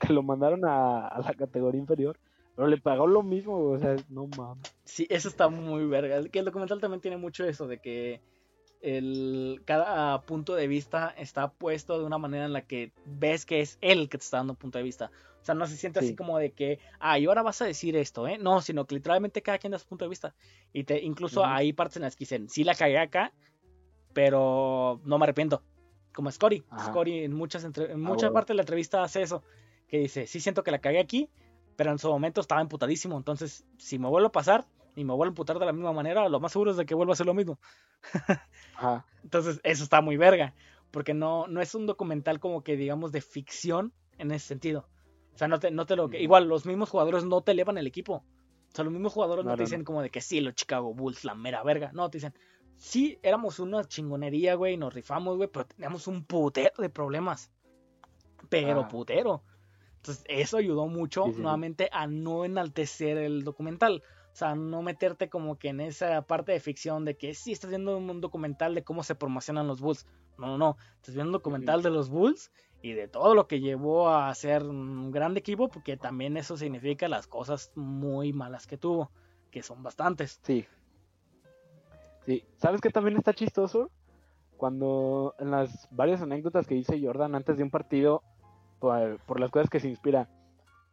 que 0.01 0.13
lo 0.13 0.23
mandaron 0.23 0.65
a, 0.65 1.07
a 1.07 1.21
la 1.21 1.35
categoría 1.35 1.81
inferior, 1.81 2.19
pero 2.61 2.69
le 2.69 2.77
pagó 2.77 3.07
lo 3.07 3.23
mismo, 3.23 3.57
o 3.71 3.79
sea, 3.79 3.97
no 4.11 4.27
mames. 4.37 4.77
Sí, 4.85 5.07
eso 5.09 5.31
está 5.31 5.49
muy 5.49 5.87
verga. 5.87 6.23
Que 6.29 6.41
el 6.41 6.45
documental 6.45 6.79
también 6.79 7.01
tiene 7.01 7.17
mucho 7.17 7.47
eso 7.47 7.67
de 7.67 7.79
que 7.79 8.21
el, 8.83 9.63
cada 9.65 10.21
punto 10.21 10.55
de 10.55 10.69
vista 10.69 11.15
está 11.17 11.51
puesto 11.53 11.99
de 11.99 12.05
una 12.05 12.19
manera 12.19 12.45
en 12.45 12.53
la 12.53 12.61
que 12.61 12.93
ves 13.07 13.47
que 13.47 13.63
es 13.63 13.79
él 13.81 14.11
que 14.11 14.19
te 14.19 14.25
está 14.25 14.37
dando 14.37 14.53
punto 14.53 14.77
de 14.77 14.85
vista. 14.85 15.11
O 15.41 15.43
sea, 15.43 15.55
no 15.55 15.67
se 15.67 15.79
siente 15.79 16.01
así 16.01 16.15
como 16.15 16.37
de 16.37 16.53
que, 16.53 16.81
ah, 16.99 17.19
y 17.19 17.25
ahora 17.25 17.41
vas 17.41 17.63
a 17.63 17.65
decir 17.65 17.97
esto, 17.97 18.29
¿eh? 18.29 18.37
No, 18.37 18.61
sino 18.61 18.85
que 18.85 18.97
literalmente 18.97 19.41
cada 19.41 19.57
quien 19.57 19.71
da 19.71 19.79
su 19.79 19.87
punto 19.87 20.05
de 20.05 20.11
vista. 20.11 20.35
Y 20.75 20.85
te, 20.85 21.01
incluso 21.01 21.47
hay 21.47 21.73
partes 21.73 21.97
en 21.97 22.03
las 22.03 22.15
que 22.15 22.25
dicen, 22.25 22.51
sí 22.51 22.63
la 22.63 22.75
cagué 22.75 22.99
acá, 22.99 23.33
pero 24.13 25.01
no 25.05 25.17
me 25.19 25.25
arrepiento. 25.25 25.63
Como 26.13 26.31
Scotty. 26.31 26.63
Ajá. 26.69 26.91
Scotty 26.91 27.21
en 27.21 27.33
muchas, 27.33 27.65
entre- 27.65 27.93
en 27.93 28.03
muchas 28.03 28.25
huevo. 28.25 28.35
partes 28.35 28.49
de 28.49 28.55
la 28.57 28.63
entrevista 28.65 29.03
hace 29.03 29.23
eso. 29.23 29.43
Que 29.89 29.99
dice, 30.01 30.27
sí 30.27 30.41
siento 30.41 30.63
que 30.63 30.71
la 30.71 30.79
cagué 30.81 31.01
aquí, 31.01 31.31
pero 31.81 31.93
en 31.93 31.99
su 31.99 32.09
momento 32.11 32.43
estaba 32.43 32.61
emputadísimo. 32.61 33.17
Entonces, 33.17 33.65
si 33.79 33.99
me 33.99 34.07
vuelvo 34.07 34.29
a 34.29 34.33
pasar 34.33 34.67
y 34.97 35.03
me 35.03 35.15
vuelvo 35.15 35.31
a 35.31 35.33
emputar 35.33 35.59
de 35.59 35.65
la 35.65 35.73
misma 35.73 35.95
manera, 35.95 36.29
lo 36.29 36.39
más 36.39 36.53
seguro 36.53 36.73
es 36.73 36.77
de 36.77 36.85
que 36.85 36.95
vuelva 36.95 37.13
a 37.13 37.15
hacer 37.15 37.25
lo 37.25 37.33
mismo. 37.33 37.59
Ajá. 38.77 39.07
Entonces, 39.23 39.61
eso 39.63 39.83
está 39.83 40.03
muy 40.03 40.19
verga. 40.19 40.53
Porque 40.91 41.15
no, 41.15 41.47
no 41.47 41.63
es 41.63 41.75
un 41.75 41.87
documental 41.87 42.39
como 42.39 42.63
que, 42.63 42.77
digamos, 42.77 43.13
de 43.13 43.23
ficción 43.23 43.95
en 44.19 44.31
ese 44.31 44.47
sentido. 44.49 44.89
O 45.35 45.39
sea, 45.39 45.49
no 45.49 45.59
te, 45.59 45.71
no 45.71 45.87
te 45.87 45.97
lo. 45.97 46.05
Ujú. 46.05 46.17
Igual, 46.17 46.49
los 46.49 46.67
mismos 46.67 46.91
jugadores 46.91 47.25
no 47.25 47.41
te 47.41 47.53
elevan 47.53 47.79
el 47.79 47.87
equipo. 47.87 48.17
O 48.17 48.75
sea, 48.75 48.85
los 48.85 48.93
mismos 48.93 49.15
jugadores 49.15 49.47
no, 49.47 49.53
No, 49.53 49.57
te 49.57 49.63
dicen 49.63 49.79
no. 49.81 49.85
como 49.87 50.03
de 50.03 50.11
que 50.11 50.21
sí, 50.21 50.43
los 50.43 50.55
Chicago 50.57 50.93
Bulls, 50.93 51.25
la 51.25 51.35
mera 51.35 51.63
verga. 51.63 51.93
No, 51.95 52.11
te 52.11 52.19
dicen, 52.19 52.35
sí, 52.77 53.19
éramos 53.23 53.59
una 53.59 53.85
chingonería, 53.85 54.55
güey, 54.55 54.77
nos 54.77 54.93
rifamos, 54.93 55.39
güey, 55.39 55.49
pero 55.51 55.65
teníamos 55.65 56.07
un 56.09 56.27
putero 56.27 56.75
de 56.77 56.91
problemas. 56.91 57.51
Pero 58.51 58.81
Ah. 58.83 58.89
putero. 58.89 59.45
Entonces, 60.01 60.25
eso 60.29 60.57
ayudó 60.57 60.87
mucho 60.87 61.25
Sí, 61.25 61.31
sí, 61.31 61.37
sí. 61.37 61.43
nuevamente 61.43 61.91
a 61.93 62.07
no 62.07 62.45
enaltecer 62.45 63.19
el 63.19 63.45
documental. 63.45 64.03
O 64.33 64.37
sea, 64.37 64.55
no 64.55 64.81
meterte 64.81 65.29
como 65.29 65.59
que 65.59 65.69
en 65.69 65.81
esa 65.81 66.23
parte 66.23 66.53
de 66.53 66.61
ficción 66.61 67.05
de 67.05 67.17
que 67.17 67.35
sí 67.35 67.53
estás 67.53 67.69
viendo 67.69 67.97
un 67.97 68.21
documental 68.21 68.75
de 68.75 68.85
cómo 68.85 69.03
se 69.03 69.15
promocionan 69.15 69.67
los 69.67 69.81
Bulls. 69.81 70.07
No, 70.39 70.47
no, 70.47 70.59
no. 70.59 70.77
Estás 70.97 71.15
viendo 71.15 71.29
un 71.29 71.33
documental 71.33 71.83
de 71.83 71.91
los 71.91 72.09
Bulls 72.09 72.51
y 72.81 72.93
de 72.93 73.09
todo 73.09 73.35
lo 73.35 73.47
que 73.47 73.61
llevó 73.61 74.09
a 74.09 74.35
ser 74.35 74.63
un 74.63 75.11
gran 75.11 75.37
equipo, 75.37 75.69
porque 75.69 75.97
también 75.99 76.37
eso 76.39 76.57
significa 76.57 77.09
las 77.09 77.27
cosas 77.27 77.73
muy 77.75 78.33
malas 78.33 78.67
que 78.67 78.79
tuvo, 78.79 79.11
que 79.51 79.63
son 79.63 79.83
bastantes. 79.83 80.41
Sí. 80.45 80.65
Sí. 82.25 82.45
¿Sabes 82.57 82.81
qué 82.81 82.91
también 82.91 83.17
está 83.19 83.35
chistoso? 83.35 83.91
Cuando 84.57 85.35
en 85.39 85.51
las 85.51 85.89
varias 85.91 86.23
anécdotas 86.23 86.67
que 86.67 86.75
dice 86.75 87.01
Jordan 87.03 87.35
antes 87.35 87.57
de 87.57 87.63
un 87.65 87.71
partido, 87.71 88.23
por, 88.81 89.41
las 89.41 89.51
cosas 89.51 89.71
que 89.71 89.81
se 89.81 89.89
inspira. 89.89 90.29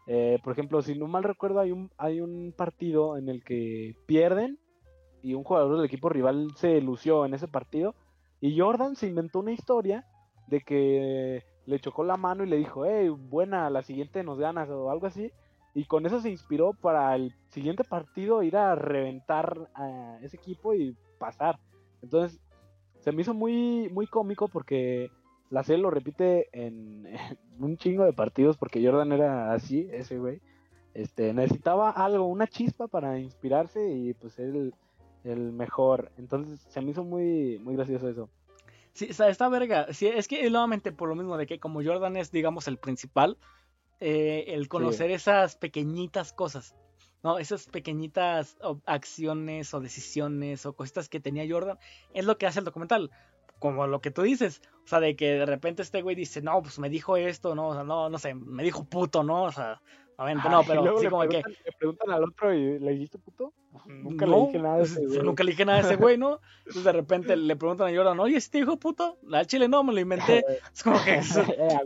Eh, 0.06 0.40
por 0.44 0.54
ejemplo, 0.54 0.82
si 0.82 0.98
no 0.98 1.08
mal 1.08 1.24
recuerdo, 1.24 1.60
hay 1.60 1.72
un, 1.72 1.90
hay 1.98 2.22
un 2.22 2.54
partido 2.56 3.18
en 3.18 3.30
el 3.30 3.44
que 3.44 3.96
pierden 4.06 4.60
y 5.24 5.34
un 5.34 5.44
jugador 5.44 5.78
del 5.78 5.86
equipo 5.86 6.10
rival 6.10 6.50
se 6.56 6.80
lució 6.82 7.26
en 7.26 7.34
ese 7.34 7.48
partido. 7.48 7.96
Y 8.40 8.58
Jordan 8.60 8.96
se 8.96 9.08
inventó 9.08 9.40
una 9.40 9.52
historia 9.52 10.06
de 10.48 10.62
que 10.62 11.44
le 11.66 11.80
chocó 11.80 12.04
la 12.04 12.18
mano 12.18 12.44
y 12.44 12.50
le 12.50 12.58
dijo, 12.58 12.86
hey, 12.86 13.10
buena, 13.10 13.70
la 13.70 13.84
siguiente 13.84 14.24
nos 14.24 14.38
ganas 14.38 14.70
o 14.70 14.92
algo 14.92 15.08
así. 15.08 15.32
Y 15.74 15.86
con 15.86 16.06
eso 16.06 16.22
se 16.22 16.30
inspiró 16.30 16.74
para 16.74 17.14
el 17.16 17.34
siguiente 17.50 17.84
partido 17.84 18.42
ir 18.42 18.58
a 18.58 18.76
reventar 18.76 19.70
a 19.76 20.18
ese 20.22 20.38
equipo 20.38 20.74
y 20.74 20.96
pasar. 21.20 21.60
Entonces, 22.02 22.40
se 23.00 23.12
me 23.12 23.22
hizo 23.22 23.34
muy, 23.34 23.90
muy 23.90 24.08
cómico 24.08 24.48
porque 24.48 25.12
la 25.50 25.64
serie 25.64 25.82
lo 25.82 25.90
repite 25.90 26.50
en, 26.52 27.06
en 27.08 27.38
un 27.60 27.78
chingo 27.78 28.04
de 28.04 28.14
partidos 28.14 28.58
porque 28.58 28.86
Jordan 28.86 29.12
era 29.12 29.54
así, 29.54 29.88
ese 29.92 30.18
güey. 30.18 30.42
Este, 30.94 31.34
necesitaba 31.34 31.92
algo, 31.92 32.26
una 32.26 32.48
chispa 32.48 32.88
para 32.88 33.20
inspirarse 33.20 33.88
y 33.88 34.14
pues 34.14 34.40
el, 34.40 34.74
el 35.24 35.52
mejor. 35.52 36.12
Entonces 36.18 36.60
se 36.70 36.82
me 36.82 36.92
hizo 36.92 37.04
muy, 37.04 37.60
muy 37.60 37.76
gracioso 37.76 38.10
eso. 38.10 38.30
Sí, 38.94 39.08
o 39.12 39.14
sea, 39.14 39.30
está 39.30 39.48
verga. 39.48 39.94
Sí, 39.94 40.08
es 40.08 40.28
que 40.28 40.50
nuevamente 40.50 40.92
por 40.92 41.08
lo 41.08 41.16
mismo 41.16 41.38
de 41.38 41.46
que 41.46 41.60
como 41.60 41.84
Jordan 41.84 42.18
es, 42.18 42.32
digamos, 42.32 42.68
el 42.68 42.78
principal, 42.78 43.38
eh, 44.00 44.46
el 44.48 44.68
conocer 44.68 45.12
esas 45.12 45.56
pequeñitas 45.56 46.34
cosas, 46.34 46.76
¿no? 47.24 47.38
Esas 47.38 47.68
pequeñitas 47.68 48.58
acciones 48.86 49.74
o 49.76 49.82
decisiones 49.82 50.66
o 50.66 50.74
cositas 50.74 51.10
que 51.10 51.20
tenía 51.20 51.46
Jordan, 51.48 51.78
es 52.16 52.26
lo 52.26 52.40
que 52.40 52.48
hace 52.48 52.58
el 52.58 52.66
documental. 52.66 53.12
Como 53.60 53.88
lo 53.88 54.02
que 54.02 54.12
tú 54.12 54.22
dices, 54.22 54.62
o 54.84 54.88
sea, 54.88 55.00
de 55.00 55.16
que 55.16 55.34
de 55.34 55.46
repente 55.46 55.82
este 55.82 56.02
güey 56.02 56.16
dice, 56.16 56.42
no, 56.42 56.62
pues 56.62 56.78
me 56.80 56.90
dijo 56.90 57.18
esto, 57.18 57.56
no, 57.56 57.70
o 57.70 57.74
sea, 57.74 57.84
no, 57.84 58.10
no 58.10 58.20
sé, 58.20 58.34
me 58.36 58.64
dijo 58.64 58.84
puto, 58.84 59.24
¿no? 59.24 59.44
O 59.44 59.52
sea, 59.52 59.82
obviamente 60.18 60.50
no, 60.50 60.62
y 60.62 60.66
pero 60.66 60.82
luego 60.84 60.98
sí 61.00 61.06
le 61.06 61.10
como 61.10 61.28
que... 61.28 61.38
le 61.38 61.72
preguntan 61.78 62.12
al 62.12 62.24
otro 62.24 62.54
y 62.54 62.80
le 62.80 62.92
dijiste 62.92 63.18
puto. 63.18 63.54
Nunca 63.86 64.26
no, 64.26 64.38
le 64.38 64.46
dije 64.48 64.60
nada 64.60 64.78
de 64.78 64.84
ese 64.84 64.96
pues, 64.96 65.08
güey. 65.10 65.24
Nunca 65.24 65.44
le 65.44 65.52
dije 65.52 65.66
nada 65.66 65.78
a 65.78 65.82
ese 65.82 65.96
güey, 65.98 66.18
¿no? 66.18 66.40
Entonces 66.60 66.84
de 66.84 66.92
repente 66.92 67.36
le 67.36 67.56
preguntan 67.56 67.94
a 67.94 67.96
Jordan, 67.96 68.20
oye, 68.20 68.42
¿sí 68.42 68.50
te 68.50 68.58
dijo 68.60 68.78
puto? 68.78 69.20
La 69.22 69.46
chile 69.46 69.68
no, 69.68 69.84
me 69.84 69.94
lo 69.94 70.00
inventé. 70.00 70.44
Es 70.74 70.84
como 70.84 71.04
que, 71.04 71.16
Eh, 71.58 71.80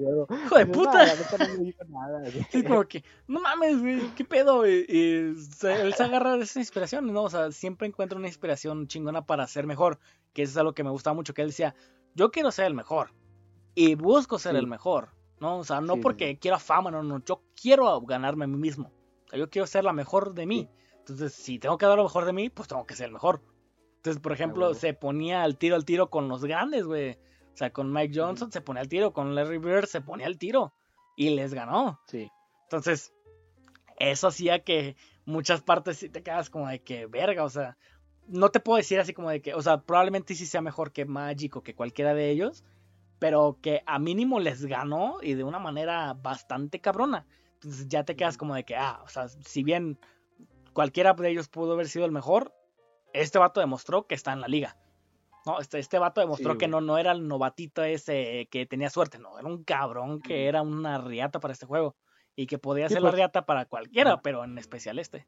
hijo 0.46 0.58
de 0.58 0.66
puta. 0.68 1.06
Sí, 2.50 2.64
como 2.64 2.84
que, 2.86 3.04
no 3.28 3.42
mames, 3.42 3.80
güey, 3.82 4.00
qué 4.16 4.24
pedo, 4.24 4.58
güey. 4.58 4.86
Y 4.88 5.36
se- 5.36 5.82
él 5.82 5.94
se 5.94 6.04
agarra 6.04 6.38
de 6.38 6.44
esa 6.44 6.60
inspiración, 6.60 7.12
¿no? 7.12 7.24
O 7.24 7.30
sea, 7.30 7.52
siempre 7.52 7.88
encuentra 7.88 8.18
una 8.18 8.28
inspiración 8.28 8.88
chingona 8.88 9.26
para 9.26 9.46
ser 9.48 9.66
mejor. 9.68 10.00
Que 10.34 10.44
eso 10.44 10.52
es 10.52 10.58
algo 10.58 10.74
que 10.74 10.84
me 10.84 10.90
gustaba 10.90 11.14
mucho, 11.14 11.34
que 11.34 11.42
él 11.42 11.50
decía, 11.50 11.76
yo 12.16 12.32
quiero 12.32 12.52
ser 12.52 12.66
el 12.66 12.74
mejor. 12.74 13.14
Y 13.76 13.96
busco 13.96 14.38
ser 14.40 14.54
Sí. 14.54 14.58
el 14.60 14.68
mejor, 14.68 15.10
¿no? 15.40 15.58
O 15.60 15.64
sea, 15.64 15.82
no 15.82 15.96
Sí, 15.96 16.00
porque 16.02 16.28
sí. 16.32 16.38
quiera 16.38 16.60
fama, 16.60 16.92
no, 16.92 17.04
no, 17.04 17.24
yo 17.24 17.44
quiero 17.60 18.00
ganarme 18.02 18.46
a 18.46 18.48
mí 18.48 18.58
mismo. 18.58 18.92
O 19.26 19.30
sea, 19.30 19.40
yo 19.40 19.50
quiero 19.50 19.66
ser 19.68 19.84
la 19.84 19.94
mejor 19.94 20.34
de 20.34 20.46
mí. 20.46 20.70
Entonces, 21.00 21.34
si 21.34 21.58
tengo 21.60 21.78
que 21.78 21.86
dar 21.86 21.98
lo 21.98 22.04
mejor 22.04 22.26
de 22.26 22.34
mí, 22.34 22.50
pues 22.50 22.68
tengo 22.68 22.86
que 22.86 22.96
ser 22.96 23.08
el 23.08 23.14
mejor. 23.14 23.42
Entonces, 23.98 24.22
por 24.22 24.32
ejemplo, 24.34 24.66
huevo. 24.68 24.76
se 24.76 24.94
ponía 24.94 25.44
al 25.44 25.58
tiro 25.58 25.76
al 25.76 25.86
tiro 25.86 26.10
con 26.10 26.28
los 26.28 26.44
grandes, 26.44 26.86
güey. 26.86 27.14
O 27.54 27.58
sea, 27.58 27.72
con 27.72 27.92
Mike 27.92 28.20
Johnson 28.20 28.52
se 28.52 28.62
ponía 28.62 28.82
al 28.82 28.88
tiro, 28.88 29.14
con 29.14 29.36
Larry 29.36 29.58
Bird 29.58 29.86
se 29.86 30.02
ponía 30.02 30.26
al 30.28 30.38
tiro. 30.38 30.74
Y 31.16 31.30
les 31.32 31.54
ganó. 31.54 32.00
Sí. 32.08 32.30
Entonces, 32.64 33.14
eso 34.00 34.28
hacía 34.28 34.64
que 34.64 34.96
muchas 35.26 35.62
partes 35.62 35.98
sí 35.98 36.10
te 36.10 36.24
quedas 36.24 36.50
como 36.50 36.68
de 36.68 36.82
que 36.82 37.06
verga, 37.06 37.44
o 37.44 37.50
sea, 37.50 37.78
no 38.32 38.50
te 38.50 38.60
puedo 38.60 38.78
decir 38.78 39.00
así 39.00 39.14
como 39.14 39.30
de 39.30 39.42
que, 39.42 39.54
o 39.54 39.62
sea, 39.62 39.82
probablemente 39.82 40.36
sí 40.36 40.46
sea 40.46 40.62
mejor 40.62 40.92
que 40.92 41.06
Magic 41.06 41.56
o 41.58 41.64
que 41.64 41.76
cualquiera 41.76 42.14
de 42.14 42.30
ellos, 42.30 42.64
pero 43.20 43.60
que 43.62 43.84
a 43.86 44.00
mínimo 44.00 44.40
les 44.40 44.66
ganó 44.66 45.18
y 45.22 45.36
de 45.36 45.44
una 45.44 45.60
manera 45.60 46.14
bastante 46.14 46.80
cabrona. 46.82 47.28
Entonces 47.56 47.88
ya 47.88 48.04
te 48.04 48.16
quedas 48.16 48.38
como 48.38 48.56
de 48.56 48.64
que, 48.64 48.76
ah, 48.76 49.02
o 49.04 49.10
sea, 49.10 49.28
si 49.30 49.64
bien 49.64 50.00
cualquiera 50.74 51.14
de 51.14 51.30
ellos 51.30 51.50
pudo 51.50 51.74
haber 51.74 51.88
sido 51.88 52.06
el 52.06 52.12
mejor, 52.12 52.54
este 53.14 53.38
vato 53.38 53.60
demostró 53.60 54.08
que 54.08 54.16
está 54.16 54.34
en 54.34 54.42
la 54.42 54.48
liga. 54.48 54.78
No, 55.46 55.60
este, 55.60 55.80
este 55.80 56.00
vato 56.00 56.22
demostró 56.22 56.54
Sí, 56.54 56.58
que 56.58 56.68
no, 56.68 56.82
no 56.82 56.98
era 56.98 57.12
el 57.12 57.28
novatito 57.28 57.84
ese 57.84 58.48
que 58.52 58.66
tenía 58.66 58.90
suerte, 58.90 59.20
no, 59.20 59.40
era 59.40 59.48
un 59.48 59.64
cabrón 59.64 60.22
que 60.22 60.48
era 60.48 60.62
una 60.62 61.00
riata 61.00 61.40
para 61.40 61.54
este 61.54 61.66
juego 61.66 61.96
y 62.36 62.48
que 62.48 62.60
podía 62.60 62.88
Sí, 62.88 62.94
ser 62.96 63.02
la 63.02 63.10
pues. 63.10 63.16
riata 63.16 63.46
para 63.46 63.66
cualquiera, 63.66 64.22
pero 64.22 64.44
en 64.44 64.58
especial 64.58 65.00
este. 65.00 65.28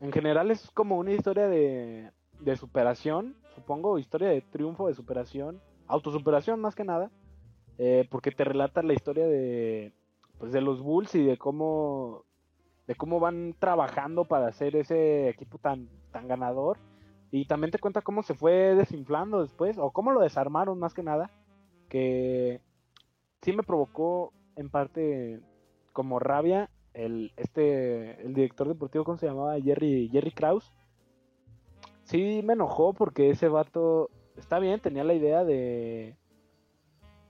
En 0.00 0.12
general 0.12 0.50
es 0.50 0.70
como 0.70 0.96
una 0.96 1.12
historia 1.12 1.48
de, 1.48 2.12
superación, 2.56 3.34
supongo, 3.54 3.98
historia 3.98 4.28
de 4.28 4.42
triunfo, 4.42 4.86
de 4.88 4.94
superación, 4.94 5.60
autosuperación 5.88 6.60
más 6.60 6.74
que 6.74 6.84
nada, 6.84 7.10
eh, 7.78 8.06
porque 8.10 8.30
te 8.30 8.44
relata 8.44 8.82
la 8.82 8.92
historia 8.92 9.26
de, 9.26 9.92
pues, 10.38 10.52
de 10.52 10.60
los 10.60 10.80
Bulls 10.80 11.14
y 11.16 11.24
de 11.24 11.36
cómo, 11.36 12.24
de 12.86 12.94
cómo 12.94 13.18
van 13.18 13.54
trabajando 13.58 14.24
para 14.24 14.46
hacer 14.46 14.76
ese 14.76 15.28
equipo 15.28 15.58
tan, 15.58 15.88
tan 16.12 16.28
ganador. 16.28 16.78
Y 17.30 17.46
también 17.46 17.72
te 17.72 17.78
cuenta 17.78 18.00
cómo 18.00 18.22
se 18.22 18.34
fue 18.34 18.74
desinflando 18.74 19.42
después, 19.42 19.78
o 19.78 19.90
cómo 19.90 20.12
lo 20.12 20.20
desarmaron 20.20 20.78
más 20.78 20.94
que 20.94 21.02
nada, 21.02 21.30
que 21.88 22.60
sí 23.42 23.52
me 23.52 23.64
provocó 23.64 24.32
en 24.56 24.70
parte 24.70 25.40
como 25.92 26.20
rabia 26.20 26.70
el 26.98 27.32
este 27.36 28.20
el 28.22 28.34
director 28.34 28.68
deportivo 28.68 29.04
cómo 29.04 29.18
se 29.18 29.26
llamaba 29.26 29.60
Jerry 29.60 30.08
Jerry 30.10 30.32
Kraus 30.32 30.72
sí 32.04 32.42
me 32.44 32.54
enojó 32.54 32.92
porque 32.92 33.30
ese 33.30 33.48
vato 33.48 34.10
está 34.36 34.58
bien 34.58 34.80
tenía 34.80 35.04
la 35.04 35.14
idea 35.14 35.44
de 35.44 36.16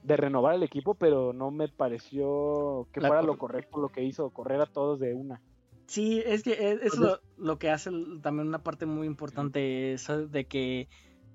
de 0.03 0.17
renovar 0.17 0.55
el 0.55 0.63
equipo 0.63 0.95
pero 0.95 1.33
no 1.33 1.51
me 1.51 1.67
pareció 1.67 2.87
que 2.91 3.01
La 3.01 3.09
fuera 3.09 3.21
lo 3.21 3.37
correcto 3.37 3.79
lo 3.79 3.89
que 3.89 4.03
hizo 4.03 4.29
correr 4.31 4.61
a 4.61 4.65
todos 4.65 4.99
de 4.99 5.13
una. 5.13 5.41
Sí, 5.87 6.21
es 6.23 6.43
que 6.43 6.51
es, 6.51 6.83
es 6.83 6.97
lo, 6.99 7.19
lo 7.37 7.57
que 7.57 7.71
hace 7.71 7.89
también 8.21 8.47
una 8.47 8.61
parte 8.61 8.85
muy 8.85 9.07
importante, 9.07 9.93
eso 9.93 10.27
de 10.27 10.45
que 10.45 10.87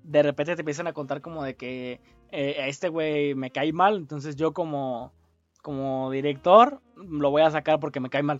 de 0.03 0.23
repente 0.23 0.55
te 0.55 0.61
empiezan 0.61 0.87
a 0.87 0.93
contar 0.93 1.21
como 1.21 1.43
de 1.43 1.57
que 1.57 1.99
eh, 2.31 2.61
a 2.61 2.67
este 2.67 2.87
güey 2.87 3.35
me 3.35 3.51
cae 3.51 3.73
mal, 3.73 3.97
entonces 3.97 4.37
yo 4.37 4.53
como, 4.53 5.11
como 5.65 6.11
director 6.11 6.79
lo 6.95 7.31
voy 7.31 7.41
a 7.41 7.49
sacar 7.49 7.79
porque 7.79 7.99
me 7.99 8.11
cae 8.11 8.21
mal. 8.21 8.39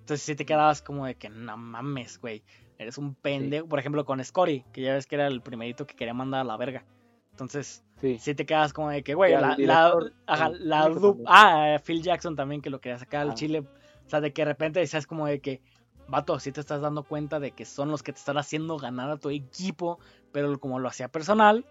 Entonces 0.00 0.22
si 0.26 0.34
te 0.34 0.44
quedabas 0.44 0.82
como 0.82 1.06
de 1.06 1.14
que 1.14 1.28
no 1.30 1.56
mames, 1.56 2.18
güey, 2.20 2.42
eres 2.78 2.98
un 2.98 3.14
pendejo. 3.14 3.68
Por 3.68 3.78
ejemplo 3.78 4.04
con 4.04 4.24
Scotty, 4.24 4.64
que 4.72 4.80
ya 4.80 4.94
ves 4.94 5.06
que 5.06 5.14
era 5.14 5.28
el 5.28 5.40
primerito 5.40 5.86
que 5.86 5.94
quería 5.94 6.14
mandar 6.14 6.40
a 6.40 6.44
la 6.44 6.56
verga. 6.56 6.84
Entonces 7.30 7.84
sí 8.00 8.18
si 8.18 8.34
te 8.34 8.44
quedas 8.44 8.72
como 8.72 8.90
de 8.90 9.04
que, 9.04 9.14
güey, 9.14 9.34
la, 9.34 9.54
la, 9.56 9.94
ajá, 10.26 10.50
la 10.58 10.90
ah, 11.26 11.76
Phil 11.84 12.02
Jackson 12.02 12.34
también 12.34 12.60
que 12.60 12.70
lo 12.70 12.80
quería 12.80 12.98
sacar 12.98 13.20
al 13.20 13.30
Ah. 13.30 13.34
Chile. 13.34 13.60
O 13.60 14.10
sea, 14.10 14.20
de 14.20 14.32
que 14.32 14.42
de 14.42 14.46
repente 14.46 14.80
decías 14.80 15.06
como 15.06 15.26
de 15.26 15.38
que, 15.38 15.62
vato, 16.08 16.40
si 16.40 16.50
te 16.50 16.58
estás 16.58 16.80
dando 16.80 17.04
cuenta 17.04 17.38
de 17.38 17.52
que 17.52 17.66
son 17.66 17.88
los 17.88 18.02
que 18.02 18.12
te 18.12 18.18
están 18.18 18.36
haciendo 18.36 18.78
ganar 18.78 19.10
a 19.12 19.16
tu 19.16 19.30
equipo, 19.30 20.00
pero 20.32 20.58
como 20.58 20.80
lo 20.80 20.88
hacía 20.88 21.06
personal, 21.06 21.64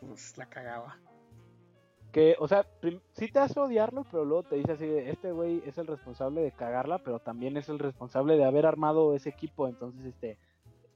pues 0.00 0.38
la 0.38 0.46
cagaba. 0.46 0.96
Que 2.12 2.36
o 2.38 2.46
sea 2.46 2.66
sí 3.12 3.28
te 3.28 3.38
hace 3.38 3.58
odiarlo 3.58 4.04
pero 4.10 4.24
luego 4.24 4.44
te 4.44 4.56
dice 4.56 4.72
así 4.72 4.86
de, 4.86 5.10
este 5.10 5.32
güey 5.32 5.62
es 5.66 5.78
el 5.78 5.86
responsable 5.86 6.42
de 6.42 6.52
cagarla 6.52 6.98
pero 6.98 7.18
también 7.18 7.56
es 7.56 7.68
el 7.68 7.78
responsable 7.78 8.36
de 8.36 8.44
haber 8.44 8.66
armado 8.66 9.14
ese 9.14 9.30
equipo 9.30 9.66
entonces 9.66 10.04
este 10.04 10.38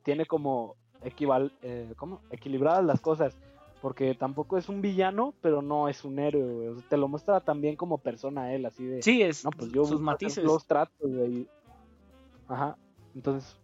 tiene 0.03 0.27
como 0.27 0.77
equival 1.03 1.53
eh, 1.63 1.95
¿cómo? 1.97 2.21
equilibradas 2.31 2.85
las 2.85 3.01
cosas 3.01 3.37
Porque 3.83 4.15
tampoco 4.15 4.57
es 4.57 4.69
un 4.69 4.81
villano, 4.81 5.35
pero 5.43 5.61
no 5.61 5.89
es 5.89 6.03
un 6.05 6.19
héroe, 6.19 6.51
güey. 6.55 6.69
O 6.69 6.75
sea, 6.75 6.89
te 6.89 6.97
lo 6.97 7.09
muestra 7.09 7.41
también 7.41 7.77
como 7.77 7.99
persona 7.99 8.53
él, 8.55 8.65
así 8.65 8.85
de. 8.85 9.03
Sí, 9.03 9.23
es 9.23 9.45
No, 9.45 9.51
pues 9.51 9.71
yo 9.71 9.85
sus 9.85 10.01
matices. 10.01 10.43
Los 10.43 10.67
tratos, 10.67 10.97
güey. 10.99 11.47
Ajá. 12.49 12.77
Entonces, 13.15 13.57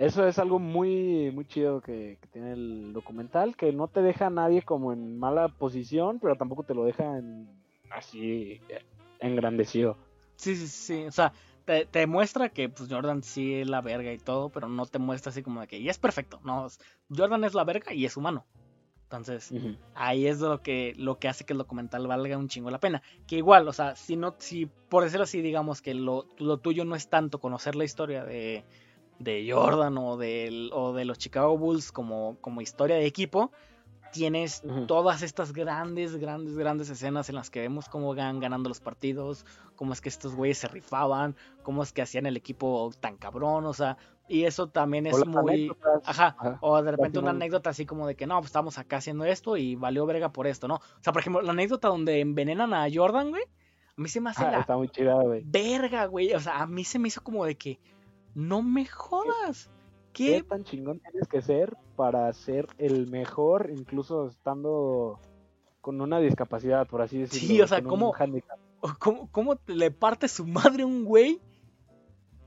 eso 0.00 0.26
es 0.26 0.38
algo 0.38 0.58
muy, 0.58 1.30
muy 1.30 1.44
chido 1.44 1.82
que, 1.82 2.16
que 2.22 2.26
tiene 2.28 2.52
el 2.54 2.94
documental, 2.94 3.54
que 3.54 3.70
no 3.70 3.86
te 3.86 4.00
deja 4.00 4.28
a 4.28 4.30
nadie 4.30 4.62
como 4.62 4.94
en 4.94 5.18
mala 5.18 5.48
posición, 5.48 6.18
pero 6.20 6.36
tampoco 6.36 6.62
te 6.62 6.74
lo 6.74 6.84
deja 6.84 7.18
en 7.18 7.46
así 7.90 8.62
eh, 8.70 8.82
engrandecido. 9.18 9.98
Sí, 10.36 10.56
sí, 10.56 10.68
sí. 10.68 11.04
O 11.04 11.12
sea, 11.12 11.34
te, 11.66 11.84
te 11.84 12.06
muestra 12.06 12.48
que 12.48 12.70
pues 12.70 12.88
Jordan 12.90 13.22
sí 13.22 13.56
es 13.56 13.68
la 13.68 13.82
verga 13.82 14.10
y 14.10 14.16
todo, 14.16 14.48
pero 14.48 14.70
no 14.70 14.86
te 14.86 14.98
muestra 14.98 15.30
así 15.30 15.42
como 15.42 15.60
de 15.60 15.66
que 15.66 15.78
y 15.78 15.90
es 15.90 15.98
perfecto. 15.98 16.40
No, 16.44 16.66
Jordan 17.14 17.44
es 17.44 17.52
la 17.52 17.64
verga 17.64 17.92
y 17.92 18.06
es 18.06 18.16
humano. 18.16 18.46
Entonces, 19.02 19.52
ahí 19.96 20.28
es 20.28 20.38
lo 20.38 20.62
que, 20.62 20.94
lo 20.96 21.18
que 21.18 21.26
hace 21.26 21.44
que 21.44 21.52
el 21.52 21.58
documental 21.58 22.06
valga 22.06 22.38
un 22.38 22.48
chingo 22.48 22.70
la 22.70 22.78
pena. 22.78 23.02
Que 23.26 23.38
igual, 23.38 23.66
o 23.66 23.72
sea, 23.72 23.96
si 23.96 24.16
no, 24.16 24.36
si 24.38 24.66
por 24.66 25.02
decirlo 25.02 25.24
así, 25.24 25.42
digamos 25.42 25.82
que 25.82 25.94
lo, 25.94 26.26
lo 26.38 26.58
tuyo 26.58 26.84
no 26.84 26.94
es 26.94 27.08
tanto 27.08 27.40
conocer 27.40 27.74
la 27.74 27.82
historia 27.82 28.24
de, 28.24 28.64
de 29.20 29.48
Jordan 29.48 29.96
o, 29.98 30.16
del, 30.16 30.70
o 30.72 30.92
de 30.92 31.04
los 31.04 31.18
Chicago 31.18 31.56
Bulls 31.56 31.92
como, 31.92 32.36
como 32.40 32.60
historia 32.60 32.96
de 32.96 33.06
equipo, 33.06 33.52
tienes 34.12 34.62
todas 34.88 35.22
estas 35.22 35.52
grandes, 35.52 36.16
grandes, 36.16 36.56
grandes 36.56 36.90
escenas 36.90 37.28
en 37.28 37.36
las 37.36 37.48
que 37.48 37.60
vemos 37.60 37.88
cómo 37.88 38.12
van 38.14 38.40
ganando 38.40 38.68
los 38.68 38.80
partidos, 38.80 39.46
cómo 39.76 39.92
es 39.92 40.00
que 40.00 40.08
estos 40.08 40.34
güeyes 40.34 40.58
se 40.58 40.66
rifaban, 40.66 41.36
cómo 41.62 41.82
es 41.84 41.92
que 41.92 42.02
hacían 42.02 42.26
el 42.26 42.36
equipo 42.36 42.90
tan 42.98 43.16
cabrón, 43.16 43.66
o 43.66 43.72
sea, 43.72 43.98
y 44.26 44.44
eso 44.44 44.68
también 44.68 45.06
es 45.06 45.24
muy... 45.26 45.70
Ajá, 46.04 46.34
Ajá. 46.38 46.58
o 46.60 46.82
de 46.82 46.90
repente 46.90 47.18
una 47.18 47.30
anécdota 47.30 47.70
así 47.70 47.86
como 47.86 48.06
de 48.06 48.16
que 48.16 48.26
no, 48.26 48.36
pues 48.38 48.46
estamos 48.46 48.78
acá 48.78 48.96
haciendo 48.96 49.24
esto 49.26 49.56
y 49.56 49.76
valió 49.76 50.06
verga 50.06 50.32
por 50.32 50.46
esto, 50.46 50.66
¿no? 50.66 50.76
O 50.76 51.02
sea, 51.02 51.12
por 51.12 51.20
ejemplo, 51.20 51.42
la 51.42 51.52
anécdota 51.52 51.88
donde 51.88 52.20
envenenan 52.20 52.74
a 52.74 52.86
Jordan, 52.92 53.30
güey, 53.30 53.42
a 53.44 54.00
mí 54.00 54.08
se 54.08 54.20
me 54.20 54.30
hace 54.30 54.44
Ah, 54.44 54.50
la 54.52 54.60
está 54.60 54.76
muy 54.76 54.88
chida, 54.88 55.14
güey. 55.14 55.42
verga, 55.44 56.06
güey. 56.06 56.32
O 56.32 56.40
sea, 56.40 56.62
a 56.62 56.66
mí 56.66 56.84
se 56.84 56.98
me 56.98 57.08
hizo 57.08 57.22
como 57.22 57.44
de 57.44 57.56
que 57.56 57.78
no 58.40 58.62
me 58.62 58.86
jodas. 58.86 59.70
¿Qué 60.12 60.38
¿Qué? 60.38 60.42
tan 60.42 60.64
chingón 60.64 61.00
tienes 61.00 61.28
que 61.28 61.42
ser 61.42 61.76
para 61.96 62.32
ser 62.32 62.68
el 62.78 63.06
mejor, 63.06 63.70
incluso 63.70 64.26
estando 64.28 65.20
con 65.80 66.00
una 66.00 66.18
discapacidad, 66.20 66.86
por 66.86 67.02
así 67.02 67.18
decirlo? 67.18 67.48
Sí, 67.48 67.60
o 67.60 67.66
sea, 67.66 67.82
¿cómo-? 67.82 68.12
¿Cómo, 68.98 69.28
cómo 69.30 69.56
te 69.56 69.74
le 69.74 69.90
parte 69.90 70.28
su 70.28 70.46
madre 70.46 70.82
a 70.82 70.86
un 70.86 71.04
güey 71.04 71.40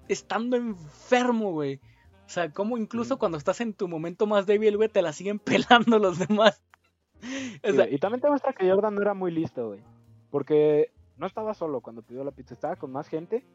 estando 0.08 0.58
enfermo, 0.58 1.52
güey? 1.52 1.80
O 2.26 2.30
sea, 2.30 2.52
cómo 2.52 2.78
incluso 2.78 3.18
cuando 3.20 3.38
estás 3.38 3.62
en 3.62 3.74
tu 3.74 3.88
momento 3.88 4.26
más 4.28 4.46
débil, 4.46 4.78
güey, 4.78 4.90
te 4.90 5.02
la 5.02 5.14
siguen 5.14 5.40
pelando 5.80 6.00
los 6.00 6.20
demás. 6.20 6.62
O 7.64 7.72
Sí, 7.72 7.74
sea, 7.74 7.90
y 7.90 7.98
también 8.00 8.22
te 8.22 8.30
muestra 8.30 8.54
que 8.54 8.70
Jordan 8.70 8.96
no 8.96 9.02
era 9.02 9.14
muy 9.14 9.32
listo, 9.32 9.68
güey. 9.68 9.82
Porque 10.30 10.92
no 11.18 11.28
estaba 11.28 11.54
solo 11.54 11.82
cuando 11.82 12.02
pidió 12.02 12.24
la 12.24 12.32
pizza, 12.32 12.54
estaba 12.54 12.76
con 12.76 12.92
más 12.92 13.08
gente. 13.08 13.46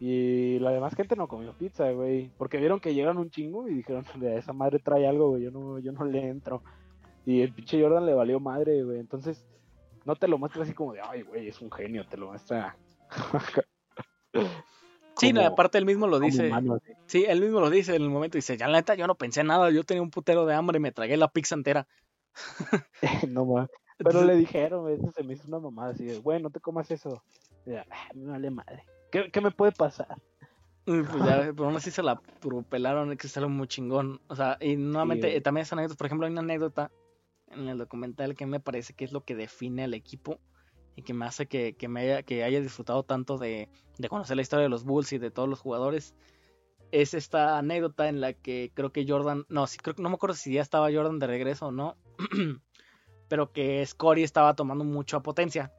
Y 0.00 0.58
la 0.60 0.70
demás 0.70 0.94
gente 0.94 1.14
no 1.14 1.28
comió 1.28 1.52
pizza, 1.52 1.90
güey. 1.92 2.30
Porque 2.38 2.56
vieron 2.56 2.80
que 2.80 2.94
llegaron 2.94 3.18
un 3.18 3.30
chingo 3.30 3.68
y 3.68 3.74
dijeron, 3.74 4.04
"De 4.14 4.38
esa 4.38 4.54
madre 4.54 4.78
trae 4.78 5.06
algo, 5.06 5.28
güey. 5.28 5.42
Yo 5.42 5.50
no, 5.50 5.78
yo 5.78 5.92
no 5.92 6.06
le 6.06 6.26
entro. 6.26 6.62
Y 7.26 7.42
el 7.42 7.52
pinche 7.52 7.80
Jordan 7.80 8.06
le 8.06 8.14
valió 8.14 8.40
madre, 8.40 8.82
güey. 8.82 8.98
Entonces, 8.98 9.44
no 10.06 10.16
te 10.16 10.26
lo 10.26 10.38
muestra 10.38 10.62
así 10.62 10.72
como 10.72 10.94
de, 10.94 11.02
ay, 11.02 11.20
güey, 11.20 11.48
es 11.48 11.60
un 11.60 11.70
genio. 11.70 12.06
Te 12.08 12.16
lo 12.16 12.28
muestra. 12.28 12.76
sí, 15.16 15.34
no, 15.34 15.44
aparte 15.44 15.76
él 15.76 15.84
mismo 15.84 16.06
lo 16.06 16.18
dice. 16.18 16.46
humano. 16.46 16.78
Sí, 17.04 17.26
él 17.28 17.42
mismo 17.42 17.60
lo 17.60 17.68
dice 17.68 17.94
en 17.94 18.02
el 18.02 18.08
momento. 18.08 18.38
Dice, 18.38 18.56
ya 18.56 18.68
la 18.68 18.78
neta, 18.78 18.94
yo 18.94 19.06
no 19.06 19.16
pensé 19.16 19.44
nada. 19.44 19.70
Yo 19.70 19.84
tenía 19.84 20.02
un 20.02 20.10
putero 20.10 20.46
de 20.46 20.54
hambre 20.54 20.78
y 20.78 20.80
me 20.80 20.92
tragué 20.92 21.18
la 21.18 21.28
pizza 21.28 21.54
entera. 21.54 21.86
no 23.28 23.44
más. 23.44 23.68
Pero 23.98 24.10
Entonces, 24.12 24.26
le 24.28 24.36
dijeron, 24.36 24.90
eso 24.90 25.12
se 25.12 25.22
me 25.22 25.34
hizo 25.34 25.46
una 25.46 25.58
mamada 25.58 25.90
así 25.92 26.06
de, 26.06 26.18
güey, 26.20 26.40
no 26.42 26.48
te 26.48 26.60
comas 26.60 26.90
eso. 26.90 27.22
Y 27.66 27.74
"Ah, 27.74 27.84
me 28.14 28.30
vale 28.30 28.50
madre. 28.50 28.86
¿Qué, 29.10 29.30
qué 29.30 29.40
me 29.40 29.50
puede 29.50 29.72
pasar? 29.72 30.16
Pues 30.84 31.24
ya, 31.24 31.52
pero 31.54 31.66
aún 31.66 31.76
así 31.76 31.90
se 31.90 32.02
la 32.02 32.20
pelaron, 32.68 33.16
que 33.16 33.26
es 33.26 33.36
algo 33.36 33.50
muy 33.50 33.68
chingón. 33.68 34.20
O 34.28 34.34
sea, 34.34 34.56
y 34.60 34.76
nuevamente, 34.76 35.36
eh, 35.36 35.40
también 35.40 35.62
esa 35.62 35.76
anécdota, 35.76 35.96
por 35.96 36.06
ejemplo, 36.06 36.26
hay 36.26 36.32
una 36.32 36.40
anécdota 36.40 36.90
en 37.48 37.68
el 37.68 37.78
documental 37.78 38.34
que 38.34 38.46
me 38.46 38.60
parece 38.60 38.94
que 38.94 39.04
es 39.04 39.12
lo 39.12 39.24
que 39.24 39.36
define 39.36 39.84
al 39.84 39.94
equipo 39.94 40.40
y 40.96 41.02
que 41.02 41.14
me 41.14 41.26
hace 41.26 41.46
que, 41.46 41.76
que 41.76 41.88
me 41.88 42.00
haya, 42.00 42.22
que 42.22 42.42
haya 42.42 42.60
disfrutado 42.60 43.02
tanto 43.04 43.38
de, 43.38 43.68
de 43.98 44.08
conocer 44.08 44.36
la 44.36 44.42
historia 44.42 44.64
de 44.64 44.68
los 44.68 44.84
Bulls 44.84 45.12
y 45.12 45.18
de 45.18 45.30
todos 45.30 45.48
los 45.48 45.60
jugadores. 45.60 46.14
Es 46.92 47.14
esta 47.14 47.58
anécdota 47.58 48.08
en 48.08 48.20
la 48.20 48.32
que 48.32 48.72
creo 48.74 48.90
que 48.90 49.06
Jordan, 49.06 49.44
no, 49.48 49.66
sí, 49.66 49.78
creo 49.78 49.94
que 49.94 50.02
no 50.02 50.08
me 50.08 50.16
acuerdo 50.16 50.34
si 50.34 50.54
ya 50.54 50.62
estaba 50.62 50.92
Jordan 50.92 51.20
de 51.20 51.28
regreso 51.28 51.68
o 51.68 51.72
no, 51.72 51.96
pero 53.28 53.52
que 53.52 53.84
Scotty 53.86 54.24
estaba 54.24 54.54
tomando 54.54 54.84
mucha 54.84 55.20
potencia. 55.20 55.72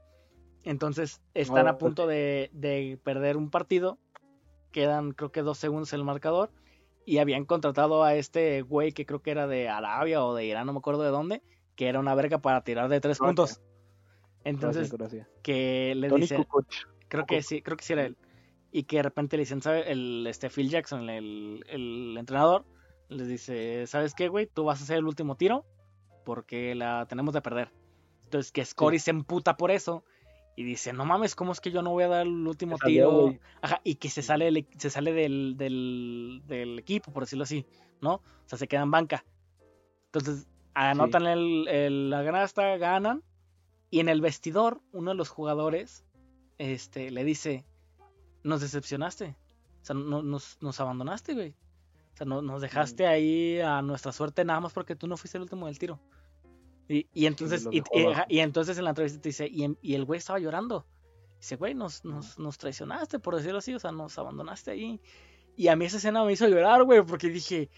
Entonces 0.64 1.22
están 1.34 1.68
a 1.68 1.78
punto 1.78 2.08
de, 2.08 2.50
de 2.54 3.00
perder 3.04 3.38
un 3.38 3.50
partido. 3.50 3.98
Quedan 4.72 5.12
creo 5.12 5.32
que 5.32 5.42
dos 5.42 5.58
segundos 5.58 5.94
el 5.94 6.04
marcador. 6.04 6.52
Y 7.06 7.18
habían 7.18 7.46
contratado 7.46 8.04
a 8.04 8.16
este 8.16 8.62
güey 8.62 8.92
que 8.92 9.06
creo 9.06 9.22
que 9.22 9.32
era 9.32 9.48
de 9.48 9.68
Arabia 9.68 10.24
o 10.24 10.36
de 10.36 10.46
Irán, 10.46 10.68
no 10.68 10.74
me 10.74 10.80
acuerdo 10.80 11.02
de 11.02 11.10
dónde, 11.10 11.42
que 11.76 11.88
era 11.88 12.00
una 12.00 12.14
verga 12.14 12.38
para 12.38 12.64
tirar 12.64 12.90
de 12.90 13.02
tres 13.02 13.18
Croacia. 13.18 13.46
puntos. 13.46 13.62
Entonces, 14.44 14.96
que 15.42 15.94
le 15.96 16.10
Tony 16.10 16.22
dice, 16.22 16.38
Kukoc. 16.38 16.68
creo 17.08 17.26
que 17.26 17.42
sí, 17.42 17.62
creo 17.62 17.76
que 17.78 17.84
sí 17.84 17.94
era 17.94 18.06
él. 18.06 18.18
Y 18.72 18.84
que 18.84 18.98
de 18.98 19.04
repente 19.04 19.36
le 19.36 19.42
dicen, 19.42 19.62
¿sabe? 19.62 19.92
El 19.92 20.26
este 20.28 20.50
Phil 20.50 20.70
Jackson, 20.70 21.10
el, 21.10 21.66
el 21.68 22.16
entrenador, 22.18 22.66
les 23.10 23.28
dice, 23.28 23.86
¿sabes 23.88 24.14
qué, 24.14 24.30
güey? 24.30 24.48
Tú 24.48 24.64
vas 24.64 24.80
a 24.80 24.84
hacer 24.84 24.98
el 24.98 25.06
último 25.06 25.36
tiro 25.36 25.66
porque 26.24 26.76
la 26.76 27.06
tenemos 27.08 27.34
de 27.34 27.42
perder. 27.42 27.72
Entonces 28.24 28.52
que 28.52 28.64
Scotty 28.64 29.00
se 29.00 29.12
emputa 29.12 29.58
por 29.58 29.72
eso 29.72 30.06
y 30.56 30.64
dice, 30.64 30.92
no 30.94 31.06
mames, 31.06 31.36
¿cómo 31.36 31.52
es 31.54 31.62
que 31.62 31.72
yo 31.72 31.82
no 31.82 31.92
voy 31.92 32.04
a 32.04 32.08
dar 32.10 32.28
el 32.28 32.48
último 32.48 32.78
salió, 32.78 33.10
tiro? 33.30 33.40
Ajá, 33.62 33.82
y 33.84 33.96
que 33.96 34.10
se 34.10 34.22
sale, 34.22 34.46
del- 34.46 34.68
se 34.78 34.90
sale 34.90 35.14
del, 35.14 35.56
del, 35.58 36.42
del 36.46 36.78
equipo, 36.80 37.12
por 37.12 37.24
decirlo 37.24 37.44
así, 37.44 37.66
¿no? 38.02 38.16
O 38.16 38.24
sea, 38.46 38.58
se 38.58 38.68
queda 38.68 38.82
en 38.82 38.92
banca. 38.92 39.24
Entonces, 40.08 40.48
anotan 40.74 41.26
el, 41.28 41.68
el- 41.68 42.10
la 42.10 42.22
ganasta, 42.22 42.78
ganan. 42.78 43.24
Y 43.90 44.00
en 44.00 44.10
el 44.10 44.22
vestidor, 44.22 44.82
uno 44.94 45.12
de 45.12 45.16
los 45.18 45.30
jugadores 45.30 46.06
este, 46.58 47.12
le 47.12 47.24
dice, 47.24 47.66
nos 48.44 48.62
decepcionaste. 48.62 49.36
O 49.82 49.86
sea, 49.86 49.96
no, 49.96 50.22
nos, 50.22 50.58
nos 50.62 50.80
abandonaste, 50.80 51.34
güey. 51.34 51.56
O 52.14 52.18
sea, 52.18 52.26
no- 52.26 52.42
nos 52.42 52.62
dejaste 52.62 53.08
ahí 53.08 53.60
a 53.62 53.82
nuestra 53.82 54.12
suerte 54.12 54.44
nada 54.46 54.60
más 54.60 54.74
porque 54.74 54.96
tú 54.96 55.08
no 55.08 55.18
fuiste 55.18 55.38
el 55.38 55.44
último 55.44 55.68
del 55.68 55.80
tiro. 55.80 56.00
Y, 56.92 57.08
y 57.14 57.26
entonces, 57.26 57.64
los 57.64 57.74
y, 57.74 58.40
entonces 58.40 58.78
en 58.78 58.84
la 58.84 58.90
entrevista 58.92 59.22
te 59.22 59.30
dice, 59.30 59.48
y, 59.50 59.94
el 59.96 60.06
güey 60.06 60.18
estaba 60.18 60.40
llorando. 60.40 60.86
Dice, 61.40 61.56
güey, 61.56 61.74
nos, 61.74 62.04
nos, 62.06 62.38
nos 62.38 62.58
traicionaste, 62.58 63.20
por 63.20 63.36
decirlo 63.36 63.60
así, 63.60 63.74
o 63.74 63.80
sea, 63.80 63.92
nos 63.92 64.18
abandonaste 64.20 64.72
ahí. 64.72 65.00
Y 65.56 65.70
a 65.70 65.76
mí 65.76 65.86
esa 65.86 65.98
escena 65.98 66.24
me 66.24 66.34
hizo 66.34 66.48
llorar, 66.48 66.84
güey, 66.84 67.02
porque 67.02 67.30
dije, 67.30 67.70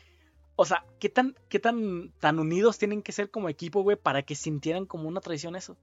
o 0.56 0.66
sea, 0.66 0.86
¿qué 1.00 1.10
tan, 1.10 1.36
qué 1.50 1.60
tan, 1.60 2.12
tan 2.20 2.40
unidos 2.40 2.78
tienen 2.78 3.02
que 3.02 3.12
ser 3.12 3.30
como 3.30 3.50
equipo, 3.50 3.82
güey, 3.84 3.98
para 3.98 4.24
que 4.24 4.36
sintieran 4.36 4.86
como 4.86 5.08
una 5.08 5.22
traición 5.22 5.56
eso? 5.56 5.78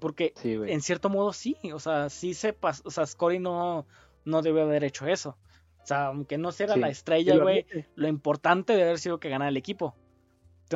Porque 0.00 0.32
Sí, 0.36 0.54
en 0.66 0.80
cierto 0.80 1.08
modo 1.10 1.32
sí, 1.32 1.56
o 1.72 1.78
sea, 1.78 2.10
sí 2.10 2.34
sepas, 2.34 2.82
o 2.84 2.90
sea, 2.90 3.06
Scotty 3.06 3.38
no, 3.38 3.86
no 4.24 4.42
debe 4.42 4.62
haber 4.62 4.82
hecho 4.82 5.06
eso. 5.06 5.36
O 5.82 5.86
sea, 5.86 6.06
aunque 6.06 6.38
no 6.38 6.52
sea 6.52 6.74
Sí. 6.74 6.80
la 6.80 6.88
estrella, 6.88 7.34
lo 7.34 7.42
güey, 7.42 7.60
admite. 7.60 7.88
lo 7.94 8.08
importante 8.08 8.72
debe 8.72 8.84
haber 8.84 8.98
sido 8.98 9.20
que 9.20 9.28
ganara 9.28 9.48
el 9.48 9.56
equipo. 9.56 9.94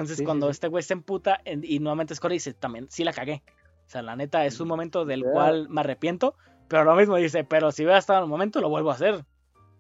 Entonces, 0.01 0.18
Sí, 0.18 0.24
cuando 0.24 0.47
sí. 0.47 0.53
este 0.53 0.68
güey 0.68 0.82
se 0.82 0.92
emputa 0.94 1.40
y 1.44 1.78
nuevamente 1.78 2.14
Scotty 2.14 2.34
dice, 2.34 2.55
también, 2.55 2.86
sí 2.90 3.05
la 3.05 3.12
cagué. 3.12 3.42
O 3.86 3.88
sea, 3.88 4.03
la 4.03 4.16
neta 4.16 4.44
es 4.47 4.59
un 4.61 4.68
momento 4.68 5.05
del 5.05 5.22
cual 5.22 5.68
me 5.68 5.80
arrepiento, 5.80 6.34
pero 6.68 6.84
lo 6.84 6.94
mismo 6.97 7.16
dice, 7.16 7.44
pero 7.44 7.70
si 7.70 7.82
hubiera 7.84 7.99
estado 7.99 8.18
en 8.18 8.24
el 8.24 8.30
momento, 8.30 8.61
lo 8.61 8.68
vuelvo 8.68 8.90
a 8.90 8.94
hacer. 8.94 9.24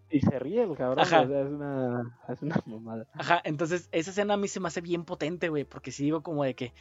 Y 0.08 0.20
se 0.20 0.38
ríe 0.38 0.62
el 0.62 0.76
cabrón. 0.76 1.00
Ajá. 1.00 1.22
o 1.22 1.26
sea, 1.26 1.40
es, 1.40 1.48
una, 1.48 2.18
es 2.28 2.42
una 2.42 2.62
mamada. 2.66 3.06
Ajá, 3.14 3.40
entonces 3.44 3.88
esa 3.90 4.10
escena 4.10 4.34
a 4.34 4.36
mí 4.36 4.46
se 4.46 4.60
me 4.60 4.68
hace 4.68 4.80
bien 4.80 5.04
potente, 5.04 5.48
güey, 5.48 5.64
porque 5.64 5.90
si 5.90 6.04
digo 6.04 6.22
como 6.22 6.44
de 6.44 6.54
que, 6.54 6.72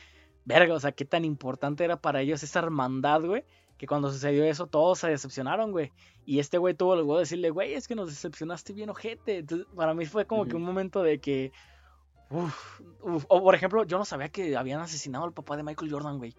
verga, 0.46 0.76
o 0.76 0.80
sea, 0.80 0.92
qué 0.92 1.06
tan 1.06 1.26
importante 1.26 1.84
era 1.84 2.00
para 2.00 2.22
ellos 2.22 2.44
esa 2.44 2.60
hermandad, 2.60 3.22
güey, 3.22 3.44
que 3.78 3.88
cuando 3.88 4.12
sucedió 4.12 4.44
eso 4.46 4.68
todos 4.68 5.00
se 5.00 5.08
decepcionaron, 5.10 5.72
güey. 5.72 5.92
Y 6.24 6.38
este 6.38 6.60
güey 6.60 6.76
tuvo 6.76 6.94
el 6.94 7.00
huevo 7.00 7.16
de 7.16 7.22
decirle, 7.22 7.50
güey, 7.50 7.74
es 7.74 7.88
que 7.88 7.96
nos 7.96 8.10
decepcionaste 8.10 8.74
bien, 8.74 8.92
ojete. 8.92 9.40
Entonces, 9.40 9.66
para 9.76 9.96
mí 9.96 10.06
fue 10.06 10.26
como 10.28 10.46
que 10.46 10.56
un 10.56 10.62
momento 10.64 11.02
de 11.02 11.20
que, 11.20 11.52
uf, 12.30 12.82
uf. 13.02 13.26
O 13.30 13.42
por 13.44 13.56
ejemplo, 13.56 13.84
yo 13.86 13.98
no 13.98 14.06
sabía 14.06 14.30
que 14.30 14.56
habían 14.58 14.82
asesinado 14.82 15.26
al 15.26 15.34
papá 15.34 15.58
de 15.58 15.64
Michael 15.64 15.92
Jordan, 15.92 16.18
güey. 16.18 16.34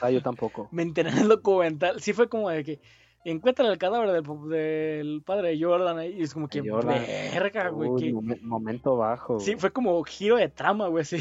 Ah, 0.00 0.10
yo 0.10 0.22
tampoco. 0.22 0.68
Me 0.72 0.82
enteré 0.82 1.10
en 1.10 1.18
el 1.18 1.28
documental, 1.28 2.00
sí 2.00 2.12
fue 2.12 2.28
como 2.28 2.50
de 2.50 2.64
que 2.64 2.80
encuentran 3.24 3.68
el 3.70 3.76
cadáver 3.76 4.10
del, 4.12 4.22
pa- 4.22 4.46
del 4.48 5.22
padre 5.24 5.48
de 5.50 5.62
Jordan 5.62 6.02
y 6.04 6.22
es 6.22 6.32
como 6.32 6.48
que, 6.48 6.62
Jordan. 6.68 7.04
verga, 7.34 7.68
güey, 7.68 7.90
Uy, 7.90 8.02
que... 8.02 8.36
momento 8.42 8.96
bajo. 8.96 9.40
Sí, 9.40 9.56
fue 9.56 9.72
como 9.72 10.02
giro 10.04 10.36
de 10.36 10.48
trama, 10.48 10.86
güey, 10.88 11.04
sí. 11.04 11.18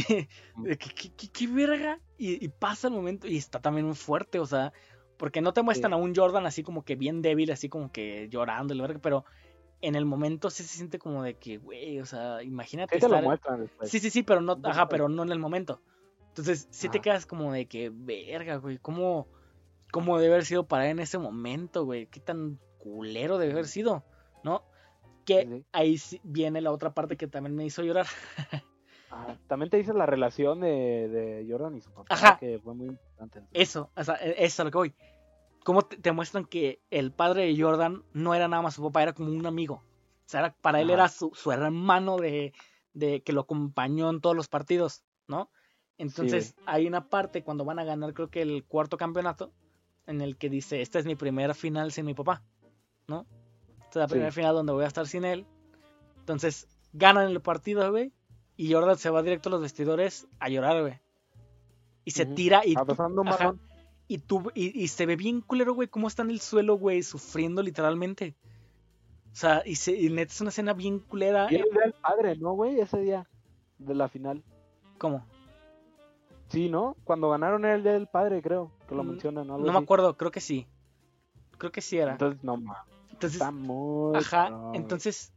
De 0.58 0.78
que, 0.78 0.90
¿Qué, 0.92 1.12
qué, 1.16 1.28
qué 1.30 1.48
verga? 1.48 2.00
Y, 2.18 2.44
y 2.46 2.48
pasa 2.50 2.88
el 2.88 2.94
momento 2.94 3.28
y 3.28 3.38
está 3.38 3.60
también 3.60 3.86
muy 3.86 3.96
fuerte, 3.96 4.40
o 4.40 4.46
sea, 4.46 4.72
porque 5.18 5.42
no 5.42 5.52
te 5.52 5.62
muestran 5.62 5.92
Sí. 5.92 5.94
a 5.96 5.98
un 5.98 6.16
Jordan 6.16 6.46
así 6.46 6.64
como 6.64 6.84
que 6.86 6.96
bien 6.96 7.22
débil, 7.22 7.52
así 7.52 7.68
como 7.68 7.92
que 7.92 8.30
llorando, 8.30 8.74
verga, 8.82 9.00
pero 9.02 9.26
en 9.82 9.96
el 9.96 10.06
momento 10.06 10.50
sí 10.50 10.64
se 10.64 10.76
siente 10.78 11.00
como 11.00 11.24
de 11.24 11.36
que, 11.36 11.58
güey, 11.58 12.00
o 12.00 12.06
sea, 12.06 12.44
imagínate 12.44 12.96
Sí 12.96 13.02
te 13.02 13.10
lo 13.10 13.22
muestran 13.22 13.62
después. 13.62 13.90
Sí, 13.90 14.00
sí, 14.00 14.10
sí, 14.10 14.24
pero 14.24 14.42
no, 14.42 14.60
ajá, 14.64 14.90
pero 14.90 15.10
no 15.10 15.24
en 15.24 15.32
el 15.32 15.40
momento. 15.40 15.82
Entonces, 16.30 16.68
sí 16.72 16.90
te 16.90 17.00
quedas 17.02 17.26
como 17.26 17.52
de 17.54 17.66
que, 17.66 17.90
verga, 17.94 18.58
güey, 18.58 18.78
¿cómo, 18.78 19.28
cómo 19.92 20.18
debe 20.20 20.34
haber 20.34 20.46
sido 20.46 20.68
para 20.68 20.90
en 20.90 21.00
ese 21.00 21.18
momento, 21.18 21.86
güey? 21.86 22.08
¿Qué 22.08 22.20
tan 22.20 22.60
culero 22.78 23.38
debe 23.38 23.54
haber 23.54 23.68
sido? 23.68 24.04
¿No? 24.44 24.64
Que 25.26 25.46
Sí, 25.46 25.66
ahí 25.72 25.98
viene 26.24 26.62
la 26.62 26.72
otra 26.72 26.94
parte 26.94 27.18
que 27.18 27.28
también 27.28 27.56
me 27.56 27.66
hizo 27.66 27.84
llorar. 27.84 28.06
Ajá. 29.10 29.38
También 29.48 29.70
te 29.70 29.78
dice 29.78 29.94
la 29.94 30.06
relación 30.06 30.62
de, 30.62 31.08
de 31.10 31.46
Jordan 31.50 31.76
y 31.76 31.82
su 31.82 31.92
papá, 31.92 32.14
Ajá. 32.14 32.38
que 32.40 32.60
fue 32.60 32.76
muy 32.76 32.88
importante. 32.88 33.42
Eso, 33.54 33.90
o 33.96 34.04
sea, 34.04 34.16
e- 34.16 34.32
eso 34.32 34.44
es 34.46 34.60
a 34.60 34.64
lo 34.66 34.72
que 34.72 34.78
voy. 34.78 34.96
¿Cómo 35.70 35.84
te, 35.84 36.12
muestran 36.12 36.46
que 36.46 36.82
el 36.90 37.12
padre 37.12 37.46
de 37.46 37.62
Jordan 37.62 38.04
no 38.12 38.34
era 38.34 38.48
nada 38.48 38.64
más 38.64 38.74
su 38.74 38.82
papá, 38.82 39.04
era 39.04 39.14
como 39.14 39.30
un 39.30 39.46
amigo? 39.46 39.76
O 39.76 39.84
sea, 40.26 40.40
era- 40.40 40.56
para 40.56 40.82
él 40.82 40.90
era 40.90 41.08
su, 41.10 41.30
su 41.36 41.52
hermano 41.52 42.18
de, 42.18 42.54
de 42.94 43.22
que 43.22 43.34
lo 43.34 43.42
acompañó 43.42 44.10
en 44.10 44.20
todos 44.20 44.36
los 44.36 44.48
partidos, 44.48 45.04
¿no? 45.28 45.52
Entonces, 46.00 46.56
hay 46.66 46.88
una 46.88 47.08
parte 47.08 47.44
cuando 47.44 47.66
van 47.66 47.78
a 47.78 47.84
ganar, 47.84 48.16
creo 48.16 48.32
que 48.32 48.42
el 48.42 48.64
cuarto 48.64 48.98
campeonato, 48.98 49.52
en 50.08 50.22
el 50.22 50.38
que 50.38 50.50
dice, 50.50 50.82
esta 50.82 50.98
es 50.98 51.06
mi 51.06 51.14
primera 51.14 51.54
final 51.54 51.92
sin 51.92 52.08
mi 52.08 52.16
papá, 52.16 52.42
¿no? 53.06 53.28
Esta 53.84 53.90
es 53.90 53.96
la 53.98 54.08
Sí. 54.08 54.14
primera 54.14 54.32
final 54.32 54.56
donde 54.56 54.74
voy 54.74 54.86
a 54.86 54.88
estar 54.88 55.06
sin 55.06 55.24
él. 55.24 55.46
Entonces, 56.18 56.68
ganan 56.94 57.30
el 57.30 57.42
partido, 57.42 57.92
güey, 57.92 58.12
y 58.58 58.74
Jordan 58.74 58.98
se 58.98 59.12
va 59.12 59.22
directo 59.22 59.50
a 59.50 59.52
los 59.52 59.62
vestidores 59.62 60.28
a 60.40 60.50
llorar, 60.50 60.82
güey. 60.82 61.00
Y 62.06 62.10
se 62.10 62.26
tira 62.26 62.66
y 62.66 62.76
Abrazando 62.76 63.22
un. 63.22 63.60
Y, 64.10 64.18
tú, 64.18 64.52
y, 64.54 64.78
y 64.84 64.88
se 64.90 65.06
ve 65.06 65.16
bien 65.16 65.40
culero, 65.40 65.74
güey, 65.74 65.88
cómo 65.88 66.08
está 66.10 66.24
en 66.24 66.32
el 66.32 66.42
suelo, 66.42 66.76
güey, 66.78 67.04
sufriendo 67.04 67.62
literalmente. 67.62 68.36
O 69.32 69.36
sea, 69.36 69.62
y, 69.66 69.76
se, 69.76 69.94
y 69.94 70.10
neta 70.10 70.34
es 70.34 70.42
una 70.42 70.50
escena 70.50 70.74
bien 70.74 71.00
culera. 71.00 71.48
Y 71.50 71.56
era 71.56 71.64
el 71.64 71.72
día 71.72 71.82
del 71.84 71.94
padre, 71.94 72.36
¿no, 72.36 72.54
güey? 72.54 72.80
Ese 72.80 73.00
día 73.00 73.30
de 73.78 73.96
la 73.96 74.10
final. 74.10 74.44
¿Cómo? 74.98 75.26
Sí, 76.50 76.68
¿no? 76.68 76.98
Cuando 77.04 77.30
ganaron 77.30 77.64
era 77.64 77.76
el 77.76 77.84
día 77.84 77.94
del 77.94 78.08
padre, 78.08 78.42
creo, 78.42 78.72
que 78.88 78.96
lo 78.96 79.04
Mm, 79.04 79.08
mencionan. 79.10 79.52
algo 79.52 79.66
No 79.66 79.72
me 79.72 79.78
acuerdo, 79.80 80.18
creo 80.18 80.32
que 80.32 80.42
sí. 80.42 80.68
Creo 81.60 81.72
que 81.72 81.82
sí 81.82 81.98
era. 81.98 82.14
Entonces, 82.14 82.44
no 82.44 82.58
mames. 82.58 82.82
Entonces, 83.12 83.34
Está 83.42 83.52
muy. 83.52 84.18
ajá, 84.18 84.52
entonces, 84.74 85.32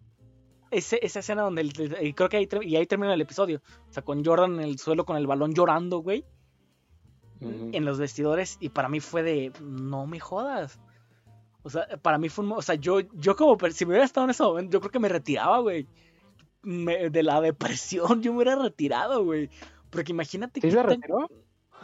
ese, 0.71 0.99
esa 1.03 1.19
escena 1.21 1.43
donde, 1.43 1.61
el- 1.61 2.15
creo 2.15 2.29
que 2.31 2.39
ahí, 2.39 2.49
y 2.63 2.77
ahí 2.77 2.87
termina 2.87 3.13
el 3.13 3.21
episodio. 3.21 3.61
O 3.91 3.93
sea, 3.93 4.03
con 4.03 4.25
Jordan 4.25 4.55
en 4.55 4.61
el 4.61 4.79
suelo 4.79 5.05
con 5.05 5.17
el 5.19 5.27
balón 5.27 5.53
llorando, 5.53 5.99
güey, 5.99 6.25
En 7.73 7.85
los 7.85 7.99
vestidores. 7.99 8.57
Y 8.61 8.69
para 8.71 8.89
mí 8.89 9.01
fue 9.01 9.23
de, 9.23 9.53
no 9.63 10.07
me 10.07 10.21
jodas. 10.21 10.79
O 11.63 11.71
sea, 11.71 11.87
para 12.03 12.19
mí 12.19 12.29
fue 12.29 12.45
un... 12.45 12.53
O 12.53 12.63
sea, 12.63 12.75
yo, 12.75 13.01
yo 13.15 13.37
como, 13.37 13.57
si 13.71 13.85
me 13.85 13.91
hubiera 13.91 14.05
estado 14.05 14.25
en 14.25 14.31
ese 14.31 14.43
momento, 14.43 14.73
yo 14.73 14.81
creo 14.81 14.91
que 14.91 14.99
me 14.99 15.09
retiraba, 15.09 15.59
güey. 15.61 15.87
Me- 16.63 17.11
de 17.11 17.23
la 17.23 17.41
depresión, 17.41 18.23
yo 18.23 18.33
me 18.33 18.39
hubiera 18.39 18.57
retirado, 18.57 19.25
güey. 19.25 19.49
Porque 19.91 20.13
imagínate 20.13 20.61
¿Sí 20.61 20.69
qué 20.69 20.73
se 20.73 20.83
retiró? 20.83 21.29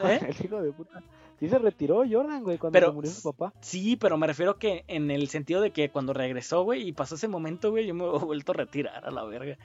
¿Eh? 0.03 0.21
El 0.39 0.45
hijo 0.47 0.63
de 0.63 0.73
puta. 0.73 1.03
Sí 1.41 1.49
se 1.49 1.59
retiró 1.59 2.03
Jordan, 2.11 2.43
güey, 2.43 2.59
cuando 2.59 2.73
Pero- 2.77 2.89
se 2.89 2.93
murió 2.95 3.11
su 3.13 3.23
papá. 3.33 3.53
Sí, 3.61 3.95
pero 3.97 4.17
me 4.19 4.27
refiero 4.27 4.59
que 4.59 4.85
en 4.89 5.11
el 5.13 5.29
sentido 5.29 5.61
de 5.61 5.71
que 5.71 5.89
cuando 5.91 6.13
regresó, 6.13 6.63
güey, 6.65 6.89
y 6.89 6.93
pasó 6.93 7.15
ese 7.15 7.29
momento, 7.29 7.71
güey, 7.71 7.87
yo 7.87 7.95
me 7.95 8.05
he 8.05 8.09
vuelto 8.19 8.53
a 8.53 8.57
retirar 8.57 9.05
a 9.05 9.11
la 9.13 9.23
verga. 9.25 9.57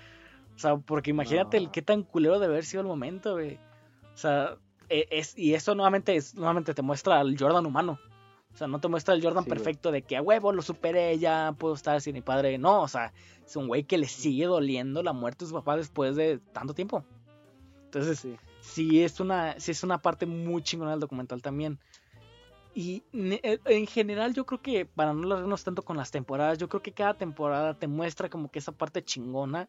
O 0.55 0.59
sea, 0.59 0.77
porque 0.77 1.09
imagínate 1.09 1.57
el 1.57 1.65
No. 1.65 1.71
qué 1.71 1.81
tan 1.81 2.03
culero 2.03 2.39
de 2.39 2.45
haber 2.45 2.63
sido 2.63 2.81
el 2.81 2.87
momento, 2.87 3.33
güey. 3.33 3.55
O 4.13 4.17
sea, 4.17 4.57
es, 5.11 5.37
y 5.37 5.53
eso 5.53 5.75
nuevamente, 5.75 6.15
es, 6.15 6.35
nuevamente 6.35 6.73
te 6.73 6.81
muestra 6.81 7.19
al 7.19 7.37
Jordan 7.37 7.65
humano. 7.65 7.99
O 8.53 8.57
sea, 8.57 8.67
no 8.67 8.79
te 8.79 8.87
muestra 8.87 9.15
el 9.15 9.23
Jordan 9.23 9.43
Sí, 9.43 9.49
güey. 9.49 9.57
perfecto 9.59 9.91
de 9.91 10.03
que 10.03 10.15
a 10.17 10.21
huevo 10.21 10.51
lo 10.51 10.61
superé, 10.61 11.17
ya 11.17 11.55
puedo 11.57 11.73
estar 11.73 11.99
sin 12.01 12.13
mi 12.13 12.21
padre. 12.21 12.57
No, 12.59 12.81
o 12.83 12.87
sea, 12.87 13.11
es 13.45 13.55
un 13.55 13.67
güey 13.67 13.83
que 13.83 13.97
le 13.97 14.07
sigue 14.07 14.45
doliendo 14.45 15.01
la 15.01 15.11
muerte 15.13 15.45
de 15.45 15.49
su 15.49 15.55
papá 15.55 15.75
después 15.75 16.15
de 16.15 16.37
tanto 16.51 16.73
tiempo. 16.75 17.03
Entonces, 17.85 18.19
Sí. 18.19 18.35
sí 18.61 19.03
es 19.03 19.19
una, 19.19 19.59
sí 19.59 19.71
es 19.71 19.83
una 19.83 19.99
parte 19.99 20.25
muy 20.27 20.61
chingona 20.61 20.91
del 20.91 20.99
documental 20.99 21.41
también. 21.41 21.79
Y 22.75 23.03
eh, 23.13 23.59
en 23.65 23.85
general 23.87 24.33
yo 24.33 24.45
creo 24.45 24.61
que, 24.61 24.85
para 24.85 25.13
no 25.13 25.23
alargarnos 25.23 25.63
tanto 25.63 25.83
con 25.83 25.97
las 25.97 26.11
temporadas, 26.11 26.57
yo 26.57 26.69
creo 26.69 26.81
que 26.81 26.91
cada 26.91 27.13
temporada 27.15 27.73
te 27.75 27.87
muestra 27.87 28.29
como 28.29 28.49
que 28.49 28.59
esa 28.59 28.71
parte 28.71 29.03
chingona 29.03 29.67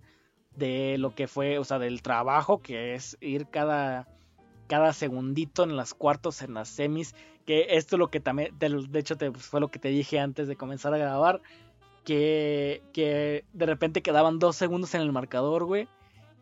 de 0.56 0.96
lo 0.98 1.14
que 1.14 1.26
fue, 1.26 1.58
o 1.58 1.64
sea, 1.64 1.78
del 1.78 2.00
trabajo 2.00 2.62
que 2.62 2.94
es 2.94 3.16
ir 3.20 3.46
cada, 3.48 4.08
cada 4.66 4.92
segundito 4.92 5.62
en 5.64 5.76
las 5.76 5.94
cuartos, 5.94 6.42
en 6.42 6.54
las 6.54 6.68
semis, 6.68 7.14
que 7.46 7.66
esto 7.70 7.96
es 7.96 7.98
lo 7.98 8.08
que 8.08 8.20
también, 8.20 8.56
de, 8.58 8.98
hecho 8.98 9.16
te, 9.16 9.30
fue 9.32 9.60
lo 9.60 9.68
que 9.68 9.78
te 9.78 9.88
dije 9.88 10.18
antes 10.18 10.48
de 10.48 10.56
comenzar 10.56 10.94
a 10.94 10.98
grabar, 10.98 11.40
que, 12.04 12.82
que 12.92 13.44
de 13.52 13.66
repente 13.66 14.02
quedaban 14.02 14.38
dos 14.38 14.56
segundos 14.56 14.94
en 14.94 15.00
el 15.02 15.12
marcador, 15.12 15.64
güey, 15.64 15.88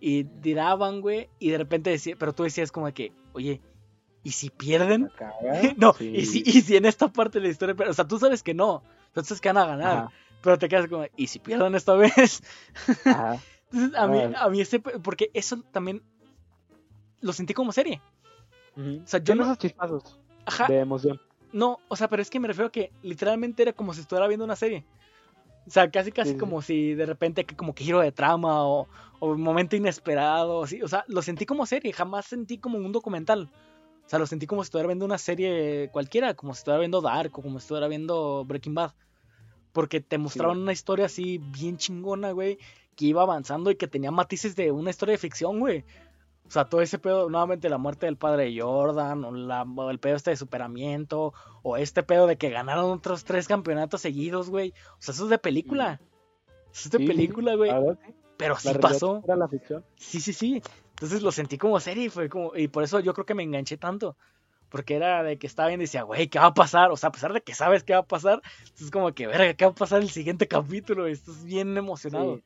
y 0.01 0.25
tiraban, 0.25 1.01
güey, 1.01 1.29
y 1.39 1.51
de 1.51 1.59
repente 1.59 1.91
decía, 1.91 2.17
pero 2.19 2.33
tú 2.33 2.43
decías 2.43 2.73
como 2.73 2.93
que, 2.93 3.13
oye, 3.33 3.61
¿y 4.23 4.33
si 4.33 4.51
pierden? 4.51 5.11
No, 5.77 5.95
Sí. 5.95 6.13
y, 6.15 6.27
si, 6.27 6.43
y 6.45 6.63
si 6.63 6.77
en 6.77 6.85
esta 6.87 7.09
parte 7.09 7.39
de 7.39 7.47
la 7.47 7.51
historia, 7.53 7.75
pero, 7.75 7.91
o 7.91 7.95
sea, 7.95 8.07
tú 8.07 8.19
sabes 8.19 8.43
que 8.43 8.55
no, 8.55 8.83
sabes 9.15 9.41
que 9.41 9.49
van 9.49 9.59
a 9.59 9.67
ganar, 9.67 9.97
Ajá, 9.99 10.13
pero 10.43 10.59
te 10.59 10.69
quedas 10.69 10.89
como, 10.89 11.07
¿y 11.17 11.29
si 11.29 11.39
pierden 11.39 11.75
esta 11.75 11.95
vez? 11.95 12.43
ajá. 13.05 13.39
Entonces, 13.73 13.99
a 13.99 14.07
mí, 14.07 14.19
a 14.37 14.49
mí 14.51 14.61
ese, 14.61 14.81
porque 14.81 15.31
eso 15.33 15.63
también 15.73 16.03
lo 17.23 17.33
sentí 17.33 17.55
como 17.55 17.73
serie. 17.73 18.01
O 18.77 19.07
sea, 19.07 19.21
yo 19.23 19.35
no- 19.35 19.45
esos 19.45 19.59
chispazos 19.59 20.19
Ajá, 20.45 20.67
de 20.69 20.81
emoción. 20.81 21.21
no, 21.53 21.79
o 21.89 21.97
sea, 21.97 22.09
pero 22.09 22.23
es 22.23 22.31
que 22.31 22.41
me 22.41 22.49
refiero 22.49 22.69
a 22.69 22.73
que 22.73 22.91
literalmente 23.03 23.63
era 23.63 23.73
como 23.73 23.95
si 23.95 24.01
estuviera 24.01 24.27
viendo 24.29 24.45
una 24.45 24.57
serie. 24.57 24.85
O 25.67 25.71
sea, 25.71 25.89
casi 25.91 26.11
casi 26.11 26.31
Sí, 26.31 26.35
sí. 26.35 26.41
como 26.41 26.61
si 26.61 26.95
de 26.95 27.07
repente 27.07 27.47
como 27.47 27.75
que 27.75 27.85
giro 27.85 28.01
de 28.01 28.11
trama 28.13 28.67
o, 28.67 28.89
o 29.21 29.29
un 29.29 29.41
momento 29.43 29.77
inesperado, 29.77 30.65
así, 30.65 30.83
o 30.83 30.89
sea, 30.89 31.05
lo 31.07 31.23
sentí 31.23 31.47
como 31.47 31.67
serie, 31.67 31.93
jamás 31.93 32.27
sentí 32.27 32.59
como 32.59 32.79
un 32.79 32.91
documental. 32.93 33.49
O 34.05 34.09
sea, 34.09 34.19
lo 34.19 34.27
sentí 34.27 34.47
como 34.47 34.63
si 34.65 34.67
estuviera 34.67 34.89
viendo 34.89 35.05
una 35.05 35.19
serie 35.19 35.89
cualquiera, 35.93 36.35
como 36.35 36.53
si 36.55 36.59
estuviera 36.59 36.81
viendo 36.81 37.01
Dark 37.01 37.31
o 37.39 37.43
como 37.43 37.61
si 37.61 37.65
estuviera 37.65 37.87
viendo 37.87 38.45
Breaking 38.45 38.75
Bad. 38.75 38.93
Porque 39.73 40.01
te 40.01 40.19
mostraban 40.19 40.59
una 40.59 40.73
historia 40.73 41.07
así 41.07 41.39
bien 41.39 41.77
chingona, 41.79 42.33
güey, 42.33 42.59
que 42.97 43.07
iba 43.07 43.23
avanzando 43.23 43.71
y 43.71 43.77
que 43.77 43.87
tenía 43.87 44.11
matices 44.11 44.57
de 44.57 44.73
una 44.73 44.91
historia 44.91 45.13
de 45.13 45.19
ficción, 45.19 45.61
güey. 45.61 45.85
O 46.47 46.51
sea, 46.51 46.67
todo 46.67 46.83
ese 46.83 46.99
pedo, 46.99 47.31
nuevamente 47.31 47.71
la 47.71 47.79
muerte 47.79 48.07
del 48.07 48.17
padre 48.17 48.45
de 48.45 48.61
Jordan, 48.61 49.25
o, 49.25 49.33
la, 49.33 49.63
o 49.63 49.91
el 49.91 49.99
pedo 49.99 50.17
este 50.17 50.31
de 50.31 50.37
superamiento, 50.37 51.33
o 51.63 51.77
este 51.77 52.03
pedo 52.03 52.27
de 52.27 52.37
que 52.37 52.51
ganaron 52.51 52.91
otros 52.91 53.25
tres 53.25 53.49
campeonatos 53.49 54.03
seguidos, 54.03 54.51
güey. 54.51 54.75
O 54.93 54.97
sea, 54.99 55.15
eso 55.15 55.25
es 55.25 55.31
de 55.31 55.39
película. 55.39 56.01
Eso 56.73 56.89
es 56.89 56.91
de 56.91 56.99
Sí, 56.99 57.07
película, 57.07 57.55
güey. 57.55 57.71
Pero 58.37 58.57
sí 58.59 58.71
pasó. 58.81 59.23
Era 59.25 59.37
la 59.37 59.49
ficción. 59.49 59.85
Sí, 59.97 60.21
sí, 60.21 60.33
sí. 60.33 60.63
Entonces 60.91 61.23
lo 61.23 61.33
sentí 61.33 61.59
como 61.59 61.81
serie 61.81 62.05
y 62.05 62.09
fue 62.09 62.29
como. 62.29 62.57
Y 62.57 62.69
por 62.69 62.83
eso 62.83 63.01
yo 63.01 63.15
creo 63.15 63.27
que 63.27 63.35
me 63.35 63.43
enganché 63.43 63.77
tanto. 63.77 64.17
Porque 64.69 64.95
era 64.95 65.23
de 65.23 65.39
que 65.39 65.47
estaba 65.47 65.69
bien 65.69 65.81
y 65.81 65.85
decía, 65.85 66.03
güey, 66.03 66.29
¿qué 66.29 66.39
va 66.39 66.47
a 66.47 66.55
pasar? 66.55 66.91
O 66.91 66.97
sea, 66.97 67.11
a 67.11 67.13
pesar 67.13 67.33
de 67.33 67.43
que 67.43 67.55
sabes 67.55 67.85
qué 67.85 67.93
va 67.93 68.01
a 68.01 68.07
pasar, 68.07 68.41
es 68.81 68.91
como 68.91 69.13
que, 69.13 69.27
verga, 69.27 69.53
¿qué 69.55 69.67
va 69.67 69.71
a 69.71 69.75
pasar 69.75 70.01
el 70.01 70.11
siguiente 70.11 70.49
capítulo? 70.49 71.07
Estás 71.07 71.45
bien 71.45 71.77
emocionado. 71.77 72.41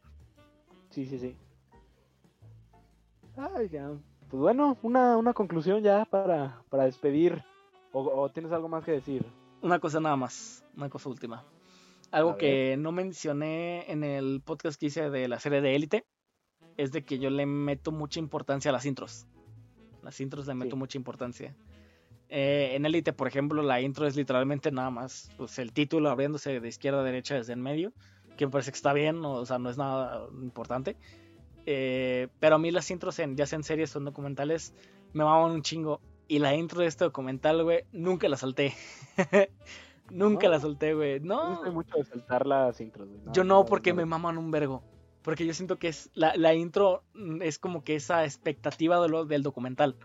Sí, 0.90 1.06
sí, 1.06 1.18
sí. 1.18 1.18
sí. 1.18 1.36
Ay, 3.36 3.68
ya. 3.68 3.90
Pues 4.28 4.40
bueno, 4.40 4.76
una, 4.82 5.16
una 5.16 5.32
conclusión 5.34 5.82
ya 5.82 6.04
para, 6.04 6.62
para 6.68 6.84
despedir. 6.84 7.42
O, 7.92 8.00
o 8.02 8.28
tienes 8.30 8.52
algo 8.52 8.68
más 8.68 8.84
que 8.84 8.92
decir? 8.92 9.24
Una 9.62 9.78
cosa 9.78 10.00
nada 10.00 10.16
más, 10.16 10.64
una 10.76 10.88
cosa 10.90 11.08
última. 11.08 11.44
Algo 12.10 12.36
que 12.36 12.76
no 12.78 12.92
mencioné 12.92 13.90
en 13.90 14.04
el 14.04 14.40
podcast 14.44 14.78
que 14.78 14.86
hice 14.86 15.10
de 15.10 15.28
la 15.28 15.40
serie 15.40 15.60
de 15.60 15.74
Élite 15.74 16.06
es 16.76 16.92
de 16.92 17.04
que 17.04 17.18
yo 17.18 17.30
le 17.30 17.46
meto 17.46 17.90
mucha 17.90 18.20
importancia 18.20 18.70
a 18.70 18.72
las 18.72 18.86
intros. 18.86 19.26
Las 20.02 20.20
intros 20.20 20.46
le 20.46 20.54
meto 20.54 20.72
Sí. 20.72 20.78
mucha 20.78 20.98
importancia. 20.98 21.54
Eh, 22.28 22.72
en 22.74 22.86
Élite, 22.86 23.12
por 23.12 23.28
ejemplo, 23.28 23.62
la 23.62 23.80
intro 23.80 24.06
es 24.06 24.16
literalmente 24.16 24.70
nada 24.70 24.90
más 24.90 25.30
pues, 25.36 25.58
el 25.58 25.72
título 25.72 26.10
abriéndose 26.10 26.60
de 26.60 26.68
izquierda 26.68 27.00
a 27.00 27.04
derecha 27.04 27.34
desde 27.34 27.52
en 27.54 27.62
medio, 27.62 27.92
que 28.36 28.46
me 28.46 28.52
parece 28.52 28.70
que 28.72 28.76
está 28.76 28.92
bien, 28.92 29.24
o 29.24 29.44
sea, 29.46 29.58
no 29.58 29.70
es 29.70 29.78
nada 29.78 30.26
importante. 30.42 30.96
Eh, 31.66 32.28
pero 32.40 32.56
a 32.56 32.58
mí 32.58 32.70
las 32.70 32.90
intros, 32.90 33.18
en, 33.18 33.36
ya 33.36 33.46
sea 33.46 33.56
en 33.56 33.64
series 33.64 33.94
o 33.94 33.98
en 33.98 34.04
documentales, 34.06 34.72
me 35.12 35.24
maman 35.24 35.50
un 35.50 35.62
chingo. 35.62 36.00
Y 36.28 36.38
la 36.38 36.54
intro 36.54 36.80
de 36.80 36.86
este 36.86 37.04
documental, 37.04 37.62
güey, 37.62 37.84
nunca 37.92 38.28
la 38.28 38.36
salté. 38.36 38.74
nunca 40.10 40.46
¿No? 40.46 40.52
la 40.52 40.60
solté, 40.60 40.94
güey. 40.94 41.20
No 41.20 41.50
No, 41.54 41.60
soy 41.62 41.70
mucho 41.72 41.96
de 41.96 42.04
saltar 42.04 42.46
las 42.46 42.80
intros. 42.80 43.08
güey. 43.08 43.20
yo 43.32 43.44
no, 43.44 43.64
porque 43.64 43.92
me 43.92 44.04
maman 44.06 44.38
un 44.38 44.50
vergo. 44.50 44.82
Porque 45.22 45.44
yo 45.44 45.52
siento 45.54 45.78
que 45.78 45.88
es 45.88 46.10
la, 46.14 46.36
la 46.36 46.54
intro 46.54 47.02
mm, 47.14 47.42
es 47.42 47.58
como 47.58 47.82
que 47.82 47.96
esa 47.96 48.24
expectativa 48.24 49.00
de 49.02 49.08
lo, 49.08 49.24
del 49.24 49.42
documental. 49.42 49.96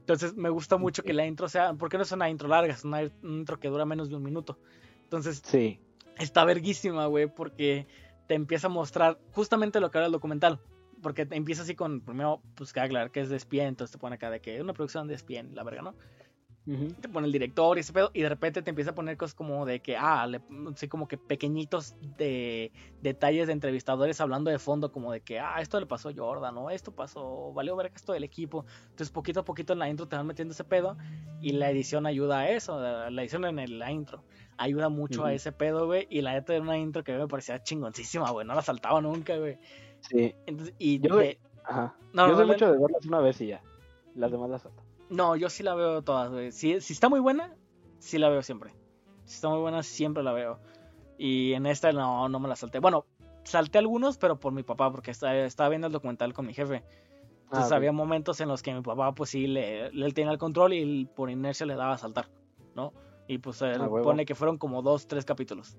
Entonces 0.00 0.34
me 0.36 0.48
gusta 0.48 0.76
mucho 0.76 1.02
que 1.02 1.12
la 1.12 1.26
intro 1.26 1.48
sea, 1.48 1.74
porque 1.74 1.96
no 1.98 2.02
es 2.04 2.12
una 2.12 2.30
intro 2.30 2.48
larga, 2.48 2.72
es 2.72 2.84
una 2.84 3.02
intro 3.22 3.58
que 3.60 3.68
dura 3.68 3.84
menos 3.84 4.08
de 4.08 4.16
un 4.16 4.22
minuto. 4.22 4.58
Entonces 5.02 5.42
Sí. 5.44 5.80
está 6.18 6.44
verguísima, 6.44 7.06
güey, 7.06 7.26
porque 7.26 7.86
te 8.28 8.34
empieza 8.34 8.68
a 8.68 8.70
mostrar 8.70 9.18
justamente 9.32 9.80
lo 9.80 9.90
que 9.90 9.98
era 9.98 10.06
el 10.06 10.12
documental. 10.12 10.60
Porque 11.02 11.26
te 11.26 11.36
empieza 11.36 11.62
así 11.62 11.74
con, 11.74 12.00
primero, 12.00 12.42
pues 12.54 12.76
aclarar 12.76 13.10
que 13.10 13.20
es 13.20 13.28
de 13.28 13.36
espía, 13.36 13.66
entonces 13.66 13.92
te 13.92 13.98
pone 13.98 14.16
acá 14.16 14.30
de 14.30 14.40
que 14.40 14.56
es 14.56 14.62
una 14.62 14.74
producción 14.74 15.08
de 15.08 15.14
espía, 15.14 15.42
la 15.42 15.64
verga, 15.64 15.82
¿no? 15.82 15.94
Te 17.00 17.08
pone 17.08 17.26
el 17.26 17.32
director 17.32 17.76
y 17.76 17.80
ese 17.80 17.92
pedo, 17.92 18.10
y 18.12 18.22
de 18.22 18.28
repente 18.28 18.60
te 18.62 18.70
empieza 18.70 18.90
a 18.90 18.94
poner 18.94 19.16
cosas 19.16 19.34
como 19.34 19.64
de 19.64 19.80
que, 19.80 19.96
ah, 19.96 20.26
le, 20.26 20.40
sí, 20.74 20.86
como 20.88 21.08
que 21.08 21.16
pequeñitos 21.16 21.96
de 22.18 22.72
detalles 23.00 23.46
de 23.46 23.54
entrevistadores 23.54 24.20
hablando 24.20 24.50
de 24.50 24.58
fondo, 24.58 24.92
como 24.92 25.12
de 25.12 25.20
que, 25.20 25.40
ah, 25.40 25.60
esto 25.60 25.80
le 25.80 25.86
pasó 25.86 26.10
a 26.10 26.12
Jordan, 26.14 26.56
o 26.58 26.70
esto 26.70 26.92
pasó, 26.92 27.52
valió 27.54 27.74
ver 27.76 27.90
que 27.90 27.96
esto 27.96 28.12
del 28.12 28.24
equipo. 28.24 28.66
Entonces, 28.90 29.10
poquito 29.10 29.40
a 29.40 29.44
poquito 29.44 29.72
en 29.72 29.78
la 29.78 29.88
intro 29.88 30.08
te 30.08 30.16
van 30.16 30.26
metiendo 30.26 30.52
ese 30.52 30.64
pedo, 30.64 30.96
y 31.40 31.52
la 31.52 31.70
edición 31.70 32.04
ayuda 32.06 32.40
a 32.40 32.50
eso, 32.50 32.80
la 32.80 33.22
edición 33.22 33.44
en 33.46 33.78
la 33.78 33.90
intro 33.90 34.24
ayuda 34.58 34.88
mucho 34.88 35.24
a 35.24 35.32
ese 35.32 35.52
pedo, 35.52 35.86
güey, 35.86 36.06
y 36.10 36.20
la 36.20 36.32
neta 36.32 36.52
era 36.52 36.62
una 36.62 36.76
intro 36.76 37.04
que 37.04 37.16
me 37.16 37.28
parecía 37.28 37.62
chingoncísima, 37.62 38.30
güey, 38.30 38.46
no 38.46 38.54
la 38.54 38.62
saltaba 38.62 39.00
nunca, 39.00 39.36
güey. 39.36 39.56
Sí. 40.00 40.34
Entonces, 40.46 40.74
y 40.78 41.00
yo, 41.00 41.18
Ajá. 41.64 41.94
No, 42.12 42.28
yo 42.28 42.36
soy 42.36 42.46
mucho 42.46 42.72
de 42.72 42.78
verlas 42.78 43.04
una 43.06 43.20
vez 43.20 43.40
y 43.40 43.48
ya. 43.48 43.62
Las 44.14 44.30
demás 44.30 44.50
las 44.50 44.62
salto. 44.62 44.82
No, 45.10 45.36
yo 45.36 45.48
sí 45.48 45.62
la 45.62 45.74
veo 45.74 46.02
todas, 46.02 46.30
güey. 46.30 46.52
Si, 46.52 46.80
si 46.80 46.92
está 46.92 47.08
muy 47.08 47.20
buena, 47.20 47.54
sí 47.98 48.18
la 48.18 48.28
veo 48.28 48.42
siempre. 48.42 48.72
Si 49.24 49.34
está 49.34 49.48
muy 49.48 49.58
buena, 49.60 49.82
siempre 49.82 50.22
la 50.22 50.32
veo. 50.32 50.58
Y 51.18 51.52
en 51.54 51.66
esta 51.66 51.92
no, 51.92 52.28
no 52.28 52.40
me 52.40 52.48
la 52.48 52.56
salté. 52.56 52.78
Bueno, 52.78 53.06
salté 53.48 53.78
algunos, 53.78 54.18
pero 54.18 54.38
por 54.38 54.52
mi 54.52 54.62
papá, 54.62 54.90
porque 54.90 55.10
estaba, 55.10 55.68
viendo 55.68 55.86
el 55.86 55.92
documental 55.92 56.32
con 56.32 56.46
mi 56.46 56.54
jefe. 56.54 56.84
Entonces 57.44 57.72
ah, 57.72 57.76
había 57.76 57.92
momentos 57.92 58.40
en 58.40 58.48
los 58.48 58.62
que 58.62 58.74
mi 58.74 58.82
papá, 58.82 59.14
pues 59.14 59.30
sí, 59.30 59.46
le, 59.46 59.86
él 59.86 60.14
tenía 60.14 60.32
el 60.32 60.38
control 60.38 60.74
y 60.74 61.06
por 61.06 61.30
inercia 61.30 61.64
le 61.64 61.74
daba 61.74 61.94
a 61.94 61.98
saltar, 61.98 62.28
¿no? 62.74 62.92
Y 63.26 63.38
pues 63.38 63.62
él 63.62 63.80
ah, 63.80 63.88
pone 63.88 64.26
que 64.26 64.34
fueron 64.34 64.58
como 64.58 64.82
dos, 64.82 65.08
tres 65.08 65.24
capítulos. 65.24 65.78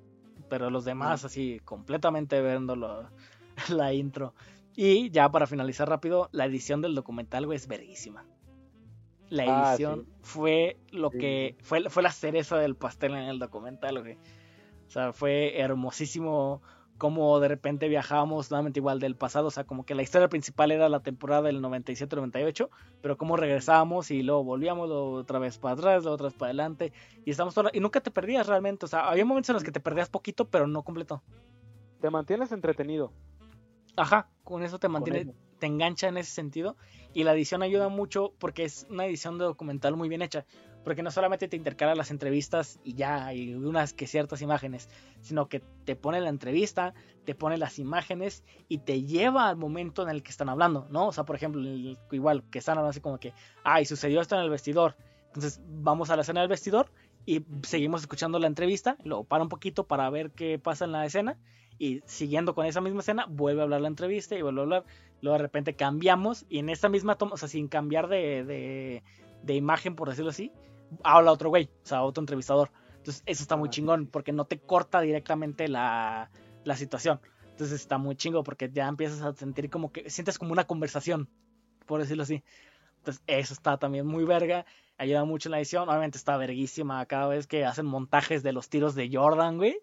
Pero 0.49 0.71
los 0.71 0.83
demás, 0.83 1.25
así, 1.25 1.59
completamente 1.63 2.41
viendo 2.41 2.75
la 3.69 3.93
intro. 3.93 4.33
Y 4.75 5.11
ya 5.11 5.29
para 5.29 5.45
finalizar 5.45 5.87
rápido, 5.87 6.29
la 6.31 6.45
edición 6.45 6.81
del 6.81 6.95
documental, 6.95 7.45
güey, 7.45 7.57
es 7.57 7.67
verguísima. 7.67 8.25
La 9.29 9.43
ah, 9.43 9.69
edición 9.69 10.07
fue 10.21 10.77
lo 10.91 11.11
que. 11.11 11.55
Fue, 11.61 11.89
fue 11.89 12.03
la 12.03 12.11
cereza 12.11 12.57
del 12.57 12.75
pastel 12.75 13.13
en 13.13 13.25
el 13.25 13.39
documental, 13.39 14.01
güey. 14.01 14.17
O 14.87 14.91
sea, 14.91 15.13
fue 15.13 15.59
hermosísimo 15.59 16.61
como 16.99 17.39
de 17.39 17.47
repente 17.47 17.87
viajábamos 17.87 18.51
nuevamente 18.51 18.79
igual 18.79 18.99
del 18.99 19.15
pasado, 19.15 19.47
o 19.47 19.51
sea, 19.51 19.63
como 19.63 19.85
que 19.85 19.95
la 19.95 20.03
historia 20.03 20.27
principal 20.27 20.69
era 20.71 20.89
la 20.89 20.99
temporada 20.99 21.43
del 21.43 21.61
97-98, 21.61 22.69
pero 23.01 23.17
como 23.17 23.37
regresábamos 23.37 24.11
y 24.11 24.21
luego 24.21 24.43
volvíamos 24.43 24.91
otra 24.91 25.39
vez 25.39 25.57
para 25.57 25.75
atrás, 25.75 26.05
otra 26.05 26.25
vez 26.25 26.33
para 26.33 26.47
adelante, 26.47 26.91
y 27.25 27.31
estamos 27.31 27.55
y 27.71 27.79
nunca 27.79 28.01
te 28.01 28.11
perdías 28.11 28.47
realmente, 28.47 28.85
o 28.85 28.89
sea, 28.89 29.09
había 29.09 29.25
momentos 29.25 29.49
en 29.49 29.53
los 29.55 29.63
que 29.63 29.71
te 29.71 29.79
perdías 29.79 30.09
poquito, 30.09 30.49
pero 30.49 30.67
no 30.67 30.83
completo. 30.83 31.23
Te 32.01 32.09
mantienes 32.09 32.51
entretenido. 32.51 33.13
Ajá, 33.95 34.29
con 34.43 34.61
eso 34.61 34.77
te 34.77 34.89
mantiene, 34.89 35.33
te 35.59 35.67
engancha 35.67 36.07
en 36.07 36.17
ese 36.17 36.31
sentido. 36.31 36.75
Y 37.13 37.23
la 37.23 37.33
edición 37.33 37.61
ayuda 37.63 37.89
mucho 37.89 38.33
porque 38.39 38.63
es 38.63 38.87
una 38.89 39.05
edición 39.05 39.37
de 39.37 39.45
documental 39.45 39.95
muy 39.95 40.09
bien 40.09 40.21
hecha. 40.21 40.45
Porque 40.83 41.03
no 41.03 41.11
solamente 41.11 41.47
te 41.47 41.57
intercala 41.57 41.93
las 41.93 42.09
entrevistas 42.09 42.79
y 42.83 42.93
ya, 42.93 43.33
y 43.33 43.53
unas 43.53 43.93
que 43.93 44.07
ciertas 44.07 44.41
imágenes, 44.41 44.89
sino 45.21 45.49
que 45.49 45.61
te 45.83 45.95
pone 45.95 46.21
la 46.21 46.29
entrevista, 46.29 46.93
te 47.25 47.35
pone 47.35 47.57
las 47.57 47.79
imágenes 47.79 48.43
y 48.69 48.79
te 48.79 49.03
lleva 49.03 49.49
al 49.49 49.57
momento 49.57 50.03
en 50.03 50.09
el 50.09 50.23
que 50.23 50.31
están 50.31 50.47
hablando, 50.47 50.87
¿no? 50.89 51.07
O 51.07 51.11
sea, 51.11 51.25
por 51.25 51.35
ejemplo, 51.35 51.61
igual 52.11 52.43
que 52.49 52.59
están 52.59 52.77
hablando 52.77 52.91
así 52.91 53.01
como 53.01 53.19
que, 53.19 53.33
ay, 53.63 53.85
sucedió 53.85 54.21
esto 54.21 54.35
en 54.35 54.41
el 54.41 54.49
vestidor. 54.49 54.95
Entonces 55.27 55.61
vamos 55.67 56.09
a 56.09 56.15
la 56.15 56.21
escena 56.21 56.39
del 56.39 56.49
vestidor 56.49 56.89
y 57.25 57.45
seguimos 57.61 58.01
escuchando 58.01 58.39
la 58.39 58.47
entrevista, 58.47 58.97
luego 59.03 59.25
para 59.25 59.43
un 59.43 59.49
poquito 59.49 59.85
para 59.85 60.09
ver 60.09 60.31
qué 60.31 60.57
pasa 60.57 60.85
en 60.85 60.93
la 60.93 61.05
escena 61.05 61.37
y 61.79 62.01
siguiendo 62.05 62.53
con 62.53 62.65
esa 62.65 62.81
misma 62.81 62.99
escena, 62.99 63.25
vuelve 63.29 63.61
a 63.61 63.63
hablar 63.63 63.81
la 63.81 63.87
entrevista 63.87 64.35
y 64.35 64.41
vuelve 64.41 64.59
a 64.59 64.63
hablar. 64.63 64.85
Luego 65.21 65.37
de 65.37 65.43
repente 65.43 65.75
cambiamos 65.75 66.45
y 66.49 66.59
en 66.59 66.69
esta 66.69 66.89
misma 66.89 67.15
toma, 67.15 67.33
o 67.33 67.37
sea, 67.37 67.47
sin 67.47 67.67
cambiar 67.67 68.07
de, 68.07 69.01
de, 69.43 69.53
imagen, 69.53 69.95
por 69.95 70.09
decirlo 70.09 70.31
así, 70.31 70.51
habla 71.03 71.31
otro 71.31 71.49
güey, 71.49 71.69
o 71.83 71.85
sea, 71.85 72.03
otro 72.03 72.21
entrevistador. 72.21 72.71
Entonces, 72.97 73.23
eso 73.25 73.43
está 73.43 73.55
muy 73.55 73.67
ah, 73.67 73.71
chingón 73.71 74.07
porque 74.07 74.31
no 74.31 74.45
te 74.45 74.59
corta 74.59 75.01
directamente 75.01 75.67
la, 75.67 76.29
la 76.63 76.75
situación. 76.75 77.19
Entonces, 77.51 77.81
está 77.81 77.97
muy 77.97 78.15
chingo 78.15 78.43
porque 78.43 78.69
ya 78.71 78.87
empiezas 78.87 79.21
a 79.21 79.33
sentir 79.33 79.69
como 79.69 79.91
que 79.91 80.09
sientes 80.09 80.39
como 80.39 80.53
una 80.53 80.65
conversación, 80.65 81.29
por 81.85 81.99
decirlo 81.99 82.23
así. 82.23 82.43
Entonces, 82.97 83.23
eso 83.27 83.53
está 83.53 83.77
también 83.77 84.05
muy 84.05 84.25
verga. 84.25 84.65
Ayuda 84.97 85.23
mucho 85.23 85.47
en 85.47 85.51
la 85.51 85.57
edición. 85.59 85.87
Obviamente 85.87 86.17
está 86.17 86.35
verguísima 86.37 87.05
cada 87.05 87.27
vez 87.27 87.47
que 87.47 87.65
hacen 87.65 87.85
montajes 87.85 88.43
de 88.43 88.51
los 88.51 88.69
tiros 88.69 88.95
de 88.95 89.09
Jordan, 89.11 89.57
güey. 89.57 89.77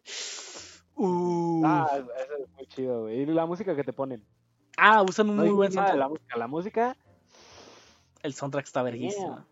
Uh. 0.95 1.63
Ah, 1.65 1.89
eso 1.93 2.09
es 2.43 2.49
muy 2.55 2.67
chido, 2.67 3.03
güey. 3.03 3.23
Y 3.23 3.27
la 3.27 3.47
música 3.47 3.75
que 3.75 3.85
te 3.85 3.93
ponen. 3.93 4.23
Ah, 4.77 5.03
usan 5.03 5.31
un 5.31 5.37
muy 5.37 5.51
buen 5.51 5.73
soundtrack. 5.73 5.99
La 5.99 6.09
música, 6.09 6.37
la 6.39 6.47
música. 6.47 6.97
El 8.23 8.35
soundtrack 8.35 8.67
está 8.67 8.83
verguísimo. 8.83 9.45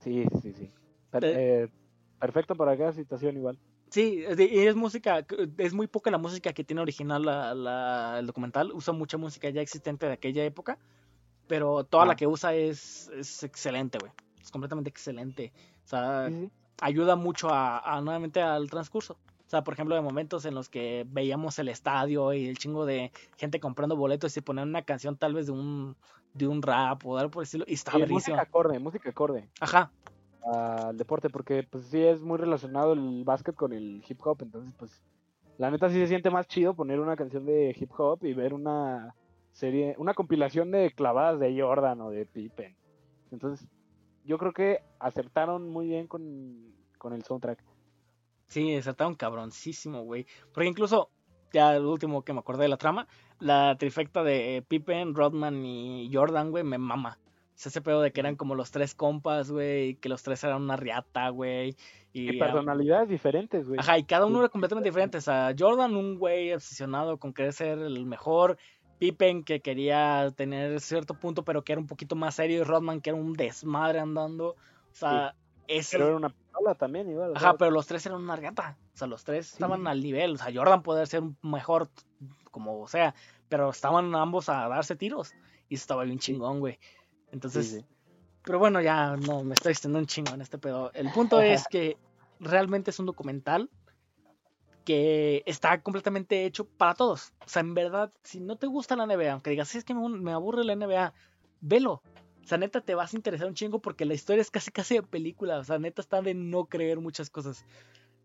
Sí, 0.00 0.24
sí, 0.42 0.52
sí. 0.52 0.70
Eh, 1.20 1.68
perfecto 2.18 2.54
para 2.54 2.76
cada 2.76 2.92
situación 2.92 3.36
igual. 3.36 3.58
Sí, 3.90 4.24
es 4.26 4.74
música, 4.74 5.26
es 5.58 5.74
muy 5.74 5.86
poca 5.86 6.10
la 6.10 6.16
música 6.16 6.54
que 6.54 6.64
tiene 6.64 6.80
original 6.80 7.22
la, 7.22 8.16
el 8.18 8.26
documental. 8.26 8.72
Usa 8.72 8.94
mucha 8.94 9.18
música 9.18 9.50
ya 9.50 9.60
existente 9.60 10.06
de 10.06 10.12
aquella 10.12 10.44
época, 10.44 10.78
pero 11.46 11.84
toda 11.84 12.06
la 12.06 12.14
ah. 12.14 12.16
que 12.16 12.26
usa 12.26 12.54
es, 12.54 13.10
es 13.14 13.42
excelente, 13.42 13.98
güey. 14.00 14.10
Es 14.40 14.50
completamente 14.50 14.88
excelente. 14.88 15.52
O 15.84 15.88
sea, 15.88 16.30
ayuda 16.80 17.16
mucho 17.16 17.48
a, 17.52 18.00
nuevamente 18.02 18.40
al 18.40 18.70
transcurso. 18.70 19.18
O 19.52 19.54
sea, 19.54 19.64
por 19.64 19.74
ejemplo, 19.74 19.94
de 19.94 20.00
momentos 20.00 20.46
en 20.46 20.54
los 20.54 20.70
que 20.70 21.04
veíamos 21.10 21.58
el 21.58 21.68
estadio 21.68 22.32
y 22.32 22.46
el 22.46 22.56
chingo 22.56 22.86
de 22.86 23.12
gente 23.36 23.60
comprando 23.60 23.96
boletos 23.96 24.34
y 24.34 24.40
ponían 24.40 24.70
una 24.70 24.80
canción 24.80 25.18
tal 25.18 25.34
vez 25.34 25.44
de 25.44 25.52
un, 25.52 25.94
de 26.32 26.48
un 26.48 26.62
rap 26.62 27.04
o 27.04 27.18
algo 27.18 27.30
por 27.32 27.42
el 27.42 27.44
estilo. 27.44 27.66
Y 27.68 27.74
estaba 27.74 27.98
Música 28.06 28.40
acorde, 28.40 28.78
música 28.78 29.10
acorde. 29.10 29.50
Ajá. 29.60 29.92
Al 30.42 30.96
deporte, 30.96 31.28
porque 31.28 31.64
pues 31.64 31.84
sí 31.84 32.02
es 32.02 32.22
muy 32.22 32.38
relacionado 32.38 32.94
el 32.94 33.24
básquet 33.24 33.54
con 33.54 33.74
el 33.74 34.02
hip 34.08 34.26
hop, 34.26 34.38
entonces 34.40 34.72
pues 34.78 35.02
la 35.58 35.70
neta 35.70 35.90
sí 35.90 35.96
se 35.96 36.06
siente 36.06 36.30
más 36.30 36.46
chido 36.48 36.72
poner 36.72 36.98
una 36.98 37.14
canción 37.14 37.44
de 37.44 37.76
hip 37.78 37.90
hop 37.98 38.24
y 38.24 38.32
ver 38.32 38.54
una 38.54 39.14
serie, 39.50 39.94
una 39.98 40.14
compilación 40.14 40.70
de 40.70 40.92
clavadas 40.92 41.38
de 41.38 41.60
Jordan 41.60 42.00
o 42.00 42.08
de 42.08 42.24
Pippen. 42.24 42.74
Entonces, 43.30 43.68
yo 44.24 44.38
creo 44.38 44.54
que 44.54 44.82
acertaron 44.98 45.68
muy 45.68 45.88
bien 45.88 46.06
con, 46.06 46.72
con 46.96 47.12
el 47.12 47.22
soundtrack. 47.22 47.62
Sí, 48.52 48.78
un 49.00 49.14
cabroncísimo, 49.14 50.02
güey. 50.02 50.26
Porque 50.52 50.68
incluso, 50.68 51.08
ya 51.54 51.74
el 51.74 51.86
último 51.86 52.22
que 52.22 52.34
me 52.34 52.40
acordé 52.40 52.64
de 52.64 52.68
la 52.68 52.76
trama, 52.76 53.08
la 53.40 53.76
trifecta 53.78 54.22
de 54.22 54.62
Pippen, 54.68 55.14
Rodman 55.14 55.64
y 55.64 56.10
Jordan, 56.12 56.50
güey, 56.50 56.62
me 56.62 56.76
mama. 56.76 57.18
ese 57.56 57.80
pedo 57.80 58.02
de 58.02 58.12
que 58.12 58.20
eran 58.20 58.36
como 58.36 58.54
los 58.54 58.70
tres 58.70 58.94
compas, 58.94 59.50
güey, 59.50 59.94
que 59.94 60.10
los 60.10 60.22
tres 60.22 60.44
eran 60.44 60.60
una 60.60 60.76
riata, 60.76 61.30
güey. 61.30 61.74
Y, 62.12 62.38
personalidades 62.38 63.08
diferentes, 63.08 63.66
güey. 63.66 63.80
Ajá, 63.80 63.96
y 63.96 64.04
cada 64.04 64.26
uno 64.26 64.40
era 64.40 64.50
completamente 64.50 64.90
diferente. 64.90 65.16
O 65.16 65.22
sea, 65.22 65.54
Jordan, 65.58 65.96
un 65.96 66.18
güey 66.18 66.52
obsesionado 66.52 67.16
con 67.16 67.32
querer 67.32 67.54
ser 67.54 67.78
el 67.78 68.04
mejor. 68.04 68.58
Pippen, 68.98 69.44
que 69.44 69.60
quería 69.60 70.30
tener 70.36 70.78
cierto 70.80 71.14
punto, 71.14 71.42
pero 71.42 71.64
que 71.64 71.72
era 71.72 71.80
un 71.80 71.86
poquito 71.86 72.16
más 72.16 72.34
serio. 72.34 72.60
Y 72.60 72.64
Rodman, 72.64 73.00
que 73.00 73.10
era 73.10 73.18
un 73.18 73.32
desmadre 73.32 73.98
andando. 73.98 74.48
O 74.48 74.94
sea, 74.94 75.34
pero 75.66 76.06
era 76.06 76.16
una 76.16 76.28
pistola 76.30 76.74
también, 76.74 77.10
igual. 77.10 77.32
Ajá, 77.34 77.54
pero 77.54 77.70
los 77.70 77.86
tres 77.86 78.04
eran 78.06 78.20
una 78.20 78.36
regata. 78.36 78.76
O 78.94 78.96
sea, 78.96 79.06
los 79.08 79.24
tres 79.24 79.52
estaban 79.52 79.86
al 79.86 80.02
nivel. 80.02 80.34
O 80.34 80.38
sea, 80.38 80.52
Jordan 80.52 80.82
puede 80.82 81.06
ser 81.06 81.22
mejor, 81.42 81.88
como 82.50 82.86
sea, 82.88 83.14
pero 83.48 83.70
estaban 83.70 84.14
ambos 84.14 84.48
a 84.48 84.68
darse 84.68 84.96
tiros. 84.96 85.32
Y 85.68 85.76
estaba 85.76 86.04
bien 86.04 86.18
chingón, 86.18 86.60
güey. 86.60 86.78
Entonces, 87.30 87.84
pero 88.44 88.58
bueno, 88.58 88.80
ya 88.80 89.16
no 89.16 89.44
me 89.44 89.54
estoy 89.54 89.72
extendiendo 89.72 90.00
un 90.00 90.06
chingo 90.06 90.34
en 90.34 90.42
este 90.42 90.58
pedo. 90.58 90.90
El 90.94 91.10
punto 91.12 91.40
es 91.40 91.66
que 91.68 91.96
realmente 92.40 92.90
es 92.90 92.98
un 92.98 93.06
documental 93.06 93.70
que 94.84 95.42
está 95.46 95.80
completamente 95.80 96.44
hecho 96.44 96.64
para 96.66 96.94
todos. 96.94 97.32
O 97.44 97.48
sea, 97.48 97.60
en 97.60 97.74
verdad, 97.74 98.12
si 98.22 98.40
no 98.40 98.56
te 98.56 98.66
gusta 98.66 98.96
la 98.96 99.06
NBA, 99.06 99.32
aunque 99.32 99.50
digas, 99.50 99.74
es 99.74 99.84
que 99.84 99.94
me 99.94 100.32
aburre 100.32 100.64
la 100.64 100.74
NBA, 100.74 101.14
velo. 101.60 102.02
O 102.42 102.46
sea, 102.46 102.58
neta, 102.58 102.80
te 102.80 102.94
vas 102.94 103.14
a 103.14 103.16
interesar 103.16 103.46
un 103.46 103.54
chingo 103.54 103.80
porque 103.80 104.04
la 104.04 104.14
historia 104.14 104.42
es 104.42 104.50
casi 104.50 104.70
casi 104.70 104.94
de 104.96 105.02
película. 105.02 105.58
O 105.58 105.64
sea, 105.64 105.78
neta 105.78 106.02
está 106.02 106.22
de 106.22 106.34
no 106.34 106.66
creer 106.66 106.98
muchas 107.00 107.30
cosas. 107.30 107.64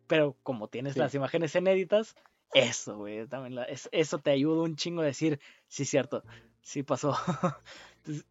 Pero 0.08 0.36
como 0.44 0.68
tienes 0.68 0.98
las 0.98 1.14
imágenes 1.14 1.54
inéditas, 1.56 2.16
eso, 2.54 2.98
güey, 2.98 3.28
también 3.28 3.66
eso 3.92 4.20
te 4.20 4.32
ayuda 4.32 4.64
un 4.64 4.76
chingo 4.76 5.02
a 5.02 5.06
decir, 5.06 5.40
sí, 5.68 5.86
cierto, 5.86 6.24
sí 6.62 6.84
pasó. 6.84 7.16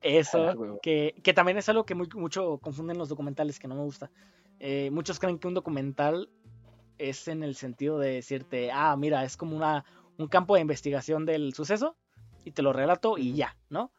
eso, 0.00 0.48
ah, 0.48 0.78
que, 0.82 1.14
que, 1.22 1.34
también 1.34 1.58
es 1.58 1.68
algo 1.68 1.84
que 1.84 1.94
muy, 1.94 2.08
mucho 2.14 2.58
confunden 2.58 2.98
los 2.98 3.10
documentales, 3.10 3.58
que 3.58 3.68
no 3.68 3.74
me 3.74 3.82
gusta. 3.82 4.10
Eh, 4.58 4.90
muchos 4.90 5.18
creen 5.18 5.38
que 5.38 5.48
un 5.48 5.54
documental 5.54 6.30
es 6.98 7.28
en 7.28 7.42
el 7.42 7.54
sentido 7.56 7.98
de 7.98 8.12
decirte, 8.12 8.70
ah, 8.72 8.96
mira, 8.96 9.22
es 9.24 9.36
como 9.36 9.54
una, 9.54 9.84
un 10.16 10.28
campo 10.28 10.54
de 10.54 10.62
investigación 10.62 11.26
del 11.26 11.52
suceso 11.52 11.96
y 12.44 12.52
te 12.52 12.62
lo 12.62 12.72
relato 12.72 13.18
y 13.18 13.34
ya, 13.34 13.56
¿no? 13.68 13.92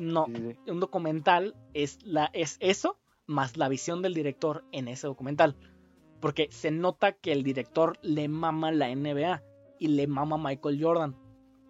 No, 0.00 0.26
un 0.66 0.80
documental 0.80 1.54
es, 1.74 1.98
la, 2.02 2.30
es 2.32 2.56
eso 2.60 2.98
más 3.26 3.56
la 3.56 3.68
visión 3.68 4.02
del 4.02 4.14
director 4.14 4.64
en 4.72 4.88
ese 4.88 5.06
documental. 5.06 5.56
Porque 6.20 6.48
se 6.50 6.70
nota 6.70 7.12
que 7.12 7.32
el 7.32 7.42
director 7.42 7.98
le 8.02 8.28
mama 8.28 8.72
la 8.72 8.88
NBA 8.90 9.42
y 9.78 9.88
le 9.88 10.06
mama 10.06 10.36
Michael 10.38 10.82
Jordan. 10.82 11.16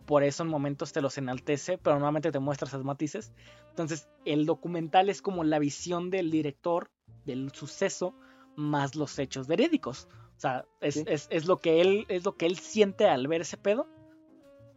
Por 0.06 0.22
eso 0.24 0.42
en 0.42 0.48
momentos 0.48 0.92
te 0.92 1.00
los 1.02 1.18
enaltece, 1.18 1.78
pero 1.78 1.96
normalmente 1.96 2.32
te 2.32 2.38
muestra 2.40 2.66
esas 2.68 2.82
matices. 2.84 3.32
Entonces, 3.68 4.08
el 4.24 4.46
documental 4.46 5.08
es 5.08 5.22
como 5.22 5.44
la 5.44 5.58
visión 5.58 6.10
del 6.10 6.30
director 6.30 6.90
del 7.24 7.50
suceso 7.52 8.14
más 8.56 8.96
los 8.96 9.18
hechos 9.18 9.46
verídicos. 9.46 10.08
O 10.36 10.40
sea, 10.40 10.64
es, 10.80 10.94
Sí. 10.94 11.04
es- 11.06 11.28
es 11.30 11.46
lo 11.46 11.58
que 11.58 11.80
él, 11.80 12.06
es 12.08 12.24
lo 12.24 12.36
que 12.36 12.46
él 12.46 12.56
siente 12.58 13.06
al 13.06 13.28
ver 13.28 13.42
ese 13.42 13.56
pedo 13.56 13.86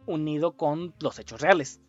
unido 0.06 0.56
con 0.56 0.94
los 1.00 1.18
hechos 1.18 1.40
reales. 1.40 1.80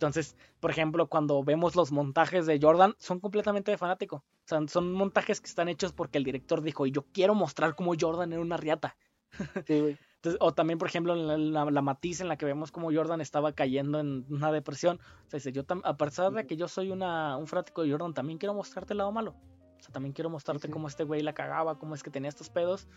Entonces, 0.00 0.34
por 0.60 0.70
ejemplo, 0.70 1.08
cuando 1.08 1.44
vemos 1.44 1.76
los 1.76 1.92
montajes 1.92 2.46
de 2.46 2.58
Jordan, 2.58 2.94
son 2.98 3.20
completamente 3.20 3.70
de 3.70 3.76
fanático. 3.76 4.16
O 4.16 4.46
sea, 4.46 4.66
son 4.66 4.94
montajes 4.94 5.42
que 5.42 5.46
están 5.46 5.68
hechos 5.68 5.92
porque 5.92 6.16
el 6.16 6.24
director 6.24 6.62
dijo, 6.62 6.86
y 6.86 6.90
yo 6.90 7.04
quiero 7.12 7.34
mostrar 7.34 7.74
cómo 7.74 7.92
Jordan 8.00 8.32
era 8.32 8.40
una 8.40 8.56
riata. 8.56 8.96
Sí, 9.66 9.78
güey. 9.78 9.98
Entonces, 10.16 10.38
o 10.40 10.52
también, 10.54 10.78
por 10.78 10.88
ejemplo, 10.88 11.14
la, 11.14 11.36
la- 11.36 11.70
la 11.70 11.82
matiz 11.82 12.20
en 12.22 12.28
la 12.28 12.36
que 12.38 12.46
vemos 12.46 12.72
como 12.72 12.90
Jordan 12.90 13.20
estaba 13.20 13.52
cayendo 13.52 14.00
en 14.00 14.24
una 14.30 14.50
depresión. 14.50 14.98
O 15.26 15.30
sea, 15.30 15.36
dice, 15.36 15.52
yo 15.52 15.64
a 15.84 15.96
pesar 15.98 16.32
de 16.32 16.46
que 16.46 16.56
yo 16.56 16.66
soy 16.66 16.90
una, 16.90 17.36
un 17.36 17.46
fanático 17.46 17.82
de 17.82 17.90
Jordan, 17.90 18.14
también 18.14 18.38
quiero 18.38 18.54
mostrarte 18.54 18.94
el 18.94 18.98
lado 18.98 19.12
malo. 19.12 19.32
O 19.32 19.82
sea, 19.82 19.92
también 19.92 20.14
quiero 20.14 20.30
mostrarte 20.30 20.66
sí. 20.66 20.72
cómo 20.72 20.88
este 20.88 21.04
güey 21.04 21.20
la 21.22 21.34
cagaba, 21.34 21.78
cómo 21.78 21.94
es 21.94 22.02
que 22.02 22.10
tenía 22.10 22.28
estos 22.30 22.48
pedos. 22.48 22.88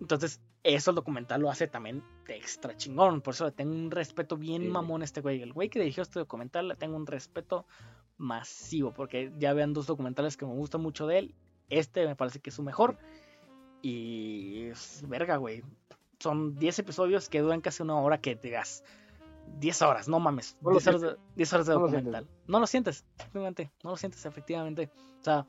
Entonces, 0.00 0.40
eso 0.62 0.90
el 0.90 0.94
documental 0.96 1.40
lo 1.40 1.50
hace 1.50 1.66
también 1.68 2.02
extra 2.28 2.76
chingón. 2.76 3.20
Por 3.20 3.34
eso 3.34 3.44
le 3.46 3.52
tengo 3.52 3.72
un 3.74 3.90
respeto 3.90 4.36
bien 4.36 4.62
Sí. 4.62 4.68
mamón 4.68 5.02
a 5.02 5.04
este 5.04 5.20
güey. 5.20 5.40
El 5.42 5.52
güey 5.52 5.68
que 5.68 5.78
dirigió 5.78 6.02
este 6.02 6.18
documental 6.18 6.68
le 6.68 6.76
tengo 6.76 6.96
un 6.96 7.06
respeto 7.06 7.66
masivo. 8.18 8.92
Porque 8.92 9.32
ya 9.38 9.52
vean 9.52 9.72
dos 9.72 9.86
documentales 9.86 10.36
que 10.36 10.46
me 10.46 10.52
gustan 10.54 10.80
mucho 10.82 11.06
de 11.06 11.18
él. 11.18 11.34
Este 11.70 12.06
me 12.06 12.16
parece 12.16 12.40
que 12.40 12.50
es 12.50 12.56
su 12.56 12.62
mejor. 12.62 12.98
Y 13.82 14.64
es 14.70 15.02
verga, 15.06 15.36
güey. 15.36 15.62
Son 16.20 16.54
10 16.56 16.78
episodios 16.78 17.28
que 17.28 17.40
duran 17.40 17.60
casi 17.60 17.82
una 17.82 17.96
hora 18.00 18.18
que 18.18 18.34
digas. 18.34 18.82
10 19.58 19.82
horas, 19.82 20.08
no 20.08 20.18
mames. 20.20 20.56
No 20.62 20.70
lo 20.70 20.76
10 20.78 20.86
horas, 20.88 21.00
de, 21.02 21.16
10 21.36 21.52
horas 21.52 21.66
de 21.66 21.74
No 21.74 21.80
lo 21.80 21.86
documental. 21.86 22.28
No 22.46 22.60
lo 22.60 22.66
sientes, 22.66 23.04
efectivamente. 23.18 23.70
No 23.82 23.90
lo 23.90 23.96
sientes, 23.96 24.24
efectivamente. 24.24 24.90
O 25.20 25.22
sea, 25.22 25.46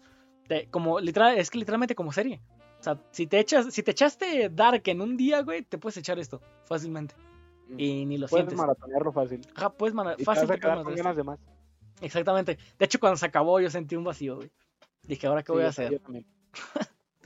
te- 0.47 0.67
como 0.69 0.99
literal, 0.99 1.37
es 1.37 1.49
que 1.49 1.57
literalmente 1.59 1.95
como 1.95 2.11
serie. 2.11 2.41
O 2.87 2.93
sea, 2.93 3.01
si 3.09 3.25
te 3.25 3.39
echas, 3.39 3.73
si 3.73 3.81
te 3.81 3.91
echaste 3.91 4.49
Dark 4.49 4.83
en 4.85 5.01
un 5.01 5.17
día, 5.17 5.41
güey, 5.41 5.63
te 5.63 5.79
puedes 5.79 5.97
echar 5.97 6.19
esto 6.19 6.39
fácilmente. 6.65 7.15
Y 7.79 8.05
ni 8.05 8.19
lo 8.19 8.27
Puedes 8.27 8.43
sientes. 8.43 8.57
maratonearlo 8.59 9.11
fácil. 9.11 9.41
Ajá, 9.55 9.71
puedes 9.71 9.95
mara- 9.95 10.13
Y 10.13 10.17
te 10.17 10.23
fácil 10.23 10.41
te 10.47 10.57
puedes 10.59 10.83
con 10.83 10.93
ganas 10.93 11.15
de 11.17 11.23
más. 11.23 11.39
Exactamente. 11.99 12.59
De 12.77 12.85
hecho, 12.85 12.99
cuando 12.99 13.17
se 13.17 13.25
acabó, 13.25 13.59
yo 13.59 13.71
sentí 13.71 13.95
un 13.95 14.03
vacío, 14.03 14.35
güey. 14.35 14.51
Dije, 15.01 15.25
¿ahora 15.25 15.41
qué 15.41 15.47
Sí, 15.47 15.53
voy 15.53 15.63
a 15.63 15.69
hacer? 15.69 15.91
Yo 15.93 15.99
también. 15.99 16.25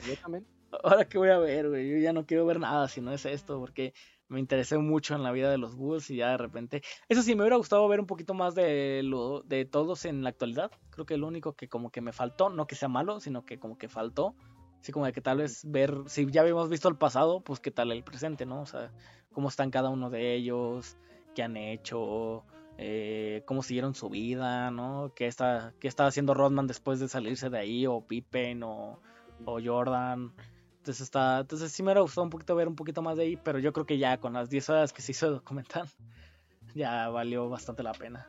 Yo 0.06 0.16
también. 0.22 0.46
Ahora 0.82 1.04
qué 1.04 1.18
voy 1.18 1.28
a 1.28 1.38
ver, 1.38 1.68
güey. 1.68 1.90
Yo 1.90 1.98
ya 1.98 2.12
no 2.14 2.24
quiero 2.24 2.46
ver 2.46 2.58
nada 2.60 2.86
si 2.88 3.00
no 3.02 3.12
es 3.12 3.26
esto, 3.26 3.58
porque 3.58 3.92
me 4.28 4.38
interesé 4.40 4.78
mucho 4.78 5.14
en 5.16 5.22
la 5.24 5.32
vida 5.32 5.50
de 5.50 5.58
los 5.58 5.74
Bulls 5.74 6.08
y 6.10 6.16
ya 6.16 6.30
de 6.30 6.36
repente. 6.38 6.80
Eso 7.08 7.22
sí, 7.22 7.34
me 7.34 7.42
hubiera 7.42 7.56
gustado 7.56 7.86
ver 7.88 7.98
un 8.00 8.06
poquito 8.06 8.32
más 8.32 8.54
de 8.54 9.02
lo 9.04 9.42
de 9.42 9.64
todos 9.66 10.04
en 10.06 10.22
la 10.22 10.30
actualidad. 10.30 10.70
Creo 10.90 11.04
que 11.04 11.16
lo 11.18 11.26
único 11.26 11.54
que 11.54 11.68
como 11.68 11.90
que 11.90 12.00
me 12.00 12.12
faltó, 12.12 12.48
no 12.50 12.66
que 12.68 12.76
sea 12.76 12.88
malo, 12.88 13.18
sino 13.20 13.44
que 13.44 13.58
como 13.58 13.76
que 13.76 13.88
faltó. 13.88 14.34
Así 14.80 14.92
como 14.92 15.06
de 15.06 15.12
que 15.12 15.20
tal 15.20 15.38
vez 15.38 15.62
ver, 15.64 15.94
si 16.06 16.30
ya 16.30 16.40
habíamos 16.40 16.68
visto 16.68 16.88
el 16.88 16.96
pasado, 16.96 17.40
pues 17.40 17.60
qué 17.60 17.70
tal 17.70 17.92
el 17.92 18.02
presente, 18.02 18.46
¿no? 18.46 18.62
O 18.62 18.66
sea, 18.66 18.90
cómo 19.32 19.48
están 19.48 19.70
cada 19.70 19.90
uno 19.90 20.10
de 20.10 20.34
ellos, 20.34 20.96
qué 21.34 21.42
han 21.42 21.56
hecho, 21.56 22.44
eh, 22.78 23.42
cómo 23.44 23.62
siguieron 23.62 23.94
su 23.94 24.08
vida, 24.08 24.70
¿no? 24.70 25.12
¿Qué 25.14 25.26
está, 25.26 25.74
qué 25.80 25.88
estaba 25.88 26.08
haciendo 26.08 26.32
Rodman 26.32 26.66
después 26.66 26.98
de 26.98 27.08
salirse 27.08 27.50
de 27.50 27.58
ahí, 27.58 27.86
o 27.86 28.00
Pippen, 28.00 28.62
o, 28.62 28.98
o 29.44 29.60
Jordan. 29.62 30.32
Entonces 30.78 31.02
está, 31.02 31.40
entonces 31.40 31.70
sí 31.72 31.82
me 31.82 31.88
hubiera 31.88 32.00
gustado 32.00 32.24
un 32.24 32.30
poquito 32.30 32.54
ver 32.54 32.66
un 32.66 32.76
poquito 32.76 33.02
más 33.02 33.16
de 33.18 33.24
ahí, 33.24 33.36
pero 33.36 33.58
yo 33.58 33.72
creo 33.72 33.84
que 33.84 33.98
ya 33.98 34.16
con 34.16 34.32
las 34.32 34.48
10 34.48 34.70
horas 34.70 34.92
que 34.94 35.02
se 35.02 35.12
hizo 35.12 35.26
el 35.26 35.34
documental, 35.34 35.86
ya 36.74 37.08
valió 37.10 37.48
bastante 37.50 37.82
la 37.82 37.92
pena. 37.92 38.26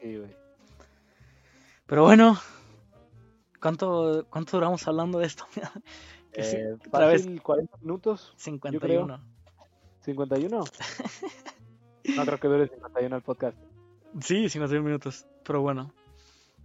Sí, 0.00 0.16
güey. 0.16 0.36
Pero 1.86 2.02
bueno, 2.04 2.40
¿cuánto, 3.62 4.26
cuánto 4.28 4.56
duramos 4.58 4.86
hablando 4.88 5.18
de 5.18 5.26
esto? 5.26 5.44
Sí, 6.34 6.56
Eh, 6.56 6.76
otra 6.88 7.06
vez 7.08 7.22
fácil, 7.24 7.42
40 7.42 7.76
minutos, 7.82 8.32
51. 8.36 9.20
51. 10.00 10.64
No 12.16 12.24
creo 12.24 12.40
que 12.40 12.48
dure 12.48 12.68
51 12.68 13.16
el 13.16 13.22
podcast. 13.22 13.56
Sí, 14.20 14.48
51 14.48 14.82
minutos, 14.84 15.26
pero 15.44 15.60
bueno. 15.62 15.92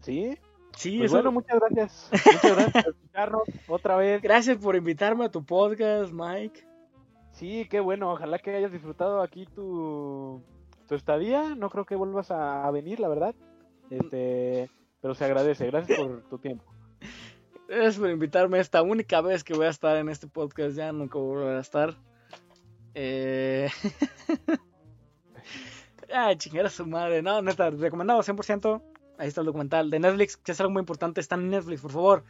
¿Sí? 0.02 0.38
Sí, 0.76 0.98
Pues 1.00 1.12
eso- 1.12 1.16
bueno, 1.18 1.32
muchas 1.32 1.60
gracias. 1.60 2.10
Muchas 2.12 2.56
gracias 2.56 2.84
por 2.84 2.94
escucharnos 2.94 3.44
otra 3.68 3.96
vez. 3.98 4.22
gracias 4.22 4.58
por 4.58 4.76
invitarme 4.76 5.26
a 5.26 5.30
tu 5.32 5.44
podcast, 5.44 6.12
Mike. 6.14 6.66
Sí, 7.34 7.68
qué 7.70 7.80
bueno. 7.80 8.12
Ojalá 8.14 8.40
que 8.40 8.56
hayas 8.56 8.72
disfrutado 8.72 9.22
aquí 9.22 9.46
tu, 9.46 10.42
tu 10.88 10.96
estadía. 10.96 11.56
No 11.56 11.70
creo 11.70 11.86
que 11.86 11.96
vuelvas 11.96 12.32
a 12.32 12.70
venir, 12.72 13.00
la 13.00 13.08
verdad. 13.10 13.36
Este, 13.90 14.70
pero 15.02 15.14
se 15.14 15.26
agradece. 15.26 15.68
Gracias 15.68 16.00
por 16.00 16.22
tu 16.30 16.38
tiempo. 16.40 16.64
Gracias 17.68 17.98
por 17.98 18.10
invitarme 18.10 18.60
esta 18.60 18.82
única 18.82 19.20
vez 19.20 19.44
que 19.44 19.54
voy 19.54 19.66
a 19.66 19.70
estar 19.70 19.98
en 19.98 20.08
este 20.08 20.28
podcast. 20.28 20.76
Ya 20.78 20.94
nunca 20.94 21.20
voy 21.20 21.44
a 21.48 21.60
estar. 21.60 21.98
Eh... 22.94 23.70
Ay, 26.14 26.38
chingada 26.38 26.70
su 26.70 26.86
madre. 26.86 27.22
No, 27.22 27.42
neta, 27.42 27.70
recomendado 27.70 28.22
100%. 28.22 28.82
Ahí 29.18 29.28
está 29.28 29.42
el 29.42 29.48
documental 29.48 29.90
de 29.90 30.00
Netflix, 30.00 30.38
que 30.38 30.54
es 30.54 30.60
algo 30.62 30.72
muy 30.72 30.80
importante. 30.80 31.20
Está 31.20 31.36
en 31.36 31.50
Netflix, 31.50 31.82
por 31.82 31.92
favor. 31.92 32.24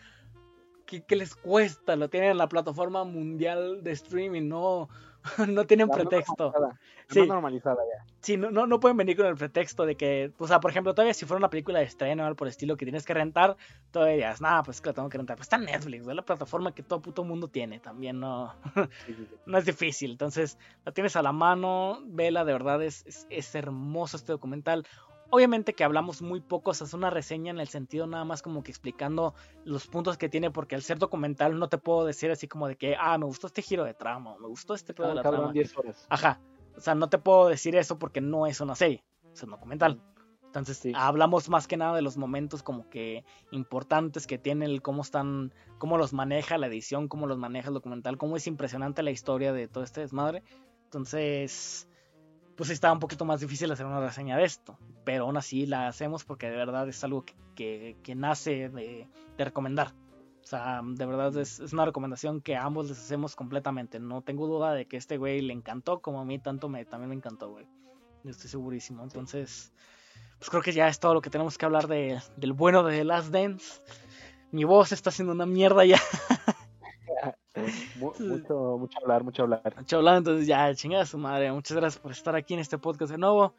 ¿Qué, 0.87 1.03
qué 1.05 1.15
les 1.15 1.35
cuesta? 1.35 1.95
Lo 1.95 2.09
tienen 2.09 2.31
en 2.31 2.37
la 2.37 2.49
plataforma 2.49 3.03
mundial 3.03 3.83
de 3.83 3.91
streaming. 3.91 4.47
No, 4.47 4.89
no 5.47 5.65
tienen 5.65 5.87
no 5.87 5.93
pretexto. 5.93 6.51
normalizada. 6.51 6.67
La 6.69 7.13
Sí. 7.13 7.19
no 7.21 7.25
normalizada 7.27 7.77
ya. 7.85 8.05
Sí, 8.21 8.35
no, 8.35 8.51
no, 8.51 8.67
no 8.67 8.79
pueden 8.81 8.97
venir 8.97 9.15
con 9.15 9.25
el 9.27 9.35
pretexto 9.35 9.85
de 9.85 9.95
que, 9.95 10.33
o 10.37 10.47
sea, 10.47 10.59
por 10.59 10.71
ejemplo, 10.71 10.93
todavía 10.93 11.13
si 11.13 11.25
fuera 11.25 11.37
una 11.37 11.49
película 11.49 11.79
de 11.79 11.85
estreno 11.85 12.23
o 12.23 12.25
algo 12.25 12.35
por 12.35 12.47
el 12.47 12.51
estilo 12.51 12.75
que 12.75 12.85
tienes 12.85 13.05
que 13.05 13.13
rentar, 13.13 13.55
todavía 13.91 14.13
dirías, 14.15 14.41
nada, 14.41 14.61
pues 14.63 14.81
que 14.81 14.89
la 14.89 14.93
tengo 14.93 15.07
que 15.07 15.17
rentar. 15.17 15.37
Pues 15.37 15.45
está 15.45 15.57
Netflix, 15.57 16.05
es 16.05 16.15
la 16.15 16.21
plataforma 16.23 16.73
que 16.73 16.83
todo 16.83 17.01
puto 17.01 17.23
mundo 17.23 17.47
tiene, 17.47 17.79
también 17.79 18.19
no, 18.19 18.53
Sí, 19.05 19.13
sí, 19.13 19.25
sí. 19.29 19.35
no 19.45 19.57
es 19.57 19.65
difícil. 19.65 20.11
Entonces, 20.11 20.57
la 20.85 20.91
tienes 20.91 21.15
a 21.15 21.21
la 21.21 21.31
mano, 21.31 22.01
vela, 22.05 22.43
de 22.43 22.51
verdad 22.51 22.83
es, 22.83 23.05
es, 23.05 23.25
es 23.29 23.55
hermoso 23.55 24.17
este 24.17 24.33
documental. 24.33 24.85
Obviamente 25.29 25.73
que 25.73 25.83
hablamos 25.83 26.21
muy 26.21 26.39
poco, 26.39 26.71
o 26.71 26.73
sea, 26.73 26.87
es 26.87 26.93
una 26.93 27.09
reseña 27.09 27.51
en 27.51 27.59
el 27.59 27.67
sentido 27.67 28.07
nada 28.07 28.23
más 28.23 28.41
como 28.41 28.63
que 28.63 28.71
explicando 28.71 29.33
los 29.65 29.87
puntos 29.87 30.17
que 30.17 30.29
tiene, 30.29 30.51
porque 30.51 30.75
al 30.75 30.81
ser 30.81 30.99
documental 30.99 31.59
no 31.59 31.67
te 31.67 31.77
puedo 31.77 32.05
decir 32.05 32.31
así 32.31 32.47
como 32.47 32.67
de 32.67 32.77
que, 32.77 32.95
ah, 32.97 33.17
me 33.17 33.25
gustó 33.25 33.47
este 33.47 33.61
giro 33.61 33.83
de 33.83 33.93
trama, 33.93 34.31
o 34.33 34.39
me 34.39 34.47
gustó 34.47 34.73
este 34.73 34.93
pedo 34.93 35.09
de 35.09 35.15
la 35.15 35.21
trama. 35.23 35.51
10 35.51 35.77
horas. 35.77 36.05
Ajá. 36.09 36.39
O 36.75 36.79
sea, 36.79 36.95
no 36.95 37.09
te 37.09 37.17
puedo 37.17 37.47
decir 37.49 37.75
eso 37.75 37.99
porque 37.99 38.21
no 38.21 38.47
es 38.47 38.61
una 38.61 38.75
serie, 38.75 39.03
es 39.33 39.43
un 39.43 39.49
documental. 39.49 40.01
Entonces, 40.45 40.77
Sí. 40.77 40.93
hablamos 40.95 41.49
más 41.49 41.67
que 41.67 41.75
nada 41.75 41.93
de 41.93 42.01
los 42.01 42.17
momentos 42.17 42.63
como 42.63 42.89
que 42.89 43.25
importantes 43.51 44.27
que 44.27 44.37
tiene 44.37 44.65
el 44.65 44.81
cómo 44.81 45.01
están, 45.01 45.53
cómo 45.77 45.97
los 45.97 46.13
maneja 46.13 46.57
la 46.57 46.67
edición, 46.67 47.09
cómo 47.09 47.27
los 47.27 47.37
maneja 47.37 47.67
el 47.67 47.73
documental, 47.73 48.17
cómo 48.17 48.37
es 48.37 48.47
impresionante 48.47 49.03
la 49.03 49.11
historia 49.11 49.51
de 49.51 49.67
todo 49.67 49.83
este 49.83 50.01
desmadre. 50.01 50.43
Entonces, 50.85 51.89
pues 52.57 52.69
está 52.71 52.91
un 52.91 52.99
poquito 52.99 53.23
más 53.23 53.39
difícil 53.39 53.71
hacer 53.71 53.85
una 53.85 54.01
reseña 54.01 54.35
de 54.35 54.43
esto, 54.43 54.77
pero 55.05 55.23
aún 55.25 55.37
así 55.37 55.65
la 55.65 55.87
hacemos 55.87 56.25
porque 56.25 56.49
de 56.49 56.57
verdad 56.57 56.89
es 56.89 57.01
algo 57.03 57.23
que, 57.23 57.35
que- 57.55 57.97
que 58.03 58.15
nace 58.15 58.67
de, 58.69 59.07
de 59.37 59.45
recomendar. 59.45 59.93
O 60.43 60.49
sea, 60.49 60.81
de 60.83 61.05
verdad 61.05 61.35
es, 61.37 61.59
es 61.59 61.73
una 61.73 61.85
recomendación 61.85 62.41
que 62.41 62.55
a 62.55 62.63
ambos 62.63 62.87
les 62.89 62.97
hacemos 62.99 63.35
completamente. 63.35 63.99
No 63.99 64.21
tengo 64.21 64.47
duda 64.47 64.73
de 64.73 64.85
que 64.87 64.95
este 64.97 65.17
güey 65.17 65.41
le 65.41 65.53
encantó, 65.53 65.99
como 66.01 66.21
a 66.21 66.25
mí 66.25 66.39
tanto 66.39 66.69
me, 66.69 66.85
también 66.85 67.09
me 67.09 67.15
encantó, 67.15 67.49
güey. 67.51 67.65
Yo 68.23 68.31
estoy 68.31 68.49
segurísimo. 68.49 69.03
Entonces, 69.03 69.73
pues 70.39 70.49
creo 70.49 70.61
que 70.61 70.71
ya 70.71 70.87
es 70.87 70.99
todo 71.01 71.13
lo 71.13 71.21
que 71.21 71.29
tenemos 71.29 71.57
que 71.57 71.65
hablar 71.65 71.87
de, 71.87 72.19
del 72.37 72.53
bueno 72.53 72.81
de 72.83 72.97
The 72.97 73.03
Last 73.03 73.29
Dance. 73.29 73.81
Mi 74.51 74.63
voz 74.63 74.93
está 74.93 75.09
haciendo 75.09 75.33
una 75.33 75.45
mierda 75.45 75.83
ya. 75.83 75.99
Mu- 77.95 78.13
mucho, 78.19 78.77
mucho 78.79 78.97
hablar, 79.01 79.23
mucho 79.23 79.43
hablar. 79.43 79.73
Mucho 79.77 79.97
hablado, 79.97 80.17
entonces 80.17 80.47
ya, 80.47 80.73
chingada 80.75 81.05
su 81.05 81.17
madre. 81.17 81.51
Muchas 81.51 81.77
gracias 81.77 82.01
por 82.01 82.11
estar 82.11 82.35
aquí 82.35 82.53
en 82.53 82.59
este 82.59 82.77
podcast 82.77 83.11
de 83.11 83.17
nuevo. 83.17 83.53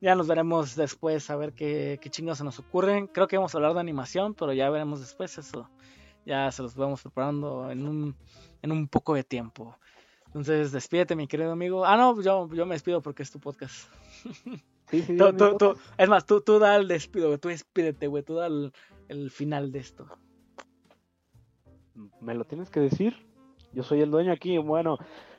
Ya 0.00 0.14
nos 0.14 0.26
veremos 0.26 0.74
después 0.74 1.30
a 1.30 1.36
ver 1.36 1.52
qué, 1.52 1.98
qué 2.02 2.10
chingados 2.10 2.38
se 2.38 2.44
nos 2.44 2.58
ocurren. 2.58 3.06
Creo 3.06 3.28
que 3.28 3.36
vamos 3.36 3.54
a 3.54 3.58
hablar 3.58 3.74
de 3.74 3.80
animación, 3.80 4.34
pero 4.34 4.52
ya 4.52 4.68
veremos 4.70 5.00
después 5.00 5.36
eso. 5.38 5.68
Ya 6.26 6.50
se 6.52 6.62
los 6.62 6.74
vamos 6.74 7.02
preparando 7.02 7.70
en 7.70 7.86
un, 7.86 8.16
en 8.62 8.72
un 8.72 8.88
poco 8.88 9.14
de 9.14 9.22
tiempo. 9.24 9.76
Entonces, 10.26 10.72
despídete, 10.72 11.14
mi 11.14 11.28
querido 11.28 11.52
amigo. 11.52 11.84
Ah, 11.84 11.96
no, 11.96 12.20
yo, 12.22 12.48
yo 12.52 12.64
me 12.66 12.74
despido 12.74 13.00
porque 13.02 13.22
es 13.22 13.30
tu 13.30 13.38
podcast. 13.40 13.88
Sí, 14.90 15.00
sí, 15.00 15.16
Tú- 15.16 15.24
mi 15.26 15.32
tú- 15.38 15.50
tú- 15.56 15.58
podcast. 15.68 15.94
es 15.96 16.08
más, 16.10 16.26
tú, 16.26 16.40
tú 16.42 16.58
da 16.58 16.76
el 16.76 16.86
despido, 16.86 17.28
güey. 17.28 17.38
Tú 17.38 17.48
despídete, 17.48 18.08
güey. 18.08 18.22
Tú 18.22 18.34
da 18.34 18.46
el, 18.48 18.72
el 19.08 19.30
final 19.30 19.72
de 19.72 19.78
esto. 19.78 20.06
¿Me 22.20 22.34
lo 22.34 22.44
tienes 22.44 22.68
que 22.68 22.80
decir? 22.80 23.16
Yo 23.72 23.82
soy 23.82 24.00
el 24.00 24.10
dueño 24.10 24.32
aquí. 24.32 24.58
Bueno, 24.58 24.98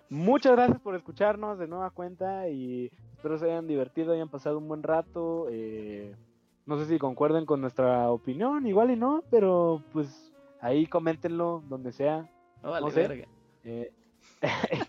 muchas 0.09 0.53
gracias 0.53 0.79
por 0.79 0.95
escucharnos 0.95 1.59
de 1.59 1.67
nueva 1.67 1.89
cuenta 1.91 2.49
y 2.49 2.91
espero 3.15 3.37
se 3.37 3.45
hayan 3.45 3.67
divertido, 3.67 4.13
hayan 4.13 4.29
pasado 4.29 4.57
un 4.57 4.67
buen 4.67 4.83
rato. 4.83 5.47
eh, 5.49 6.15
no 6.65 6.77
sé 6.77 6.85
si 6.85 6.97
concuerden 6.97 7.45
con 7.45 7.61
nuestra 7.61 8.09
opinión, 8.09 8.65
igual 8.65 8.91
y 8.91 8.95
no, 8.95 9.23
pero 9.29 9.83
pues 9.91 10.31
ahí 10.61 10.87
coméntenlo 10.87 11.61
donde 11.67 11.91
sea. 11.91 12.29
No 12.61 12.71
vale, 12.71 12.85
No 12.85 12.91
sé. 12.91 13.27
Eh, 13.65 13.91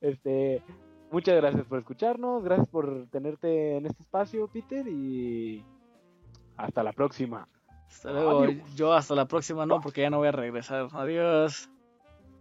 este, 0.00 0.62
muchas 1.10 1.36
gracias 1.36 1.64
por 1.66 1.78
escucharnos, 1.78 2.42
gracias 2.42 2.68
por 2.68 3.06
tenerte 3.08 3.76
en 3.76 3.86
este 3.86 4.02
espacio, 4.02 4.48
Peter, 4.48 4.86
y 4.88 5.64
hasta 6.56 6.82
la 6.82 6.92
próxima. 6.92 7.48
Hasta 7.86 8.12
luego. 8.12 8.42
Adiós. 8.42 8.74
Yo 8.74 8.92
hasta 8.92 9.14
la 9.14 9.26
próxima 9.26 9.66
no, 9.66 9.80
porque 9.80 10.00
ya 10.02 10.10
no 10.10 10.18
voy 10.18 10.28
a 10.28 10.32
regresar. 10.32 10.88
Adiós. 10.92 11.70